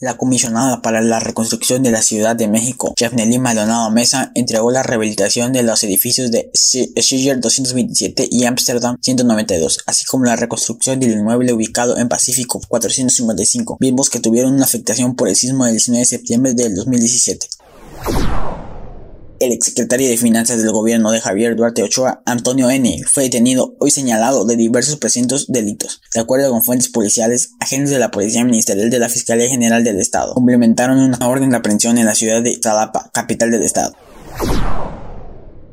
La 0.00 0.16
comisionada 0.18 0.82
para 0.82 1.00
la 1.00 1.20
reconstrucción 1.20 1.82
de 1.82 1.90
la 1.90 2.02
Ciudad 2.02 2.36
de 2.36 2.48
México, 2.48 2.94
Jafneli 2.98 3.38
Maldonado 3.38 3.90
Mesa, 3.90 4.30
entregó 4.34 4.70
la 4.70 4.82
rehabilitación 4.82 5.52
de 5.54 5.62
los 5.62 5.82
edificios 5.84 6.30
de 6.30 6.50
Schiller 6.54 7.40
227 7.40 8.28
y 8.30 8.44
Amsterdam 8.44 8.98
192, 9.00 9.78
así 9.86 10.04
como 10.04 10.26
la 10.26 10.36
reconstrucción 10.36 11.00
del 11.00 11.12
inmueble 11.12 11.54
ubicado 11.54 11.96
en 11.96 12.08
Pacífico 12.08 12.60
455, 12.68 13.78
mismos 13.80 14.10
que 14.10 14.20
tuvieron 14.20 14.54
una 14.54 14.64
afectación 14.64 15.16
por 15.16 15.28
el 15.28 15.36
sismo 15.36 15.64
del 15.64 15.74
19 15.74 16.00
de 16.00 16.04
septiembre 16.04 16.54
del 16.54 16.74
2017. 16.74 17.46
El 19.38 19.52
exsecretario 19.52 20.08
de 20.08 20.16
Finanzas 20.16 20.62
del 20.62 20.72
gobierno 20.72 21.10
de 21.10 21.20
Javier 21.20 21.56
Duarte 21.56 21.82
Ochoa, 21.82 22.22
Antonio 22.24 22.70
N., 22.70 23.02
fue 23.06 23.24
detenido 23.24 23.74
hoy 23.80 23.90
señalado 23.90 24.46
de 24.46 24.56
diversos 24.56 24.96
presuntos 24.96 25.46
delitos. 25.48 26.00
De 26.14 26.20
acuerdo 26.20 26.50
con 26.50 26.64
fuentes 26.64 26.88
policiales, 26.88 27.50
agentes 27.60 27.90
de 27.90 27.98
la 27.98 28.10
Policía 28.10 28.44
Ministerial 28.44 28.88
de 28.88 28.98
la 28.98 29.10
Fiscalía 29.10 29.48
General 29.48 29.84
del 29.84 30.00
Estado 30.00 30.32
complementaron 30.32 30.98
una 30.98 31.28
orden 31.28 31.50
de 31.50 31.56
aprehensión 31.58 31.98
en 31.98 32.06
la 32.06 32.14
ciudad 32.14 32.42
de 32.42 32.56
Talapa, 32.56 33.10
capital 33.12 33.50
del 33.50 33.62
estado. 33.62 33.94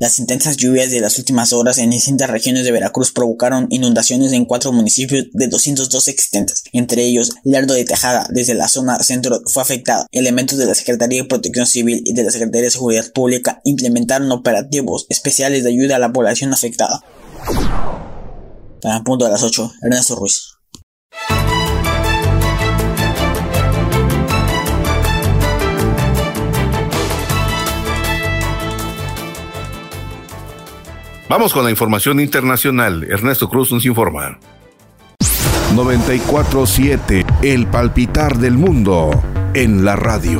Las 0.04 0.20
intensas 0.20 0.58
lluvias 0.58 0.92
de 0.92 1.00
las 1.00 1.18
últimas 1.18 1.54
horas 1.54 1.78
en 1.78 1.90
distintas 1.90 2.30
regiones 2.30 2.66
de 2.66 2.74
Veracruz 2.74 3.14
provocaron 3.14 3.68
inundaciones 3.70 4.34
en 4.34 4.44
cuatro 4.44 4.74
municipios 4.74 5.28
de 5.32 5.48
202 5.48 6.10
existentes, 6.10 6.66
entre 6.74 7.04
ellos 7.06 7.32
Lerdo 7.46 7.74
de 7.74 7.86
Tejada, 7.86 8.28
desde 8.30 8.54
la 8.54 8.68
zona 8.68 9.00
centro 9.00 9.40
fue 9.46 9.64
afectada. 9.64 10.06
Elementos 10.12 10.58
de 10.58 10.66
la 10.66 10.76
Secretaría 10.76 11.22
de 11.22 11.30
Protección 11.30 11.66
Civil 11.66 12.02
y 12.04 12.12
de 12.12 12.24
la 12.24 12.32
Secretaría 12.32 12.64
de 12.64 12.72
Seguridad 12.72 13.14
Pública 13.14 13.62
implementaron 13.64 14.30
operativos 14.34 15.06
especiales 15.08 15.64
de 15.64 15.70
ayuda 15.70 15.96
a 15.96 16.00
la 16.00 16.12
población 16.12 16.52
afectada. 16.52 17.00
Punto 19.06 19.24
de 19.24 19.32
las 19.32 19.42
8, 19.42 19.72
Ernesto 19.84 20.16
Ruiz. 20.16 20.53
Vamos 31.34 31.52
con 31.52 31.64
la 31.64 31.72
información 31.72 32.20
internacional. 32.20 33.06
Ernesto 33.10 33.50
Cruz 33.50 33.72
nos 33.72 33.88
informa. 33.88 34.38
947 35.74 37.26
El 37.42 37.66
palpitar 37.66 38.38
del 38.38 38.54
mundo 38.54 39.10
en 39.56 39.84
la 39.84 39.96
radio. 39.96 40.40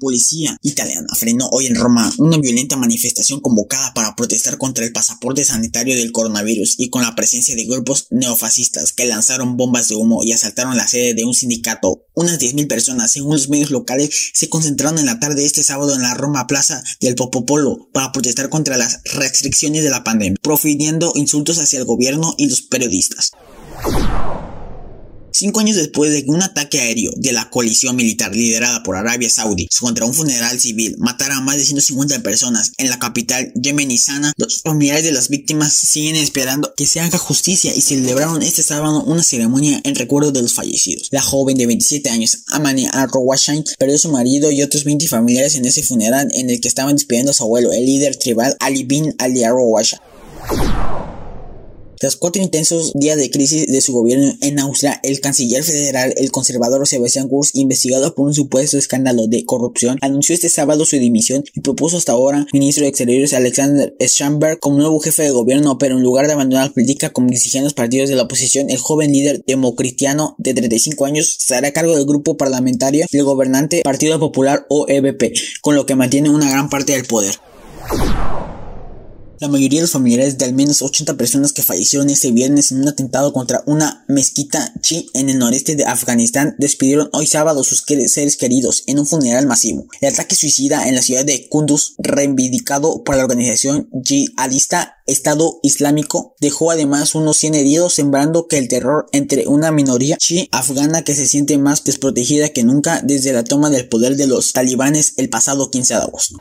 Policía 0.00 0.56
italiana 0.62 1.06
frenó 1.16 1.48
hoy 1.52 1.66
en 1.66 1.76
Roma 1.76 2.12
una 2.18 2.38
violenta 2.38 2.76
manifestación 2.76 3.40
convocada 3.40 3.94
para 3.94 4.16
protestar 4.16 4.58
contra 4.58 4.84
el 4.84 4.92
pasaporte 4.92 5.44
sanitario 5.44 5.94
del 5.94 6.10
coronavirus 6.10 6.74
y 6.78 6.90
con 6.90 7.02
la 7.02 7.14
presencia 7.14 7.54
de 7.54 7.66
grupos 7.66 8.08
neofascistas 8.10 8.92
que 8.92 9.06
lanzaron 9.06 9.56
bombas 9.56 9.88
de 9.88 9.94
humo 9.94 10.24
y 10.24 10.32
asaltaron 10.32 10.76
la 10.76 10.88
sede 10.88 11.14
de 11.14 11.24
un 11.24 11.34
sindicato. 11.34 12.04
Unas 12.14 12.40
10.000 12.40 12.66
personas, 12.66 13.12
según 13.12 13.34
los 13.34 13.48
medios 13.48 13.70
locales, 13.70 14.10
se 14.34 14.48
concentraron 14.48 14.98
en 14.98 15.06
la 15.06 15.20
tarde 15.20 15.42
de 15.42 15.46
este 15.46 15.62
sábado 15.62 15.94
en 15.94 16.02
la 16.02 16.14
Roma 16.14 16.46
Plaza 16.46 16.82
del 17.00 17.14
Popopolo 17.14 17.88
para 17.92 18.10
protestar 18.10 18.48
contra 18.48 18.76
las 18.76 19.02
restricciones 19.14 19.84
de 19.84 19.90
la 19.90 20.02
pandemia, 20.02 20.38
profiriendo 20.42 21.12
insultos 21.14 21.58
hacia 21.58 21.78
el 21.78 21.84
gobierno 21.84 22.34
y 22.36 22.48
los 22.48 22.62
periodistas. 22.62 23.30
Cinco 25.32 25.60
años 25.60 25.76
después 25.76 26.12
de 26.12 26.24
que 26.24 26.30
un 26.30 26.42
ataque 26.42 26.80
aéreo 26.80 27.12
de 27.16 27.32
la 27.32 27.50
coalición 27.50 27.96
militar 27.96 28.34
liderada 28.34 28.82
por 28.82 28.96
Arabia 28.96 29.30
Saudí 29.30 29.68
contra 29.80 30.04
un 30.04 30.14
funeral 30.14 30.60
civil 30.60 30.96
matara 30.98 31.36
a 31.36 31.40
más 31.40 31.56
de 31.56 31.64
150 31.64 32.20
personas 32.22 32.72
en 32.78 32.90
la 32.90 32.98
capital 32.98 33.52
yemenizana, 33.54 34.32
los 34.36 34.62
familiares 34.62 35.04
de 35.04 35.12
las 35.12 35.28
víctimas 35.28 35.72
siguen 35.72 36.16
esperando 36.16 36.72
que 36.76 36.86
se 36.86 37.00
haga 37.00 37.18
justicia 37.18 37.74
y 37.74 37.80
celebraron 37.80 38.42
este 38.42 38.62
sábado 38.62 39.02
una 39.04 39.22
ceremonia 39.22 39.80
en 39.84 39.94
recuerdo 39.94 40.32
de 40.32 40.42
los 40.42 40.54
fallecidos. 40.54 41.08
La 41.10 41.22
joven 41.22 41.56
de 41.56 41.66
27 41.66 42.10
años, 42.10 42.44
Amani 42.48 42.86
al-Rawashain, 42.92 43.64
perdió 43.78 43.96
a 43.96 43.98
su 43.98 44.10
marido 44.10 44.50
y 44.50 44.62
otros 44.62 44.84
20 44.84 45.06
familiares 45.08 45.54
en 45.54 45.64
ese 45.64 45.82
funeral 45.82 46.28
en 46.34 46.50
el 46.50 46.60
que 46.60 46.68
estaban 46.68 46.96
despidiendo 46.96 47.30
a 47.30 47.34
su 47.34 47.44
abuelo, 47.44 47.72
el 47.72 47.86
líder 47.86 48.16
tribal 48.16 48.56
Ali 48.60 48.84
bin 48.84 49.14
Ali 49.18 49.44
al-Rawashain. 49.44 50.00
Tras 52.00 52.16
cuatro 52.16 52.40
intensos 52.40 52.94
días 52.94 53.18
de 53.18 53.30
crisis 53.30 53.66
de 53.66 53.82
su 53.82 53.92
gobierno 53.92 54.32
en 54.40 54.58
Austria, 54.58 54.98
el 55.02 55.20
canciller 55.20 55.62
federal, 55.62 56.14
el 56.16 56.30
conservador 56.30 56.88
Sebastian 56.88 57.28
Kurz, 57.28 57.50
investigado 57.52 58.14
por 58.14 58.26
un 58.26 58.32
supuesto 58.32 58.78
escándalo 58.78 59.26
de 59.26 59.44
corrupción, 59.44 59.98
anunció 60.00 60.34
este 60.34 60.48
sábado 60.48 60.86
su 60.86 60.96
dimisión 60.96 61.44
y 61.54 61.60
propuso 61.60 61.98
hasta 61.98 62.12
ahora 62.12 62.46
ministro 62.54 62.84
de 62.84 62.88
Exteriores 62.88 63.34
Alexander 63.34 63.94
Schamberg 64.00 64.60
como 64.60 64.78
nuevo 64.78 64.98
jefe 65.00 65.24
de 65.24 65.30
gobierno, 65.30 65.76
pero 65.76 65.98
en 65.98 66.02
lugar 66.02 66.26
de 66.26 66.32
abandonar 66.32 66.68
la 66.68 66.72
política 66.72 67.10
como 67.10 67.28
exigen 67.28 67.64
los 67.64 67.74
partidos 67.74 68.08
de 68.08 68.16
la 68.16 68.22
oposición, 68.22 68.70
el 68.70 68.78
joven 68.78 69.12
líder 69.12 69.44
democristiano 69.46 70.36
de 70.38 70.54
35 70.54 71.04
años 71.04 71.36
estará 71.38 71.68
a 71.68 71.72
cargo 71.72 71.94
del 71.94 72.06
grupo 72.06 72.38
parlamentario 72.38 73.04
del 73.12 73.24
gobernante 73.24 73.82
Partido 73.84 74.18
Popular 74.18 74.64
o 74.70 74.86
EBP, 74.88 75.34
con 75.60 75.74
lo 75.74 75.84
que 75.84 75.96
mantiene 75.96 76.30
una 76.30 76.48
gran 76.48 76.70
parte 76.70 76.92
del 76.92 77.04
poder. 77.04 77.34
La 79.40 79.48
mayoría 79.48 79.78
de 79.78 79.84
los 79.84 79.92
familiares 79.92 80.36
de 80.36 80.44
al 80.44 80.52
menos 80.52 80.82
80 80.82 81.16
personas 81.16 81.54
que 81.54 81.62
fallecieron 81.62 82.10
este 82.10 82.30
viernes 82.30 82.72
en 82.72 82.82
un 82.82 82.88
atentado 82.88 83.32
contra 83.32 83.62
una 83.64 84.04
mezquita 84.06 84.74
chi 84.82 85.08
en 85.14 85.30
el 85.30 85.38
noreste 85.38 85.76
de 85.76 85.86
Afganistán 85.86 86.56
despidieron 86.58 87.08
hoy 87.14 87.26
sábado 87.26 87.64
sus 87.64 87.82
seres 88.08 88.36
queridos 88.36 88.84
en 88.86 88.98
un 88.98 89.06
funeral 89.06 89.46
masivo. 89.46 89.86
El 90.02 90.12
ataque 90.12 90.36
suicida 90.36 90.86
en 90.88 90.94
la 90.94 91.00
ciudad 91.00 91.24
de 91.24 91.48
Kunduz, 91.48 91.94
reivindicado 91.96 93.02
por 93.02 93.16
la 93.16 93.22
organización 93.22 93.88
yihadista 93.92 94.98
Estado 95.06 95.58
Islámico, 95.62 96.34
dejó 96.38 96.70
además 96.70 97.14
unos 97.14 97.38
100 97.38 97.54
heridos, 97.54 97.94
sembrando 97.94 98.46
que 98.46 98.58
el 98.58 98.68
terror 98.68 99.06
entre 99.12 99.46
una 99.46 99.72
minoría 99.72 100.18
chi 100.18 100.50
afgana 100.52 101.00
que 101.00 101.14
se 101.14 101.26
siente 101.26 101.56
más 101.56 101.82
desprotegida 101.82 102.50
que 102.50 102.62
nunca 102.62 103.00
desde 103.02 103.32
la 103.32 103.42
toma 103.42 103.70
del 103.70 103.88
poder 103.88 104.16
de 104.16 104.26
los 104.26 104.52
talibanes 104.52 105.14
el 105.16 105.30
pasado 105.30 105.70
15 105.70 105.94
de 105.94 106.00
agosto. 106.00 106.36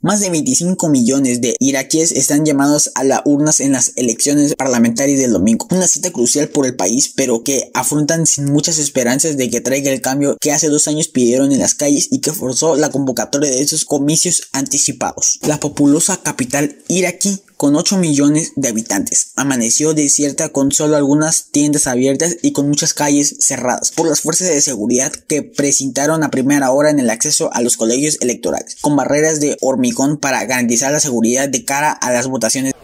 Más 0.00 0.20
de 0.20 0.30
25 0.30 0.88
millones 0.90 1.40
de 1.40 1.56
iraquíes 1.58 2.12
están 2.12 2.46
llamados 2.46 2.92
a 2.94 3.02
las 3.02 3.22
urnas 3.24 3.58
en 3.58 3.72
las 3.72 3.94
elecciones 3.96 4.54
parlamentarias 4.54 5.18
del 5.18 5.32
domingo. 5.32 5.66
Una 5.72 5.88
cita 5.88 6.12
crucial 6.12 6.48
por 6.50 6.66
el 6.66 6.76
país, 6.76 7.12
pero 7.16 7.42
que 7.42 7.72
afrontan 7.74 8.24
sin 8.24 8.44
muchas 8.44 8.78
esperanzas 8.78 9.36
de 9.36 9.50
que 9.50 9.60
traiga 9.60 9.90
el 9.90 10.00
cambio 10.00 10.36
que 10.40 10.52
hace 10.52 10.68
dos 10.68 10.86
años 10.86 11.08
pidieron 11.08 11.50
en 11.50 11.58
las 11.58 11.74
calles 11.74 12.06
y 12.12 12.20
que 12.20 12.32
forzó 12.32 12.76
la 12.76 12.90
convocatoria 12.90 13.50
de 13.50 13.60
esos 13.60 13.84
comicios 13.84 14.42
anticipados. 14.52 15.40
La 15.42 15.58
populosa 15.58 16.16
capital 16.22 16.78
iraquí 16.86 17.40
con 17.58 17.74
8 17.74 17.98
millones 17.98 18.52
de 18.54 18.68
habitantes. 18.68 19.32
Amaneció 19.34 19.92
desierta 19.92 20.50
con 20.50 20.70
solo 20.70 20.96
algunas 20.96 21.50
tiendas 21.50 21.88
abiertas 21.88 22.36
y 22.40 22.52
con 22.52 22.68
muchas 22.68 22.94
calles 22.94 23.36
cerradas 23.40 23.90
por 23.90 24.08
las 24.08 24.20
fuerzas 24.20 24.48
de 24.48 24.60
seguridad 24.60 25.12
que 25.12 25.42
precintaron 25.42 26.22
a 26.22 26.30
primera 26.30 26.70
hora 26.70 26.90
en 26.90 27.00
el 27.00 27.10
acceso 27.10 27.52
a 27.52 27.60
los 27.60 27.76
colegios 27.76 28.18
electorales, 28.20 28.76
con 28.80 28.94
barreras 28.94 29.40
de 29.40 29.56
hormigón 29.60 30.18
para 30.18 30.44
garantizar 30.44 30.92
la 30.92 31.00
seguridad 31.00 31.48
de 31.48 31.64
cara 31.64 31.90
a 31.90 32.12
las 32.12 32.28
votaciones. 32.28 32.74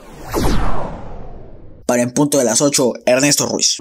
Para 1.86 2.02
en 2.02 2.10
punto 2.10 2.38
de 2.38 2.44
las 2.44 2.60
8, 2.60 2.92
Ernesto 3.06 3.46
Ruiz. 3.46 3.76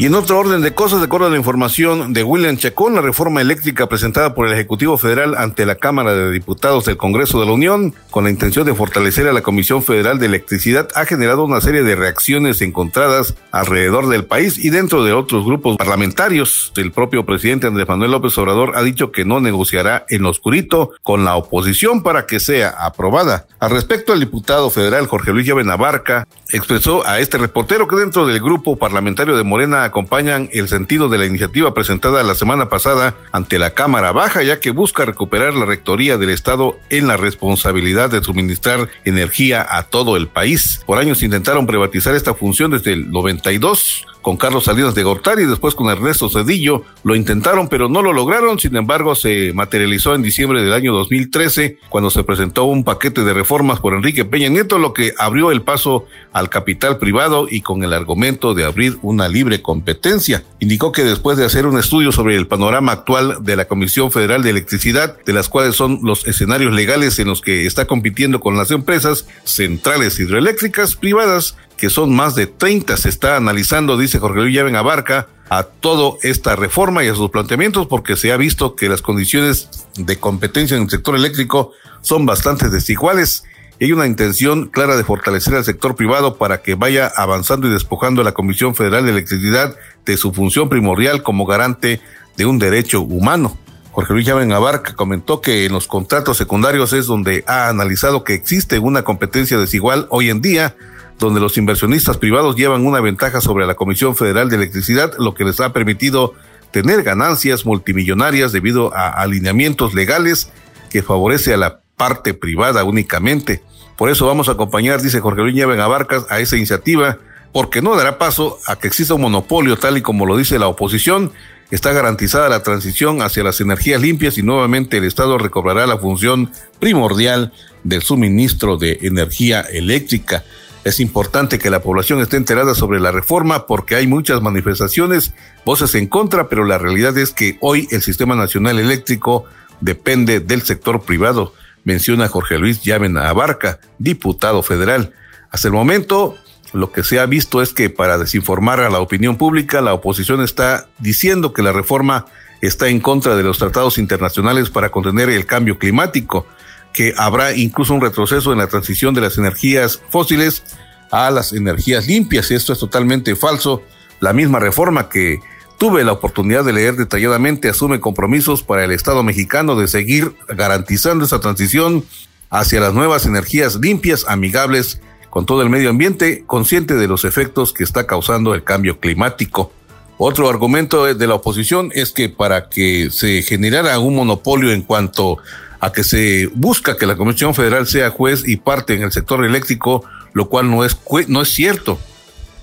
Y 0.00 0.06
en 0.06 0.14
otro 0.14 0.38
orden 0.38 0.62
de 0.62 0.72
cosas, 0.72 1.00
de 1.00 1.04
acuerdo 1.04 1.26
a 1.26 1.30
la 1.30 1.36
información 1.36 2.14
de 2.14 2.24
William 2.24 2.56
Chacón, 2.56 2.94
la 2.94 3.02
reforma 3.02 3.42
eléctrica 3.42 3.86
presentada 3.86 4.34
por 4.34 4.46
el 4.46 4.54
Ejecutivo 4.54 4.96
Federal 4.96 5.34
ante 5.36 5.66
la 5.66 5.74
Cámara 5.74 6.14
de 6.14 6.30
Diputados 6.30 6.86
del 6.86 6.96
Congreso 6.96 7.38
de 7.38 7.44
la 7.44 7.52
Unión, 7.52 7.94
con 8.10 8.24
la 8.24 8.30
intención 8.30 8.64
de 8.64 8.74
fortalecer 8.74 9.28
a 9.28 9.34
la 9.34 9.42
Comisión 9.42 9.82
Federal 9.82 10.18
de 10.18 10.24
Electricidad, 10.24 10.88
ha 10.94 11.04
generado 11.04 11.44
una 11.44 11.60
serie 11.60 11.82
de 11.82 11.96
reacciones 11.96 12.62
encontradas 12.62 13.34
alrededor 13.52 14.08
del 14.08 14.24
país 14.24 14.56
y 14.56 14.70
dentro 14.70 15.04
de 15.04 15.12
otros 15.12 15.44
grupos 15.44 15.76
parlamentarios. 15.76 16.72
El 16.76 16.92
propio 16.92 17.26
presidente 17.26 17.66
Andrés 17.66 17.86
Manuel 17.86 18.12
López 18.12 18.38
Obrador 18.38 18.76
ha 18.76 18.82
dicho 18.82 19.12
que 19.12 19.26
no 19.26 19.42
negociará 19.42 20.06
en 20.08 20.24
oscurito 20.24 20.92
con 21.02 21.26
la 21.26 21.36
oposición 21.36 22.02
para 22.02 22.24
que 22.24 22.40
sea 22.40 22.70
aprobada. 22.70 23.48
Al 23.58 23.72
respecto, 23.72 24.14
el 24.14 24.20
diputado 24.20 24.70
federal 24.70 25.08
Jorge 25.08 25.34
Luis 25.34 25.46
Llave 25.46 25.62
Navarca 25.62 26.26
expresó 26.48 27.06
a 27.06 27.20
este 27.20 27.36
reportero 27.36 27.86
que 27.86 27.96
dentro 27.96 28.26
del 28.26 28.40
grupo 28.40 28.76
parlamentario 28.76 29.36
de 29.36 29.44
Morena 29.44 29.89
acompañan 29.90 30.48
el 30.52 30.68
sentido 30.68 31.08
de 31.08 31.18
la 31.18 31.26
iniciativa 31.26 31.74
presentada 31.74 32.22
la 32.22 32.34
semana 32.34 32.68
pasada 32.68 33.16
ante 33.32 33.58
la 33.58 33.70
Cámara 33.74 34.12
Baja, 34.12 34.42
ya 34.42 34.60
que 34.60 34.70
busca 34.70 35.04
recuperar 35.04 35.54
la 35.54 35.66
rectoría 35.66 36.16
del 36.16 36.30
Estado 36.30 36.78
en 36.88 37.06
la 37.06 37.16
responsabilidad 37.16 38.10
de 38.10 38.22
suministrar 38.22 38.88
energía 39.04 39.66
a 39.68 39.82
todo 39.84 40.16
el 40.16 40.28
país. 40.28 40.80
Por 40.86 40.98
años 40.98 41.22
intentaron 41.22 41.66
privatizar 41.66 42.14
esta 42.14 42.34
función 42.34 42.70
desde 42.70 42.92
el 42.92 43.10
92 43.10 44.06
con 44.22 44.36
Carlos 44.36 44.64
Salinas 44.64 44.94
de 44.94 45.02
Gortari 45.02 45.42
y 45.42 45.46
después 45.46 45.74
con 45.74 45.90
Ernesto 45.90 46.28
Cedillo. 46.28 46.82
Lo 47.04 47.14
intentaron, 47.14 47.68
pero 47.68 47.88
no 47.88 48.02
lo 48.02 48.12
lograron. 48.12 48.58
Sin 48.58 48.76
embargo, 48.76 49.14
se 49.14 49.52
materializó 49.54 50.14
en 50.14 50.22
diciembre 50.22 50.62
del 50.62 50.72
año 50.72 50.92
2013, 50.92 51.78
cuando 51.88 52.10
se 52.10 52.24
presentó 52.24 52.64
un 52.64 52.84
paquete 52.84 53.24
de 53.24 53.34
reformas 53.34 53.80
por 53.80 53.94
Enrique 53.94 54.24
Peña 54.24 54.48
Nieto, 54.48 54.78
lo 54.78 54.92
que 54.92 55.14
abrió 55.18 55.50
el 55.50 55.62
paso 55.62 56.06
al 56.32 56.48
capital 56.48 56.98
privado 56.98 57.46
y 57.50 57.62
con 57.62 57.82
el 57.82 57.92
argumento 57.92 58.54
de 58.54 58.64
abrir 58.64 58.98
una 59.02 59.28
libre 59.28 59.62
competencia. 59.62 60.44
Indicó 60.58 60.92
que 60.92 61.04
después 61.04 61.38
de 61.38 61.44
hacer 61.44 61.66
un 61.66 61.78
estudio 61.78 62.12
sobre 62.12 62.36
el 62.36 62.46
panorama 62.46 62.92
actual 62.92 63.38
de 63.40 63.56
la 63.56 63.66
Comisión 63.66 64.10
Federal 64.10 64.42
de 64.42 64.50
Electricidad, 64.50 65.16
de 65.24 65.32
las 65.32 65.48
cuales 65.48 65.76
son 65.76 66.00
los 66.02 66.26
escenarios 66.26 66.72
legales 66.72 67.18
en 67.18 67.28
los 67.28 67.40
que 67.40 67.66
está 67.66 67.86
compitiendo 67.86 68.40
con 68.40 68.56
las 68.56 68.70
empresas 68.70 69.26
centrales 69.44 70.18
hidroeléctricas 70.18 70.96
privadas, 70.96 71.56
que 71.80 71.88
son 71.88 72.14
más 72.14 72.34
de 72.34 72.46
30, 72.46 72.98
se 72.98 73.08
está 73.08 73.36
analizando, 73.36 73.96
dice 73.96 74.18
Jorge 74.18 74.40
Luis 74.40 74.54
Llaven 74.54 74.76
Abarca, 74.76 75.28
a 75.48 75.62
toda 75.62 76.18
esta 76.22 76.54
reforma 76.54 77.02
y 77.02 77.08
a 77.08 77.14
sus 77.14 77.30
planteamientos 77.30 77.86
porque 77.86 78.16
se 78.16 78.32
ha 78.32 78.36
visto 78.36 78.76
que 78.76 78.90
las 78.90 79.00
condiciones 79.00 79.70
de 79.96 80.18
competencia 80.18 80.76
en 80.76 80.82
el 80.82 80.90
sector 80.90 81.16
eléctrico 81.16 81.72
son 82.02 82.26
bastante 82.26 82.68
desiguales 82.68 83.44
y 83.78 83.86
hay 83.86 83.92
una 83.92 84.06
intención 84.06 84.66
clara 84.66 84.94
de 84.94 85.04
fortalecer 85.04 85.54
al 85.54 85.64
sector 85.64 85.96
privado 85.96 86.36
para 86.36 86.60
que 86.60 86.74
vaya 86.74 87.10
avanzando 87.16 87.66
y 87.66 87.70
despojando 87.70 88.20
a 88.20 88.24
la 88.24 88.32
Comisión 88.32 88.74
Federal 88.74 89.06
de 89.06 89.12
Electricidad 89.12 89.74
de 90.04 90.18
su 90.18 90.34
función 90.34 90.68
primordial 90.68 91.22
como 91.22 91.46
garante 91.46 92.02
de 92.36 92.44
un 92.44 92.58
derecho 92.58 93.00
humano. 93.00 93.56
Jorge 93.92 94.12
Luis 94.12 94.26
Llaven 94.26 94.52
Abarca 94.52 94.94
comentó 94.94 95.40
que 95.40 95.64
en 95.64 95.72
los 95.72 95.86
contratos 95.86 96.36
secundarios 96.36 96.92
es 96.92 97.06
donde 97.06 97.42
ha 97.46 97.70
analizado 97.70 98.22
que 98.22 98.34
existe 98.34 98.78
una 98.78 99.02
competencia 99.02 99.56
desigual 99.56 100.06
hoy 100.10 100.28
en 100.28 100.42
día 100.42 100.76
donde 101.20 101.38
los 101.38 101.56
inversionistas 101.58 102.16
privados 102.16 102.56
llevan 102.56 102.86
una 102.86 103.00
ventaja 103.00 103.40
sobre 103.40 103.66
la 103.66 103.74
Comisión 103.74 104.16
Federal 104.16 104.48
de 104.48 104.56
Electricidad, 104.56 105.12
lo 105.18 105.34
que 105.34 105.44
les 105.44 105.60
ha 105.60 105.72
permitido 105.72 106.34
tener 106.70 107.02
ganancias 107.02 107.66
multimillonarias 107.66 108.52
debido 108.52 108.94
a 108.96 109.10
alineamientos 109.10 109.94
legales 109.94 110.50
que 110.90 111.02
favorece 111.02 111.54
a 111.54 111.58
la 111.58 111.80
parte 111.96 112.32
privada 112.32 112.84
únicamente. 112.84 113.62
Por 113.96 114.08
eso 114.08 114.26
vamos 114.26 114.48
a 114.48 114.52
acompañar, 114.52 115.02
dice 115.02 115.20
Jorge 115.20 115.42
Luis 115.42 115.54
Nieves 115.54 115.78
Abarcas, 115.78 116.24
a 116.30 116.40
esa 116.40 116.56
iniciativa, 116.56 117.18
porque 117.52 117.82
no 117.82 117.96
dará 117.96 118.16
paso 118.16 118.58
a 118.66 118.76
que 118.76 118.88
exista 118.88 119.14
un 119.14 119.20
monopolio 119.20 119.76
tal 119.76 119.98
y 119.98 120.02
como 120.02 120.24
lo 120.24 120.36
dice 120.36 120.58
la 120.58 120.68
oposición. 120.68 121.32
Está 121.70 121.92
garantizada 121.92 122.48
la 122.48 122.62
transición 122.62 123.22
hacia 123.22 123.44
las 123.44 123.60
energías 123.60 124.00
limpias 124.00 124.38
y 124.38 124.42
nuevamente 124.42 124.96
el 124.96 125.04
Estado 125.04 125.38
recobrará 125.38 125.86
la 125.86 125.98
función 125.98 126.50
primordial 126.80 127.52
del 127.84 128.02
suministro 128.02 128.76
de 128.76 128.98
energía 129.02 129.60
eléctrica. 129.60 130.44
Es 130.82 130.98
importante 130.98 131.58
que 131.58 131.68
la 131.68 131.82
población 131.82 132.20
esté 132.20 132.38
enterada 132.38 132.74
sobre 132.74 133.00
la 133.00 133.12
reforma 133.12 133.66
porque 133.66 133.96
hay 133.96 134.06
muchas 134.06 134.40
manifestaciones, 134.40 135.34
voces 135.64 135.94
en 135.94 136.06
contra, 136.06 136.48
pero 136.48 136.64
la 136.64 136.78
realidad 136.78 137.16
es 137.18 137.32
que 137.32 137.58
hoy 137.60 137.86
el 137.90 138.00
Sistema 138.00 138.34
Nacional 138.34 138.78
Eléctrico 138.78 139.44
depende 139.82 140.40
del 140.40 140.62
sector 140.62 141.02
privado, 141.02 141.52
menciona 141.84 142.28
Jorge 142.28 142.58
Luis 142.58 142.82
Llaven 142.82 143.18
Abarca, 143.18 143.78
diputado 143.98 144.62
federal. 144.62 145.12
Hasta 145.50 145.68
el 145.68 145.74
momento, 145.74 146.36
lo 146.72 146.92
que 146.92 147.02
se 147.02 147.20
ha 147.20 147.26
visto 147.26 147.60
es 147.60 147.74
que 147.74 147.90
para 147.90 148.16
desinformar 148.16 148.80
a 148.80 148.88
la 148.88 149.00
opinión 149.00 149.36
pública, 149.36 149.82
la 149.82 149.92
oposición 149.92 150.42
está 150.42 150.88
diciendo 150.98 151.52
que 151.52 151.62
la 151.62 151.72
reforma 151.72 152.24
está 152.62 152.88
en 152.88 153.00
contra 153.00 153.36
de 153.36 153.42
los 153.42 153.58
tratados 153.58 153.98
internacionales 153.98 154.70
para 154.70 154.90
contener 154.90 155.28
el 155.28 155.44
cambio 155.44 155.78
climático 155.78 156.46
que 156.92 157.14
habrá 157.16 157.54
incluso 157.54 157.94
un 157.94 158.00
retroceso 158.00 158.52
en 158.52 158.58
la 158.58 158.66
transición 158.66 159.14
de 159.14 159.20
las 159.20 159.38
energías 159.38 160.00
fósiles 160.10 160.62
a 161.10 161.30
las 161.30 161.52
energías 161.52 162.06
limpias. 162.06 162.50
Esto 162.50 162.72
es 162.72 162.78
totalmente 162.78 163.36
falso. 163.36 163.82
La 164.20 164.32
misma 164.32 164.58
reforma 164.58 165.08
que 165.08 165.40
tuve 165.78 166.04
la 166.04 166.12
oportunidad 166.12 166.64
de 166.64 166.72
leer 166.72 166.96
detalladamente 166.96 167.68
asume 167.68 168.00
compromisos 168.00 168.62
para 168.62 168.84
el 168.84 168.90
Estado 168.90 169.22
mexicano 169.22 169.76
de 169.76 169.88
seguir 169.88 170.34
garantizando 170.48 171.24
esa 171.24 171.40
transición 171.40 172.04
hacia 172.50 172.80
las 172.80 172.92
nuevas 172.92 173.24
energías 173.26 173.76
limpias, 173.76 174.26
amigables 174.28 175.00
con 175.30 175.46
todo 175.46 175.62
el 175.62 175.70
medio 175.70 175.90
ambiente, 175.90 176.44
consciente 176.46 176.94
de 176.94 177.06
los 177.06 177.24
efectos 177.24 177.72
que 177.72 177.84
está 177.84 178.06
causando 178.06 178.52
el 178.54 178.64
cambio 178.64 178.98
climático. 178.98 179.72
Otro 180.18 180.50
argumento 180.50 181.14
de 181.14 181.26
la 181.26 181.36
oposición 181.36 181.90
es 181.94 182.12
que 182.12 182.28
para 182.28 182.68
que 182.68 183.08
se 183.10 183.42
generara 183.42 183.98
un 184.00 184.16
monopolio 184.16 184.72
en 184.72 184.82
cuanto 184.82 185.38
a 185.80 185.92
que 185.92 186.04
se 186.04 186.48
busca 186.54 186.96
que 186.96 187.06
la 187.06 187.16
Comisión 187.16 187.54
Federal 187.54 187.86
sea 187.86 188.10
juez 188.10 188.46
y 188.46 188.56
parte 188.56 188.94
en 188.94 189.02
el 189.02 189.12
sector 189.12 189.44
eléctrico, 189.44 190.04
lo 190.32 190.48
cual 190.48 190.70
no 190.70 190.84
es, 190.84 190.98
no 191.28 191.42
es 191.42 191.48
cierto. 191.48 191.98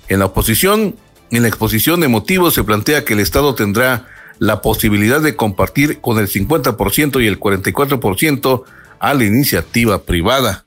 En 0.08 0.20
la 0.20 0.26
oposición, 0.26 0.96
en 1.30 1.42
la 1.42 1.48
exposición 1.48 2.00
de 2.00 2.08
motivos 2.08 2.54
se 2.54 2.64
plantea 2.64 3.04
que 3.04 3.14
el 3.14 3.20
Estado 3.20 3.54
tendrá 3.54 4.06
la 4.38 4.62
posibilidad 4.62 5.20
de 5.20 5.36
compartir 5.36 6.00
con 6.00 6.18
el 6.18 6.28
50% 6.28 7.22
y 7.22 7.26
el 7.26 7.40
44% 7.40 8.62
a 9.00 9.14
la 9.14 9.24
iniciativa 9.24 10.02
privada. 10.02 10.64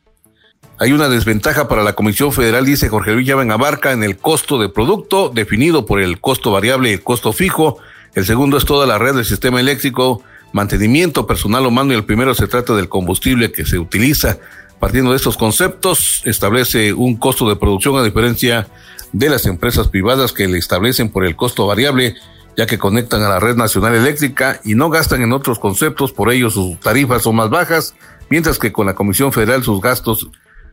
Hay 0.77 0.93
una 0.93 1.09
desventaja 1.09 1.67
para 1.67 1.83
la 1.83 1.93
Comisión 1.93 2.33
Federal, 2.33 2.65
dice 2.65 2.89
Jorge 2.89 3.13
Luis 3.13 3.27
Llaven 3.27 3.51
Abarca, 3.51 3.91
en 3.91 4.03
el 4.03 4.17
costo 4.17 4.59
de 4.59 4.67
producto, 4.67 5.29
definido 5.29 5.85
por 5.85 6.01
el 6.01 6.19
costo 6.19 6.51
variable 6.51 6.89
y 6.89 6.93
el 6.93 7.03
costo 7.03 7.33
fijo. 7.33 7.77
El 8.13 8.25
segundo 8.25 8.57
es 8.57 8.65
toda 8.65 8.87
la 8.87 8.97
red 8.97 9.13
del 9.13 9.25
sistema 9.25 9.59
eléctrico 9.59 10.23
mantenimiento 10.53 11.25
personal 11.27 11.65
humano 11.65 11.93
y 11.93 11.95
el 11.95 12.05
primero 12.05 12.33
se 12.33 12.47
trata 12.47 12.73
del 12.75 12.89
combustible 12.89 13.51
que 13.51 13.65
se 13.65 13.79
utiliza. 13.79 14.37
Partiendo 14.79 15.11
de 15.11 15.17
estos 15.17 15.37
conceptos, 15.37 16.21
establece 16.25 16.93
un 16.93 17.15
costo 17.15 17.47
de 17.47 17.55
producción 17.55 17.97
a 17.97 18.03
diferencia 18.03 18.67
de 19.13 19.29
las 19.29 19.45
empresas 19.45 19.87
privadas 19.87 20.33
que 20.33 20.47
le 20.47 20.57
establecen 20.57 21.09
por 21.09 21.25
el 21.25 21.35
costo 21.35 21.67
variable, 21.67 22.15
ya 22.57 22.65
que 22.65 22.79
conectan 22.79 23.21
a 23.21 23.29
la 23.29 23.39
red 23.39 23.55
nacional 23.55 23.93
eléctrica 23.93 24.59
y 24.63 24.75
no 24.75 24.89
gastan 24.89 25.21
en 25.21 25.33
otros 25.33 25.59
conceptos, 25.59 26.11
por 26.11 26.31
ello 26.31 26.49
sus 26.49 26.79
tarifas 26.79 27.23
son 27.23 27.35
más 27.35 27.49
bajas, 27.49 27.93
mientras 28.29 28.57
que 28.57 28.71
con 28.71 28.87
la 28.87 28.95
Comisión 28.95 29.31
Federal 29.31 29.63
sus 29.63 29.81
gastos 29.81 30.29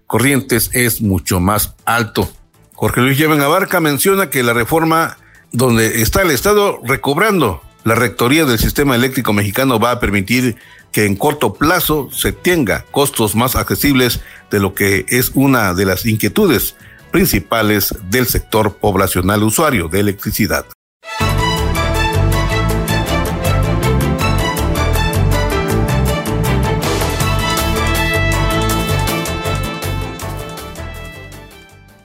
corrientes 0.06 0.70
es 0.72 1.02
mucho 1.02 1.38
más 1.38 1.74
alto. 1.84 2.28
Jorge 2.74 3.00
Luis 3.00 3.18
Lleven 3.18 3.42
Abarca 3.42 3.80
menciona 3.80 4.30
que 4.30 4.42
la 4.42 4.54
reforma 4.54 5.18
donde 5.52 6.00
está 6.00 6.22
el 6.22 6.30
Estado 6.30 6.80
recobrando 6.84 7.62
la 7.84 7.94
Rectoría 7.94 8.44
del 8.44 8.58
Sistema 8.58 8.96
Eléctrico 8.96 9.32
Mexicano 9.32 9.78
va 9.78 9.92
a 9.92 10.00
permitir 10.00 10.56
que 10.92 11.04
en 11.04 11.16
corto 11.16 11.54
plazo 11.54 12.08
se 12.12 12.32
tenga 12.32 12.84
costos 12.90 13.34
más 13.34 13.56
accesibles 13.56 14.20
de 14.50 14.60
lo 14.60 14.74
que 14.74 15.06
es 15.08 15.32
una 15.34 15.74
de 15.74 15.84
las 15.84 16.06
inquietudes 16.06 16.76
principales 17.10 17.94
del 18.10 18.26
sector 18.26 18.76
poblacional 18.76 19.42
usuario 19.42 19.88
de 19.88 20.00
electricidad. 20.00 20.66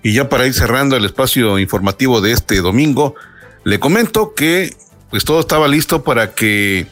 Y 0.06 0.14
ya 0.14 0.28
para 0.28 0.46
ir 0.46 0.54
cerrando 0.54 0.98
el 0.98 1.06
espacio 1.06 1.58
informativo 1.58 2.20
de 2.20 2.34
este 2.34 2.58
domingo, 2.60 3.16
le 3.64 3.80
comento 3.80 4.34
que 4.36 4.76
pues 5.14 5.26
todo 5.26 5.42
estaba 5.42 5.68
listo 5.68 6.04
para 6.04 6.34
que 6.34 6.88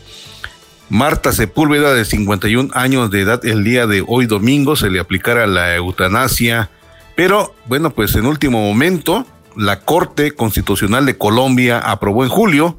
Marta 0.89 1.32
Sepúlveda, 1.32 1.95
de 1.95 2.05
51 2.05 2.69
años 2.76 3.09
de 3.09 3.22
edad, 3.22 3.43
el 3.43 3.63
día 3.63 3.88
de 3.88 4.03
hoy 4.07 4.28
domingo 4.28 4.76
se 4.76 4.91
le 4.91 4.99
aplicara 4.99 5.47
la 5.47 5.76
eutanasia. 5.76 6.69
Pero 7.15 7.55
bueno, 7.65 7.89
pues 7.89 8.13
en 8.13 8.28
último 8.28 8.61
momento, 8.61 9.26
la 9.57 9.80
Corte 9.80 10.34
Constitucional 10.34 11.07
de 11.07 11.17
Colombia 11.17 11.80
aprobó 11.80 12.24
en 12.24 12.30
julio 12.30 12.78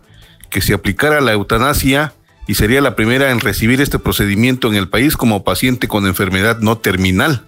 que 0.49 0.61
se 0.61 0.75
aplicara 0.75 1.21
la 1.21 1.33
eutanasia 1.33 2.15
y 2.47 2.55
sería 2.55 2.81
la 2.81 2.95
primera 2.95 3.33
en 3.33 3.41
recibir 3.41 3.81
este 3.81 3.99
procedimiento 3.99 4.69
en 4.69 4.77
el 4.77 4.89
país 4.89 5.17
como 5.17 5.43
paciente 5.43 5.89
con 5.89 6.07
enfermedad 6.07 6.61
no 6.61 6.79
terminal. 6.79 7.45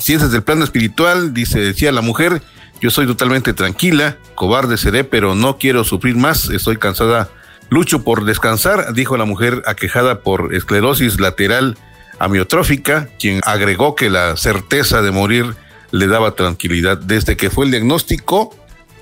Si 0.00 0.14
es 0.14 0.22
desde 0.22 0.38
el 0.38 0.42
plano 0.42 0.64
espiritual, 0.64 1.32
dice, 1.32 1.60
decía 1.60 1.92
la 1.92 2.00
mujer, 2.00 2.42
yo 2.80 2.90
soy 2.90 3.06
totalmente 3.06 3.52
tranquila, 3.52 4.18
cobarde 4.34 4.76
seré, 4.76 5.04
pero 5.04 5.34
no 5.34 5.58
quiero 5.58 5.84
sufrir 5.84 6.16
más, 6.16 6.50
estoy 6.50 6.76
cansada. 6.76 7.30
Lucho 7.68 8.04
por 8.04 8.24
descansar, 8.24 8.92
dijo 8.92 9.16
la 9.16 9.24
mujer 9.24 9.62
aquejada 9.66 10.20
por 10.20 10.54
esclerosis 10.54 11.18
lateral 11.18 11.76
amiotrófica, 12.18 13.08
quien 13.18 13.40
agregó 13.44 13.94
que 13.94 14.08
la 14.10 14.36
certeza 14.36 15.02
de 15.02 15.10
morir 15.10 15.56
le 15.90 16.06
daba 16.06 16.32
tranquilidad. 16.32 16.98
Desde 16.98 17.36
que 17.36 17.50
fue 17.50 17.64
el 17.64 17.72
diagnóstico, 17.72 18.54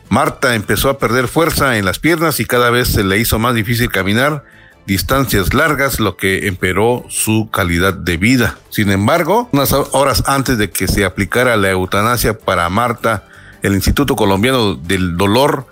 Marta 0.08 0.54
empezó 0.54 0.88
a 0.88 0.98
perder 0.98 1.28
fuerza 1.28 1.76
en 1.76 1.84
las 1.84 1.98
piernas 1.98 2.40
y 2.40 2.44
cada 2.44 2.70
vez 2.70 2.88
se 2.88 3.04
le 3.04 3.18
hizo 3.18 3.38
más 3.38 3.54
difícil 3.54 3.90
caminar 3.90 4.44
distancias 4.86 5.54
largas, 5.54 5.98
lo 5.98 6.16
que 6.16 6.46
empeoró 6.46 7.04
su 7.08 7.48
calidad 7.50 7.94
de 7.94 8.16
vida. 8.16 8.58
Sin 8.70 8.90
embargo, 8.90 9.48
unas 9.52 9.72
horas 9.72 10.22
antes 10.26 10.58
de 10.58 10.70
que 10.70 10.88
se 10.88 11.04
aplicara 11.04 11.56
la 11.56 11.70
eutanasia 11.70 12.38
para 12.38 12.68
Marta, 12.68 13.24
el 13.64 13.72
Instituto 13.72 14.14
Colombiano 14.14 14.74
del 14.74 15.16
Dolor, 15.16 15.66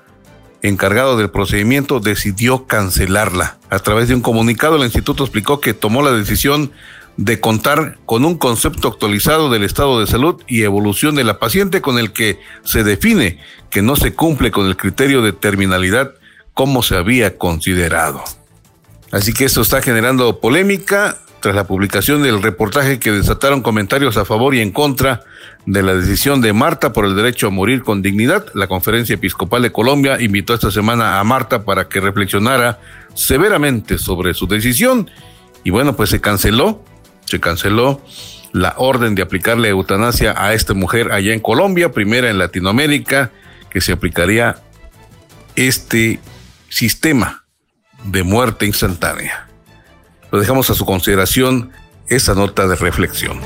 encargado 0.62 1.18
del 1.18 1.28
procedimiento, 1.28 2.00
decidió 2.00 2.66
cancelarla. 2.66 3.58
A 3.68 3.80
través 3.80 4.08
de 4.08 4.14
un 4.14 4.22
comunicado, 4.22 4.76
el 4.76 4.84
instituto 4.84 5.24
explicó 5.24 5.60
que 5.60 5.74
tomó 5.74 6.00
la 6.00 6.12
decisión 6.12 6.72
de 7.18 7.38
contar 7.38 7.98
con 8.06 8.24
un 8.24 8.38
concepto 8.38 8.88
actualizado 8.88 9.50
del 9.50 9.62
estado 9.62 10.00
de 10.00 10.06
salud 10.06 10.42
y 10.48 10.62
evolución 10.62 11.14
de 11.16 11.24
la 11.24 11.38
paciente 11.38 11.82
con 11.82 11.98
el 11.98 12.14
que 12.14 12.40
se 12.64 12.82
define 12.82 13.38
que 13.68 13.82
no 13.82 13.94
se 13.94 14.14
cumple 14.14 14.50
con 14.50 14.66
el 14.66 14.78
criterio 14.78 15.20
de 15.20 15.34
terminalidad 15.34 16.12
como 16.54 16.82
se 16.82 16.96
había 16.96 17.36
considerado. 17.36 18.24
Así 19.10 19.34
que 19.34 19.44
esto 19.44 19.60
está 19.60 19.82
generando 19.82 20.40
polémica 20.40 21.18
tras 21.40 21.54
la 21.54 21.66
publicación 21.66 22.22
del 22.22 22.40
reportaje 22.40 22.98
que 22.98 23.10
desataron 23.10 23.60
comentarios 23.60 24.16
a 24.16 24.24
favor 24.24 24.54
y 24.54 24.60
en 24.60 24.70
contra 24.70 25.24
de 25.66 25.82
la 25.82 25.94
decisión 25.94 26.40
de 26.40 26.52
Marta 26.52 26.92
por 26.92 27.04
el 27.04 27.14
derecho 27.14 27.46
a 27.46 27.50
morir 27.50 27.82
con 27.82 28.02
dignidad. 28.02 28.46
La 28.54 28.66
Conferencia 28.66 29.14
Episcopal 29.14 29.62
de 29.62 29.72
Colombia 29.72 30.20
invitó 30.20 30.54
esta 30.54 30.70
semana 30.70 31.20
a 31.20 31.24
Marta 31.24 31.64
para 31.64 31.88
que 31.88 32.00
reflexionara 32.00 32.80
severamente 33.14 33.98
sobre 33.98 34.34
su 34.34 34.46
decisión 34.46 35.08
y 35.64 35.70
bueno, 35.70 35.94
pues 35.96 36.10
se 36.10 36.20
canceló, 36.20 36.84
se 37.24 37.40
canceló 37.40 38.00
la 38.52 38.74
orden 38.76 39.14
de 39.14 39.22
aplicarle 39.22 39.68
eutanasia 39.68 40.34
a 40.36 40.52
esta 40.54 40.74
mujer 40.74 41.12
allá 41.12 41.32
en 41.32 41.40
Colombia, 41.40 41.92
primera 41.92 42.28
en 42.28 42.38
Latinoamérica, 42.38 43.30
que 43.70 43.80
se 43.80 43.92
aplicaría 43.92 44.58
este 45.56 46.20
sistema 46.68 47.44
de 48.04 48.22
muerte 48.24 48.66
instantánea. 48.66 49.48
Lo 50.30 50.40
dejamos 50.40 50.68
a 50.70 50.74
su 50.74 50.84
consideración 50.84 51.72
esa 52.08 52.34
nota 52.34 52.66
de 52.66 52.76
reflexión. 52.76 53.40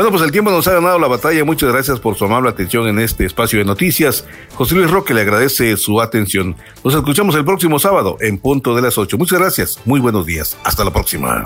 Bueno, 0.00 0.12
pues 0.12 0.22
el 0.22 0.32
tiempo 0.32 0.50
nos 0.50 0.66
ha 0.66 0.72
ganado 0.72 0.98
la 0.98 1.08
batalla. 1.08 1.44
Muchas 1.44 1.70
gracias 1.70 2.00
por 2.00 2.16
su 2.16 2.24
amable 2.24 2.48
atención 2.48 2.88
en 2.88 3.00
este 3.00 3.26
espacio 3.26 3.58
de 3.58 3.66
noticias. 3.66 4.24
José 4.54 4.74
Luis 4.74 4.90
Roque 4.90 5.12
le 5.12 5.20
agradece 5.20 5.76
su 5.76 6.00
atención. 6.00 6.56
Nos 6.82 6.94
escuchamos 6.94 7.34
el 7.34 7.44
próximo 7.44 7.78
sábado 7.78 8.16
en 8.22 8.38
punto 8.38 8.74
de 8.74 8.80
las 8.80 8.96
8. 8.96 9.18
Muchas 9.18 9.38
gracias. 9.38 9.78
Muy 9.84 10.00
buenos 10.00 10.24
días. 10.24 10.56
Hasta 10.64 10.84
la 10.84 10.90
próxima. 10.90 11.42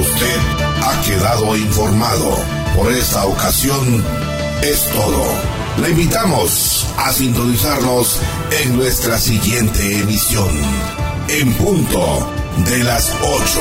Usted 0.00 0.40
ha 0.84 1.02
quedado 1.04 1.56
informado. 1.56 2.36
Por 2.76 2.92
esta 2.92 3.26
ocasión 3.26 4.04
es 4.62 4.88
todo. 4.90 5.57
Le 5.80 5.90
invitamos 5.90 6.86
a 6.96 7.12
sintonizarnos 7.12 8.20
en 8.62 8.76
nuestra 8.76 9.18
siguiente 9.18 10.00
emisión, 10.00 10.48
en 11.28 11.52
punto 11.54 12.28
de 12.68 12.84
las 12.84 13.14
8. 13.22 13.60